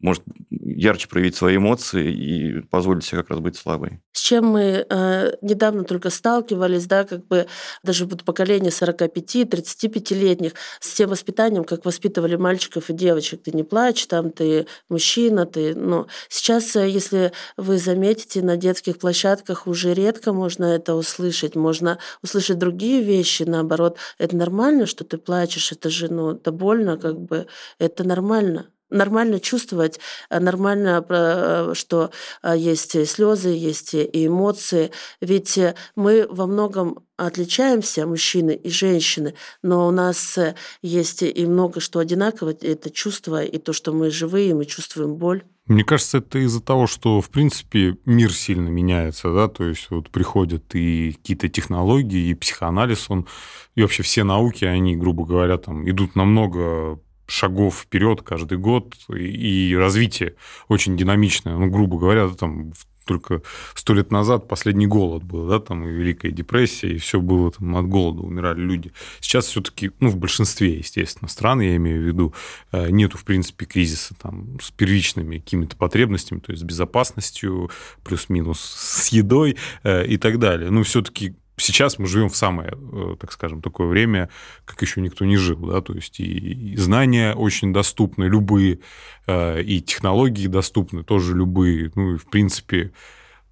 может 0.00 0.22
ярче 0.50 1.08
проявить 1.08 1.36
свои 1.36 1.56
эмоции 1.56 2.12
и 2.12 2.60
позволить 2.62 3.04
себе 3.04 3.18
как 3.18 3.30
раз 3.30 3.40
быть 3.40 3.56
слабой. 3.56 4.00
С 4.12 4.20
чем 4.20 4.46
мы 4.46 4.86
э, 4.88 5.32
недавно 5.42 5.84
только 5.84 6.10
сталкивались, 6.10 6.86
да, 6.86 7.04
как 7.04 7.26
бы 7.26 7.46
даже 7.82 8.06
вот 8.06 8.24
поколение 8.24 8.70
45-35-летних 8.70 10.52
с 10.80 10.94
тем 10.94 11.10
воспитанием, 11.10 11.64
как 11.64 11.84
воспитывали 11.84 12.36
мальчиков 12.36 12.88
и 12.88 12.94
девочек. 12.94 13.42
Ты 13.42 13.52
не 13.52 13.62
плачь, 13.62 14.06
там 14.06 14.30
ты 14.30 14.66
мужчина, 14.88 15.46
ты... 15.46 15.74
Ну, 15.74 16.06
сейчас, 16.28 16.74
э, 16.76 16.88
если 16.88 17.32
вы 17.56 17.78
заметите, 17.78 18.42
на 18.42 18.56
детских 18.56 18.98
площадках 18.98 19.66
уже 19.66 19.92
редко 19.92 20.32
можно 20.32 20.64
это 20.64 20.94
услышать. 20.94 21.56
Можно 21.56 21.98
услышать 22.22 22.58
другие 22.58 23.02
вещи, 23.02 23.42
наоборот. 23.42 23.98
Это 24.18 24.34
нормально, 24.34 24.86
что 24.86 25.04
ты 25.04 25.18
плачешь, 25.18 25.72
это 25.72 25.90
же, 25.90 26.10
ну, 26.10 26.32
это 26.32 26.52
больно, 26.52 26.96
как 26.96 27.20
бы, 27.20 27.46
это 27.78 28.04
нормально 28.04 28.70
нормально 28.90 29.40
чувствовать, 29.40 30.00
э, 30.28 30.38
нормально, 30.38 31.04
э, 31.08 31.72
что 31.74 32.10
э, 32.42 32.54
есть 32.56 33.08
слезы, 33.08 33.48
есть 33.50 33.94
и 33.94 34.26
эмоции. 34.26 34.90
Ведь 35.20 35.58
мы 35.96 36.26
во 36.28 36.46
многом 36.46 37.00
отличаемся, 37.16 38.06
мужчины 38.06 38.52
и 38.52 38.70
женщины, 38.70 39.34
но 39.62 39.86
у 39.86 39.90
нас 39.90 40.38
есть 40.82 41.22
и 41.22 41.46
много 41.46 41.80
что 41.80 41.98
одинаково. 41.98 42.54
Это 42.60 42.90
чувство 42.90 43.42
и 43.42 43.58
то, 43.58 43.72
что 43.72 43.92
мы 43.92 44.10
живые, 44.10 44.54
мы 44.54 44.64
чувствуем 44.64 45.16
боль. 45.16 45.42
Мне 45.66 45.84
кажется, 45.84 46.18
это 46.18 46.38
из-за 46.40 46.60
того, 46.60 46.88
что, 46.88 47.20
в 47.20 47.30
принципе, 47.30 47.96
мир 48.04 48.32
сильно 48.32 48.68
меняется, 48.68 49.32
да, 49.32 49.46
то 49.46 49.64
есть 49.64 49.88
вот 49.90 50.10
приходят 50.10 50.74
и 50.74 51.12
какие-то 51.12 51.48
технологии, 51.48 52.30
и 52.30 52.34
психоанализ, 52.34 53.08
он, 53.08 53.28
и 53.76 53.82
вообще 53.82 54.02
все 54.02 54.24
науки, 54.24 54.64
они, 54.64 54.96
грубо 54.96 55.24
говоря, 55.24 55.58
там 55.58 55.88
идут 55.88 56.16
намного 56.16 56.98
шагов 57.30 57.80
вперед 57.80 58.22
каждый 58.22 58.58
год, 58.58 58.94
и 59.08 59.74
развитие 59.78 60.34
очень 60.68 60.96
динамичное. 60.96 61.56
Ну, 61.56 61.70
грубо 61.70 61.98
говоря, 61.98 62.28
там 62.28 62.72
только 63.10 63.42
сто 63.74 63.92
лет 63.92 64.12
назад 64.12 64.46
последний 64.46 64.86
голод 64.86 65.24
был, 65.24 65.48
да, 65.48 65.58
там 65.58 65.84
и 65.84 65.90
Великая 65.90 66.30
депрессия, 66.30 66.92
и 66.92 66.98
все 66.98 67.20
было 67.20 67.50
там 67.50 67.76
от 67.76 67.86
голода, 67.86 68.22
умирали 68.22 68.60
люди. 68.60 68.92
Сейчас 69.18 69.46
все-таки, 69.46 69.90
ну, 69.98 70.10
в 70.10 70.16
большинстве, 70.16 70.74
естественно, 70.74 71.28
стран, 71.28 71.60
я 71.60 71.74
имею 71.74 72.02
в 72.02 72.06
виду, 72.06 72.34
э, 72.70 72.88
нету, 72.90 73.18
в 73.18 73.24
принципе, 73.24 73.66
кризиса 73.66 74.14
там 74.14 74.60
с 74.60 74.70
первичными 74.70 75.38
какими-то 75.38 75.76
потребностями, 75.76 76.38
то 76.38 76.52
есть 76.52 76.62
с 76.62 76.64
безопасностью, 76.64 77.70
плюс-минус 78.04 78.60
с 78.60 79.08
едой 79.08 79.56
э, 79.82 80.06
и 80.06 80.16
так 80.16 80.38
далее. 80.38 80.70
Ну, 80.70 80.84
все-таки 80.84 81.34
сейчас 81.60 81.98
мы 81.98 82.06
живем 82.06 82.28
в 82.28 82.36
самое, 82.36 82.72
э, 82.72 83.16
так 83.18 83.32
скажем, 83.32 83.62
такое 83.62 83.86
время, 83.86 84.28
как 84.64 84.80
еще 84.82 85.00
никто 85.00 85.24
не 85.24 85.36
жил, 85.36 85.58
да, 85.58 85.80
то 85.80 85.94
есть 85.94 86.20
и, 86.20 86.76
знания 86.76 87.34
очень 87.34 87.72
доступны, 87.72 88.24
любые, 88.24 88.80
э, 89.26 89.62
и 89.62 89.80
технологии 89.80 90.46
доступны, 90.46 91.02
тоже 91.04 91.34
любые, 91.34 91.92
ну 91.94 92.14
и 92.14 92.18
в 92.18 92.26
принципе 92.26 92.92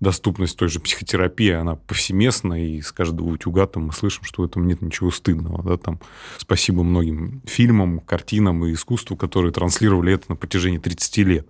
доступность 0.00 0.56
той 0.56 0.68
же 0.68 0.80
психотерапии, 0.80 1.50
она 1.50 1.74
повсеместна, 1.74 2.54
и 2.64 2.80
с 2.80 2.92
каждого 2.92 3.28
утюга 3.28 3.66
там 3.66 3.86
мы 3.86 3.92
слышим, 3.92 4.24
что 4.24 4.42
в 4.42 4.46
этом 4.46 4.66
нет 4.66 4.80
ничего 4.80 5.10
стыдного. 5.10 5.62
Да, 5.62 5.76
там, 5.76 6.00
спасибо 6.36 6.82
многим 6.82 7.42
фильмам, 7.46 8.00
картинам 8.00 8.64
и 8.64 8.72
искусству, 8.72 9.16
которые 9.16 9.52
транслировали 9.52 10.12
это 10.12 10.26
на 10.28 10.36
протяжении 10.36 10.78
30 10.78 11.16
лет. 11.18 11.48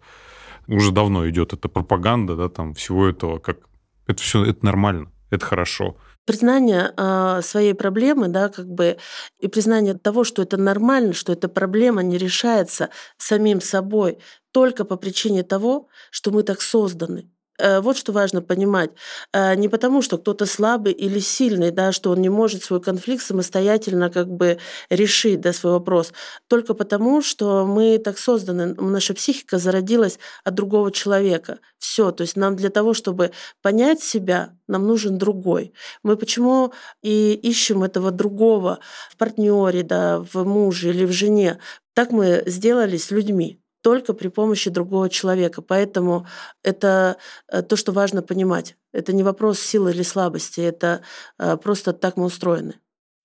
Уже 0.66 0.92
давно 0.92 1.28
идет 1.28 1.52
эта 1.52 1.68
пропаганда, 1.68 2.36
да, 2.36 2.48
там, 2.48 2.74
всего 2.74 3.06
этого, 3.06 3.38
как 3.38 3.58
это 4.06 4.22
все 4.22 4.44
это 4.44 4.64
нормально, 4.64 5.10
это 5.30 5.44
хорошо 5.44 5.96
признание 6.28 6.92
э, 6.96 7.40
своей 7.42 7.74
проблемы, 7.74 8.28
да, 8.28 8.50
как 8.50 8.66
бы, 8.68 8.98
и 9.40 9.48
признание 9.48 9.94
того, 9.94 10.24
что 10.24 10.42
это 10.42 10.58
нормально, 10.58 11.14
что 11.14 11.32
эта 11.32 11.48
проблема 11.48 12.02
не 12.02 12.18
решается 12.18 12.90
самим 13.16 13.62
собой 13.62 14.18
только 14.52 14.84
по 14.84 14.96
причине 14.96 15.42
того, 15.42 15.88
что 16.10 16.30
мы 16.30 16.42
так 16.42 16.60
созданы. 16.60 17.30
Э, 17.58 17.80
вот 17.80 17.96
что 17.96 18.12
важно 18.12 18.40
понимать. 18.40 18.90
Э, 19.32 19.54
не 19.56 19.68
потому, 19.68 20.02
что 20.02 20.18
кто-то 20.18 20.46
слабый 20.46 20.92
или 20.92 21.18
сильный, 21.18 21.70
да, 21.70 21.92
что 21.92 22.10
он 22.10 22.20
не 22.20 22.28
может 22.28 22.62
свой 22.62 22.80
конфликт 22.80 23.22
самостоятельно 23.24 24.10
как 24.10 24.28
бы 24.28 24.58
решить 24.90 25.40
да, 25.40 25.52
свой 25.52 25.72
вопрос. 25.72 26.12
Только 26.46 26.74
потому, 26.74 27.20
что 27.22 27.66
мы 27.66 27.98
так 27.98 28.18
созданы, 28.18 28.74
наша 28.74 29.14
психика 29.14 29.58
зародилась 29.58 30.18
от 30.44 30.54
другого 30.54 30.92
человека. 30.92 31.58
Все, 31.78 32.12
то 32.12 32.22
есть 32.22 32.36
нам 32.36 32.56
для 32.56 32.70
того, 32.70 32.94
чтобы 32.94 33.32
понять 33.62 34.02
себя, 34.02 34.56
нам 34.68 34.86
нужен 34.86 35.18
другой. 35.18 35.72
Мы 36.02 36.16
почему 36.16 36.72
и 37.02 37.34
ищем 37.34 37.82
этого 37.82 38.10
другого 38.10 38.78
в 39.10 39.16
партнере, 39.16 39.82
да, 39.82 40.20
в 40.20 40.44
муже 40.44 40.90
или 40.90 41.04
в 41.04 41.12
жене? 41.12 41.58
Так 41.94 42.12
мы 42.12 42.44
сделали 42.46 42.96
с 42.96 43.10
людьми 43.10 43.60
только 43.82 44.12
при 44.14 44.28
помощи 44.28 44.70
другого 44.70 45.08
человека. 45.08 45.62
Поэтому 45.62 46.26
это 46.62 47.16
э, 47.48 47.62
то, 47.62 47.76
что 47.76 47.92
важно 47.92 48.22
понимать. 48.22 48.76
Это 48.92 49.12
не 49.12 49.22
вопрос 49.22 49.60
силы 49.60 49.90
или 49.90 50.02
слабости, 50.02 50.60
это 50.60 51.02
э, 51.38 51.56
просто 51.56 51.92
так 51.92 52.16
мы 52.16 52.24
устроены. 52.24 52.74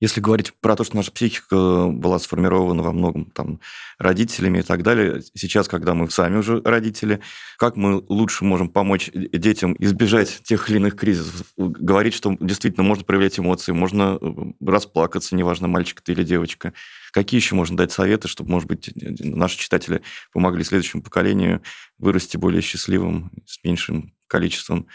Если 0.03 0.19
говорить 0.19 0.51
про 0.59 0.75
то, 0.75 0.83
что 0.83 0.97
наша 0.97 1.13
психика 1.13 1.87
была 1.87 2.19
сформирована 2.19 2.83
во 2.83 2.91
многом 2.91 3.31
там, 3.31 3.61
родителями 3.97 4.59
и 4.59 4.61
так 4.61 4.83
далее, 4.83 5.23
сейчас, 5.33 5.69
когда 5.69 5.93
мы 5.93 6.09
сами 6.09 6.39
уже 6.39 6.61
родители, 6.61 7.21
как 7.57 7.77
мы 7.77 8.03
лучше 8.09 8.43
можем 8.43 8.67
помочь 8.67 9.09
детям 9.13 9.77
избежать 9.79 10.41
тех 10.43 10.69
или 10.69 10.75
иных 10.75 10.97
кризисов? 10.97 11.47
Говорить, 11.55 12.15
что 12.15 12.35
действительно 12.41 12.83
можно 12.83 13.05
проявлять 13.05 13.39
эмоции, 13.39 13.71
можно 13.71 14.19
э, 14.19 14.31
расплакаться, 14.59 15.37
неважно, 15.37 15.69
мальчик 15.69 16.01
ты 16.01 16.11
или 16.11 16.25
девочка. 16.25 16.73
Какие 17.13 17.39
еще 17.39 17.55
можно 17.55 17.77
дать 17.77 17.93
советы, 17.93 18.27
чтобы, 18.27 18.51
может 18.51 18.67
быть, 18.67 18.91
наши 18.95 19.57
читатели 19.57 20.01
помогли 20.33 20.65
следующему 20.65 21.01
поколению 21.01 21.61
вырасти 21.97 22.35
более 22.35 22.61
счастливым, 22.61 23.31
с 23.45 23.63
меньшим 23.63 24.13
количеством 24.27 24.87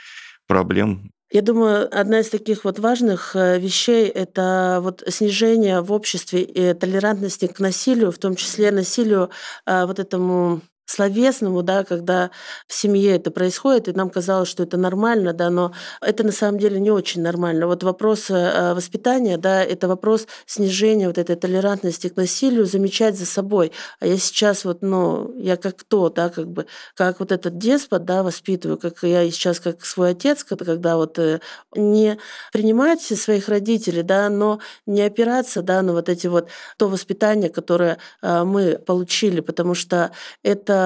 проблем? 0.46 1.12
Я 1.30 1.42
думаю, 1.42 1.88
одна 1.92 2.20
из 2.20 2.30
таких 2.30 2.64
вот 2.64 2.78
важных 2.78 3.36
э, 3.36 3.58
вещей– 3.58 4.06
это 4.14 4.80
вот 4.82 5.02
снижение 5.08 5.82
в 5.82 5.92
обществе 5.92 6.42
и 6.42 6.72
толерантности 6.72 7.46
к 7.46 7.60
насилию, 7.60 8.12
в 8.12 8.18
том 8.18 8.34
числе 8.34 8.70
насилию 8.70 9.28
а, 9.66 9.86
вот 9.86 9.98
этому 9.98 10.62
словесному, 10.88 11.62
да, 11.62 11.84
когда 11.84 12.30
в 12.66 12.72
семье 12.72 13.16
это 13.16 13.30
происходит, 13.30 13.88
и 13.88 13.92
нам 13.92 14.08
казалось, 14.08 14.48
что 14.48 14.62
это 14.62 14.78
нормально, 14.78 15.34
да, 15.34 15.50
но 15.50 15.72
это 16.00 16.24
на 16.24 16.32
самом 16.32 16.58
деле 16.58 16.80
не 16.80 16.90
очень 16.90 17.20
нормально. 17.20 17.66
Вот 17.66 17.82
вопрос 17.82 18.30
э, 18.30 18.72
воспитания, 18.74 19.36
да, 19.36 19.62
это 19.62 19.86
вопрос 19.86 20.26
снижения 20.46 21.06
вот 21.06 21.18
этой 21.18 21.36
толерантности 21.36 22.08
к 22.08 22.16
насилию, 22.16 22.64
замечать 22.64 23.18
за 23.18 23.26
собой. 23.26 23.72
А 24.00 24.06
я 24.06 24.16
сейчас 24.16 24.64
вот, 24.64 24.78
ну, 24.80 25.34
я 25.38 25.56
как 25.56 25.76
кто, 25.76 26.08
да, 26.08 26.30
как 26.30 26.48
бы, 26.48 26.66
как 26.94 27.20
вот 27.20 27.32
этот 27.32 27.58
деспот, 27.58 28.04
да, 28.06 28.22
воспитываю, 28.22 28.78
как 28.78 29.02
я 29.02 29.30
сейчас 29.30 29.60
как 29.60 29.84
свой 29.84 30.10
отец, 30.10 30.42
когда 30.42 30.96
вот 30.96 31.18
э, 31.18 31.40
не 31.74 32.18
принимать 32.50 33.02
своих 33.02 33.48
родителей, 33.48 34.02
да, 34.02 34.30
но 34.30 34.58
не 34.86 35.02
опираться, 35.02 35.60
да, 35.60 35.82
на 35.82 35.92
вот 35.92 36.08
эти 36.08 36.28
вот 36.28 36.48
то 36.78 36.88
воспитание, 36.88 37.50
которое 37.50 37.98
э, 38.22 38.44
мы 38.44 38.78
получили, 38.78 39.40
потому 39.40 39.74
что 39.74 40.12
это 40.42 40.77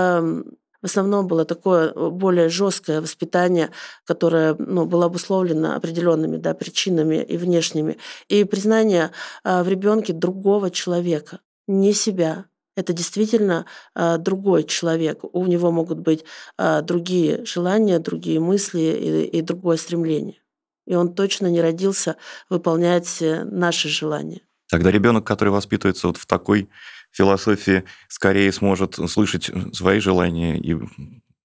в 0.82 0.86
основном 0.86 1.28
было 1.28 1.45
такое 1.45 1.93
э, 1.93 2.11
более 2.11 2.49
жесткое 2.49 3.01
воспитание, 3.01 3.70
которое 4.05 4.57
ну, 4.59 4.84
было 4.84 5.07
обусловлено 5.07 5.76
определенными 5.76 6.36
да, 6.36 6.55
причинами 6.55 7.22
и 7.22 7.36
внешними. 7.36 7.99
И 8.28 8.45
признание 8.45 9.12
а, 9.45 9.62
в 9.62 9.68
ребенке 9.68 10.12
другого 10.12 10.70
человека, 10.70 11.38
не 11.68 11.93
себя. 11.93 12.47
Это 12.74 12.93
действительно 12.93 13.66
а, 13.95 14.18
другой 14.18 14.64
человек. 14.64 15.20
У 15.32 15.47
него 15.47 15.70
могут 15.70 16.01
быть 16.01 16.24
а, 16.59 16.82
другие 16.82 17.45
желания, 17.45 18.01
другие 18.01 18.40
мысли 18.40 18.80
и, 18.80 19.38
и 19.38 19.43
другое 19.43 19.76
стремление. 19.76 20.43
И 20.86 20.97
он 20.97 21.14
точно 21.14 21.47
не 21.47 21.61
родился 21.61 22.16
выполнять 22.51 23.22
э, 23.22 23.45
наши 23.45 23.88
желания. 23.88 24.40
Тогда 24.68 24.90
ребенок, 24.90 25.24
который 25.24 25.51
воспитывается 25.51 26.09
вот 26.09 26.16
в 26.16 26.26
такой 26.26 26.68
философии 27.12 27.84
скорее 28.08 28.52
сможет 28.52 28.98
слышать 29.08 29.50
свои 29.72 30.00
желания 30.00 30.58
и 30.58 30.76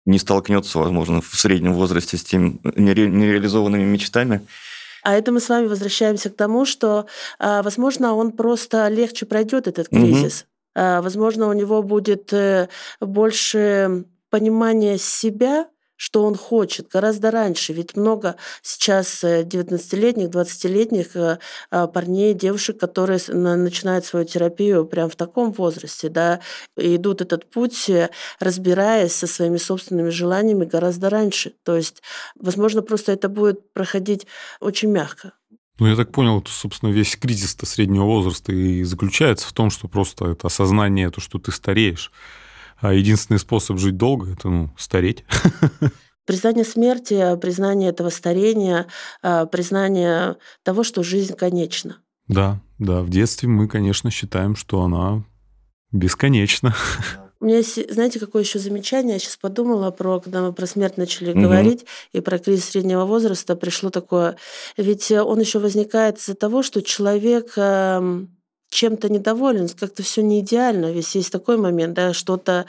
не 0.05 0.19
столкнется, 0.19 0.79
возможно, 0.79 1.21
в 1.21 1.35
среднем 1.35 1.73
возрасте 1.73 2.17
с 2.17 2.23
теми 2.23 2.59
нереализованными 2.75 3.83
мечтами. 3.83 4.41
А 5.03 5.13
это 5.15 5.31
мы 5.31 5.39
с 5.39 5.49
вами 5.49 5.67
возвращаемся 5.67 6.29
к 6.29 6.35
тому, 6.35 6.65
что, 6.65 7.05
а, 7.39 7.61
возможно, 7.61 8.15
он 8.15 8.31
просто 8.31 8.87
легче 8.87 9.25
пройдет 9.25 9.67
этот 9.67 9.89
кризис. 9.89 10.41
Угу. 10.41 10.81
Возможно, 11.01 11.47
у 11.47 11.53
него 11.53 11.81
будет 11.81 12.31
э, 12.33 12.69
больше 13.01 14.05
понимания 14.29 14.99
себя, 14.99 15.67
что 15.97 16.23
он 16.23 16.35
хочет 16.35 16.87
гораздо 16.87 17.31
раньше. 17.31 17.73
Ведь 17.73 17.97
много 17.97 18.35
сейчас 18.61 19.23
19-летних, 19.23 20.27
э, 20.27 20.29
20-летних 20.29 21.15
э, 21.15 21.39
а, 21.71 21.87
парней, 21.87 22.33
девушек, 22.33 22.79
которые 22.79 23.19
начинают 23.27 24.05
свою 24.05 24.25
терапию 24.25 24.85
прямо 24.85 25.09
в 25.09 25.15
таком 25.15 25.51
возрасте, 25.51 26.09
да, 26.09 26.39
и 26.77 26.95
идут 26.95 27.21
этот 27.21 27.49
путь, 27.49 27.89
э, 27.89 28.09
разбираясь 28.39 29.13
со 29.13 29.27
своими 29.27 29.57
собственными 29.57 30.09
желаниями 30.09 30.65
гораздо 30.65 31.09
раньше. 31.09 31.53
То 31.63 31.75
есть, 31.75 32.01
возможно, 32.39 32.81
просто 32.81 33.11
это 33.11 33.27
будет 33.27 33.73
проходить 33.73 34.27
очень 34.59 34.89
мягко. 34.89 35.33
Ну, 35.79 35.87
я 35.87 35.95
так 35.95 36.11
понял, 36.11 36.41
что, 36.41 36.51
собственно, 36.51 36.89
весь 36.89 37.15
кризис 37.15 37.55
среднего 37.63 38.05
возраста 38.05 38.51
и 38.51 38.83
заключается 38.83 39.47
в 39.47 39.53
том, 39.53 39.69
что 39.69 39.87
просто 39.87 40.25
это 40.25 40.47
осознание, 40.47 41.11
то, 41.11 41.21
что 41.21 41.37
ты 41.37 41.51
стареешь. 41.51 42.11
А 42.79 42.93
единственный 42.93 43.39
способ 43.39 43.77
жить 43.77 43.97
долго– 43.97 44.31
это 44.33 44.49
ну, 44.49 44.69
стареть. 44.77 45.25
Признание 46.25 46.65
смерти, 46.65 47.37
признание 47.39 47.89
этого 47.89 48.09
старения, 48.09 48.87
а, 49.21 49.45
признание 49.45 50.35
того, 50.63 50.83
что 50.83 51.01
жизнь 51.01 51.35
конечна. 51.35 51.99
Да, 52.27 52.59
да. 52.79 53.01
В 53.01 53.09
детстве 53.09 53.47
мы, 53.47 53.67
конечно, 53.67 54.11
считаем, 54.11 54.55
что 54.55 54.81
она 54.81 55.23
бесконечна. 55.91 56.75
У 57.39 57.45
меня 57.45 57.57
есть, 57.57 57.93
знаете, 57.93 58.19
какое 58.19 58.43
еще 58.43 58.59
замечание? 58.59 59.13
Я 59.13 59.19
сейчас 59.19 59.37
подумала 59.37 59.91
про, 59.91 60.19
когда 60.19 60.41
мы 60.41 60.53
про 60.53 60.65
смерть 60.65 60.97
начали 60.97 61.31
угу. 61.31 61.41
говорить, 61.41 61.85
и 62.11 62.19
про 62.19 62.39
кризис 62.39 62.69
среднего 62.69 63.05
возраста 63.05 63.55
пришло 63.55 63.89
такое. 63.89 64.37
Ведь 64.75 65.11
он 65.11 65.39
еще 65.39 65.59
возникает 65.59 66.17
из-за 66.17 66.33
того, 66.33 66.63
что 66.63 66.81
человек 66.81 67.53
чем-то 68.69 69.09
недоволен, 69.09 69.69
как-то 69.69 70.03
все 70.03 70.21
не 70.21 70.41
идеально. 70.41 70.91
Ведь 70.91 71.15
есть 71.15 71.31
такой 71.31 71.57
момент, 71.57 71.93
да, 71.93 72.13
что-то 72.13 72.65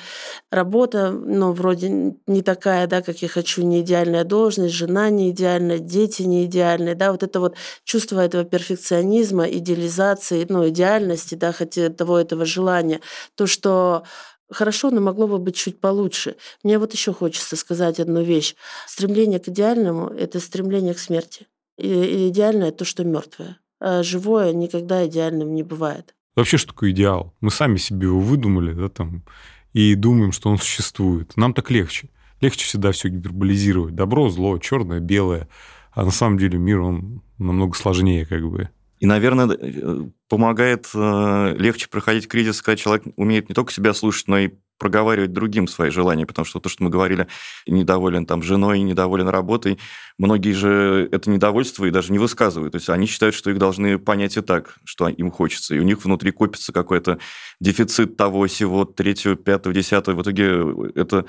работа, 0.50 1.10
ну, 1.10 1.52
вроде 1.52 2.14
не 2.26 2.42
такая, 2.42 2.86
да, 2.86 3.02
как 3.02 3.22
я 3.22 3.28
хочу, 3.28 3.62
не 3.62 3.80
идеальная 3.80 4.24
должность, 4.24 4.74
жена 4.74 5.10
не 5.10 5.30
идеальная, 5.30 5.78
дети 5.78 6.22
не 6.22 6.44
идеальные, 6.44 6.94
да, 6.94 7.12
вот 7.12 7.22
это 7.22 7.40
вот 7.40 7.56
чувство 7.84 8.24
этого 8.24 8.44
перфекционизма, 8.44 9.44
идеализации, 9.44 10.46
ну, 10.48 10.68
идеальности, 10.68 11.34
да, 11.34 11.52
хотя 11.52 11.88
того 11.88 12.18
этого 12.18 12.44
желания, 12.44 13.00
то, 13.34 13.46
что 13.46 14.04
хорошо, 14.50 14.90
но 14.90 15.00
могло 15.00 15.26
бы 15.26 15.38
быть 15.38 15.56
чуть 15.56 15.80
получше. 15.80 16.36
Мне 16.62 16.78
вот 16.78 16.92
еще 16.92 17.12
хочется 17.12 17.56
сказать 17.56 18.00
одну 18.00 18.22
вещь. 18.22 18.54
Стремление 18.86 19.40
к 19.40 19.48
идеальному– 19.48 20.08
это 20.18 20.40
стремление 20.40 20.94
к 20.94 20.98
смерти. 20.98 21.46
И 21.76 22.28
идеальное– 22.28 22.70
то, 22.72 22.84
что 22.84 23.04
мертвое. 23.04 23.58
Э, 23.80 24.02
живое 24.02 24.52
никогда 24.52 25.06
идеальным 25.06 25.54
не 25.54 25.62
бывает. 25.62 26.14
Вообще, 26.36 26.56
что 26.56 26.72
такое 26.72 26.90
идеал? 26.90 27.34
Мы 27.40 27.50
сами 27.50 27.76
себе 27.76 28.06
его 28.06 28.20
выдумали, 28.20 28.72
да, 28.72 28.88
там, 28.88 29.24
и 29.72 29.94
думаем, 29.94 30.32
что 30.32 30.50
он 30.50 30.58
существует. 30.58 31.36
Нам 31.36 31.54
так 31.54 31.70
легче. 31.70 32.10
Легче 32.40 32.64
всегда 32.64 32.92
все 32.92 33.08
гиперболизировать. 33.08 33.94
Добро, 33.94 34.28
зло, 34.30 34.58
черное, 34.58 35.00
белое. 35.00 35.48
А 35.92 36.04
на 36.04 36.10
самом 36.10 36.38
деле 36.38 36.58
мир, 36.58 36.80
он 36.80 37.22
намного 37.38 37.76
сложнее, 37.76 38.24
как 38.24 38.48
бы. 38.48 38.70
И, 39.00 39.06
наверное, 39.06 39.48
э, 39.48 40.08
помогает 40.28 40.88
э, 40.94 41.54
легче 41.58 41.88
проходить 41.88 42.28
кризис, 42.28 42.62
когда 42.62 42.76
человек 42.76 43.04
умеет 43.16 43.48
не 43.48 43.54
только 43.54 43.72
себя 43.72 43.94
слушать, 43.94 44.28
но 44.28 44.38
и 44.38 44.50
проговаривать 44.78 45.32
другим 45.32 45.66
свои 45.66 45.90
желания, 45.90 46.24
потому 46.24 46.46
что 46.46 46.60
то, 46.60 46.68
что 46.68 46.84
мы 46.84 46.90
говорили, 46.90 47.26
недоволен 47.66 48.26
там 48.26 48.42
женой, 48.42 48.80
недоволен 48.80 49.28
работой, 49.28 49.78
многие 50.18 50.52
же 50.52 51.08
это 51.10 51.30
недовольство 51.30 51.84
и 51.84 51.90
даже 51.90 52.12
не 52.12 52.18
высказывают. 52.18 52.72
То 52.72 52.76
есть 52.76 52.88
они 52.88 53.06
считают, 53.06 53.34
что 53.34 53.50
их 53.50 53.58
должны 53.58 53.98
понять 53.98 54.36
и 54.36 54.40
так, 54.40 54.76
что 54.84 55.08
им 55.08 55.30
хочется. 55.30 55.74
И 55.74 55.80
у 55.80 55.82
них 55.82 56.04
внутри 56.04 56.30
копится 56.30 56.72
какой-то 56.72 57.18
дефицит 57.60 58.16
того, 58.16 58.46
сего, 58.46 58.84
третьего, 58.84 59.34
пятого, 59.34 59.74
десятого. 59.74 60.16
В 60.16 60.22
итоге 60.22 60.92
это 60.94 61.26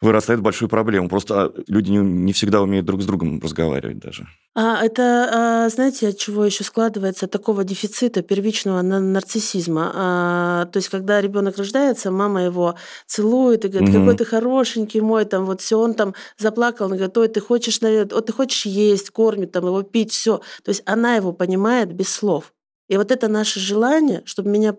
вырастает 0.00 0.40
большую 0.40 0.68
проблему. 0.68 1.08
Просто 1.08 1.44
а, 1.44 1.52
люди 1.68 1.90
не, 1.90 1.98
не 1.98 2.32
всегда 2.32 2.62
умеют 2.62 2.86
друг 2.86 3.02
с 3.02 3.06
другом 3.06 3.40
разговаривать 3.40 3.98
даже. 3.98 4.26
А 4.54 4.84
это, 4.84 5.28
а, 5.32 5.68
знаете, 5.68 6.08
от 6.08 6.18
чего 6.18 6.44
еще 6.44 6.64
складывается 6.64 7.26
такого 7.26 7.64
дефицита 7.64 8.22
первичного 8.22 8.82
нарциссизма? 8.82 9.92
А, 9.94 10.66
то 10.66 10.76
есть, 10.76 10.88
когда 10.88 11.20
ребенок 11.20 11.58
рождается, 11.58 12.10
мама 12.10 12.44
его 12.44 12.76
целует 13.06 13.64
и 13.64 13.68
говорит, 13.68 13.90
угу. 13.90 13.98
какой 13.98 14.16
ты 14.16 14.24
хорошенький 14.24 15.00
мой, 15.00 15.24
там 15.24 15.44
вот 15.44 15.60
все, 15.60 15.78
он 15.78 15.94
там 15.94 16.14
заплакал, 16.38 16.86
он 16.86 16.92
говорит, 16.92 17.16
ой, 17.16 17.28
ты 17.28 17.40
хочешь, 17.40 17.80
ой, 17.82 18.04
ты 18.06 18.32
хочешь 18.32 18.66
есть, 18.66 19.10
кормит 19.10 19.52
там 19.52 19.66
его, 19.66 19.82
пить, 19.82 20.12
все. 20.12 20.38
То 20.62 20.70
есть 20.70 20.82
она 20.86 21.16
его 21.16 21.32
понимает 21.32 21.92
без 21.92 22.08
слов. 22.08 22.52
И 22.88 22.96
вот 22.96 23.10
это 23.10 23.28
наше 23.28 23.60
желание, 23.60 24.22
чтобы 24.24 24.50
меня 24.50 24.76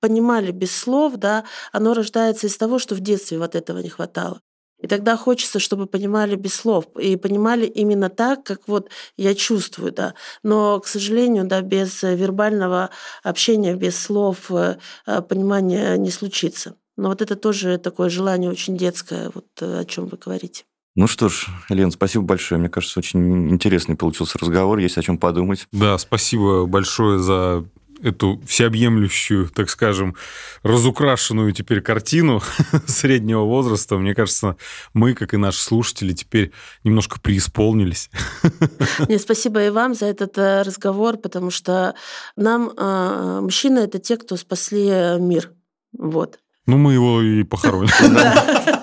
понимали 0.00 0.52
без 0.52 0.76
слов, 0.76 1.16
да, 1.16 1.44
оно 1.72 1.94
рождается 1.94 2.46
из 2.46 2.56
того, 2.56 2.78
что 2.78 2.94
в 2.94 3.00
детстве 3.00 3.38
вот 3.38 3.54
этого 3.54 3.78
не 3.78 3.88
хватало. 3.88 4.40
И 4.80 4.86
тогда 4.86 5.16
хочется, 5.16 5.58
чтобы 5.58 5.86
понимали 5.86 6.36
без 6.36 6.54
слов. 6.54 6.86
И 6.98 7.16
понимали 7.16 7.66
именно 7.66 8.08
так, 8.08 8.44
как 8.44 8.68
вот 8.68 8.90
я 9.16 9.34
чувствую, 9.34 9.92
да. 9.92 10.14
Но, 10.42 10.78
к 10.80 10.86
сожалению, 10.86 11.44
да, 11.44 11.62
без 11.62 12.02
вербального 12.02 12.90
общения, 13.22 13.74
без 13.74 13.98
слов 13.98 14.50
э, 14.50 14.76
э, 15.06 15.22
понимания 15.22 15.96
не 15.96 16.10
случится. 16.10 16.76
Но 16.96 17.08
вот 17.08 17.22
это 17.22 17.36
тоже 17.36 17.78
такое 17.78 18.08
желание 18.08 18.50
очень 18.50 18.76
детское, 18.76 19.30
вот 19.34 19.46
э, 19.60 19.80
о 19.80 19.84
чем 19.84 20.06
вы 20.06 20.16
говорите. 20.16 20.64
Ну 20.94 21.06
что 21.06 21.28
ж, 21.28 21.46
Лен, 21.68 21.90
спасибо 21.92 22.24
большое. 22.24 22.58
Мне 22.58 22.68
кажется, 22.68 22.98
очень 22.98 23.50
интересный 23.50 23.94
получился 23.94 24.38
разговор, 24.38 24.78
есть 24.78 24.98
о 24.98 25.02
чем 25.02 25.16
подумать. 25.16 25.68
Да, 25.70 25.96
спасибо 25.98 26.66
большое 26.66 27.20
за 27.20 27.64
эту 28.02 28.40
всеобъемлющую, 28.46 29.48
так 29.48 29.70
скажем, 29.70 30.16
разукрашенную 30.62 31.52
теперь 31.52 31.80
картину 31.80 32.42
среднего 32.86 33.42
возраста, 33.42 33.96
мне 33.98 34.14
кажется, 34.14 34.56
мы, 34.94 35.14
как 35.14 35.34
и 35.34 35.36
наши 35.36 35.62
слушатели, 35.62 36.12
теперь 36.12 36.52
немножко 36.84 37.20
преисполнились. 37.20 38.10
Нет, 39.08 39.20
спасибо 39.20 39.64
и 39.64 39.70
вам 39.70 39.94
за 39.94 40.06
этот 40.06 40.36
э, 40.38 40.62
разговор, 40.62 41.16
потому 41.16 41.50
что 41.50 41.94
нам 42.36 42.70
э, 42.76 43.40
мужчины 43.42 43.80
это 43.80 43.98
те, 43.98 44.16
кто 44.16 44.36
спасли 44.36 45.18
мир. 45.18 45.52
Вот. 45.96 46.38
Ну, 46.66 46.76
мы 46.76 46.92
его 46.92 47.22
и 47.22 47.44
похороним. 47.44 47.88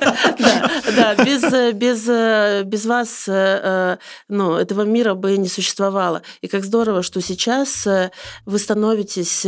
Да, 0.96 1.16
без, 1.16 1.74
без, 1.74 2.66
без 2.66 2.86
вас 2.86 3.28
ну, 4.28 4.56
этого 4.56 4.84
мира 4.84 5.14
бы 5.14 5.38
не 5.38 5.48
существовало. 5.48 6.22
И 6.42 6.48
как 6.48 6.64
здорово, 6.66 7.04
что 7.04 7.22
сейчас 7.22 7.88
вы 8.46 8.60
становитесь 8.60 9.46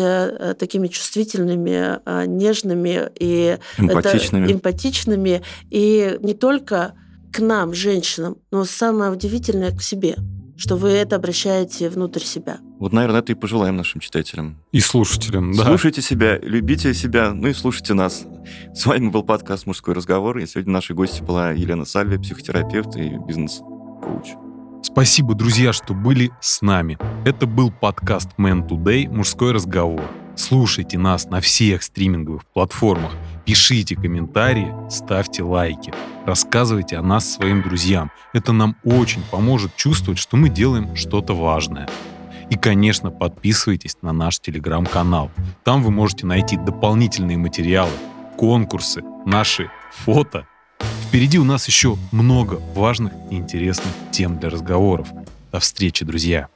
такими 0.57 0.88
чувствительными, 0.88 1.99
нежными 2.28 3.09
и 3.20 3.57
эмпатичными. 3.78 4.51
эмпатичными. 4.51 5.43
И 5.70 6.18
не 6.22 6.34
только 6.34 6.93
к 7.32 7.39
нам, 7.39 7.74
женщинам, 7.74 8.38
но 8.51 8.65
самое 8.65 9.11
удивительное 9.11 9.72
к 9.72 9.82
себе. 9.82 10.15
Что 10.57 10.75
вы 10.75 10.89
это 10.89 11.15
обращаете 11.15 11.89
внутрь 11.89 12.21
себя. 12.21 12.57
Вот, 12.79 12.91
наверное, 12.91 13.19
это 13.19 13.31
и 13.31 13.35
пожелаем 13.35 13.77
нашим 13.77 14.01
читателям. 14.01 14.57
И 14.71 14.79
слушателям, 14.79 15.53
да. 15.53 15.65
Слушайте 15.65 16.01
себя, 16.01 16.37
любите 16.39 16.93
себя, 16.93 17.33
ну 17.33 17.47
и 17.47 17.53
слушайте 17.53 17.93
нас. 17.93 18.25
С 18.73 18.85
вами 18.85 19.09
был 19.09 19.23
подкаст 19.23 19.65
«Мужской 19.65 19.93
разговор», 19.93 20.37
и 20.39 20.47
сегодня 20.47 20.73
нашей 20.73 20.95
гостью 20.95 21.25
была 21.25 21.51
Елена 21.51 21.85
Сальви, 21.85 22.17
психотерапевт 22.17 22.95
и 22.95 23.17
бизнес-коуч. 23.27 24.29
Спасибо, 24.83 25.35
друзья, 25.35 25.73
что 25.73 25.93
были 25.93 26.31
с 26.41 26.61
нами. 26.61 26.97
Это 27.25 27.45
был 27.45 27.71
подкаст 27.71 28.29
Man 28.39 28.67
Today 28.67 29.07
«Мужской 29.09 29.51
разговор». 29.51 30.01
Слушайте 30.38 30.99
нас 30.99 31.25
на 31.25 31.41
всех 31.41 31.81
стриминговых 31.81 32.45
платформах, 32.45 33.11
пишите 33.43 33.95
комментарии, 33.95 34.71
ставьте 34.88 35.41
лайки, 35.41 35.91
рассказывайте 36.27 36.95
о 36.97 37.01
нас 37.01 37.33
своим 37.33 37.63
друзьям. 37.63 38.11
Это 38.33 38.53
нам 38.53 38.75
очень 38.85 39.23
поможет 39.31 39.75
чувствовать, 39.75 40.19
что 40.19 40.38
мы 40.38 40.49
делаем 40.49 40.95
что-то 40.95 41.33
важное. 41.33 41.89
И, 42.51 42.55
конечно, 42.55 43.09
подписывайтесь 43.09 43.97
на 44.03 44.13
наш 44.13 44.39
телеграм-канал. 44.39 45.31
Там 45.63 45.81
вы 45.81 45.89
можете 45.89 46.27
найти 46.27 46.55
дополнительные 46.55 47.38
материалы, 47.38 47.91
конкурсы, 48.38 49.03
наши 49.25 49.71
фото. 49.91 50.47
Впереди 51.07 51.39
у 51.39 51.43
нас 51.43 51.67
еще 51.67 51.97
много 52.11 52.61
важных 52.75 53.11
и 53.31 53.35
интересных 53.35 53.91
тем 54.11 54.38
для 54.39 54.51
разговоров. 54.51 55.07
До 55.51 55.59
встречи, 55.59 56.05
друзья! 56.05 56.47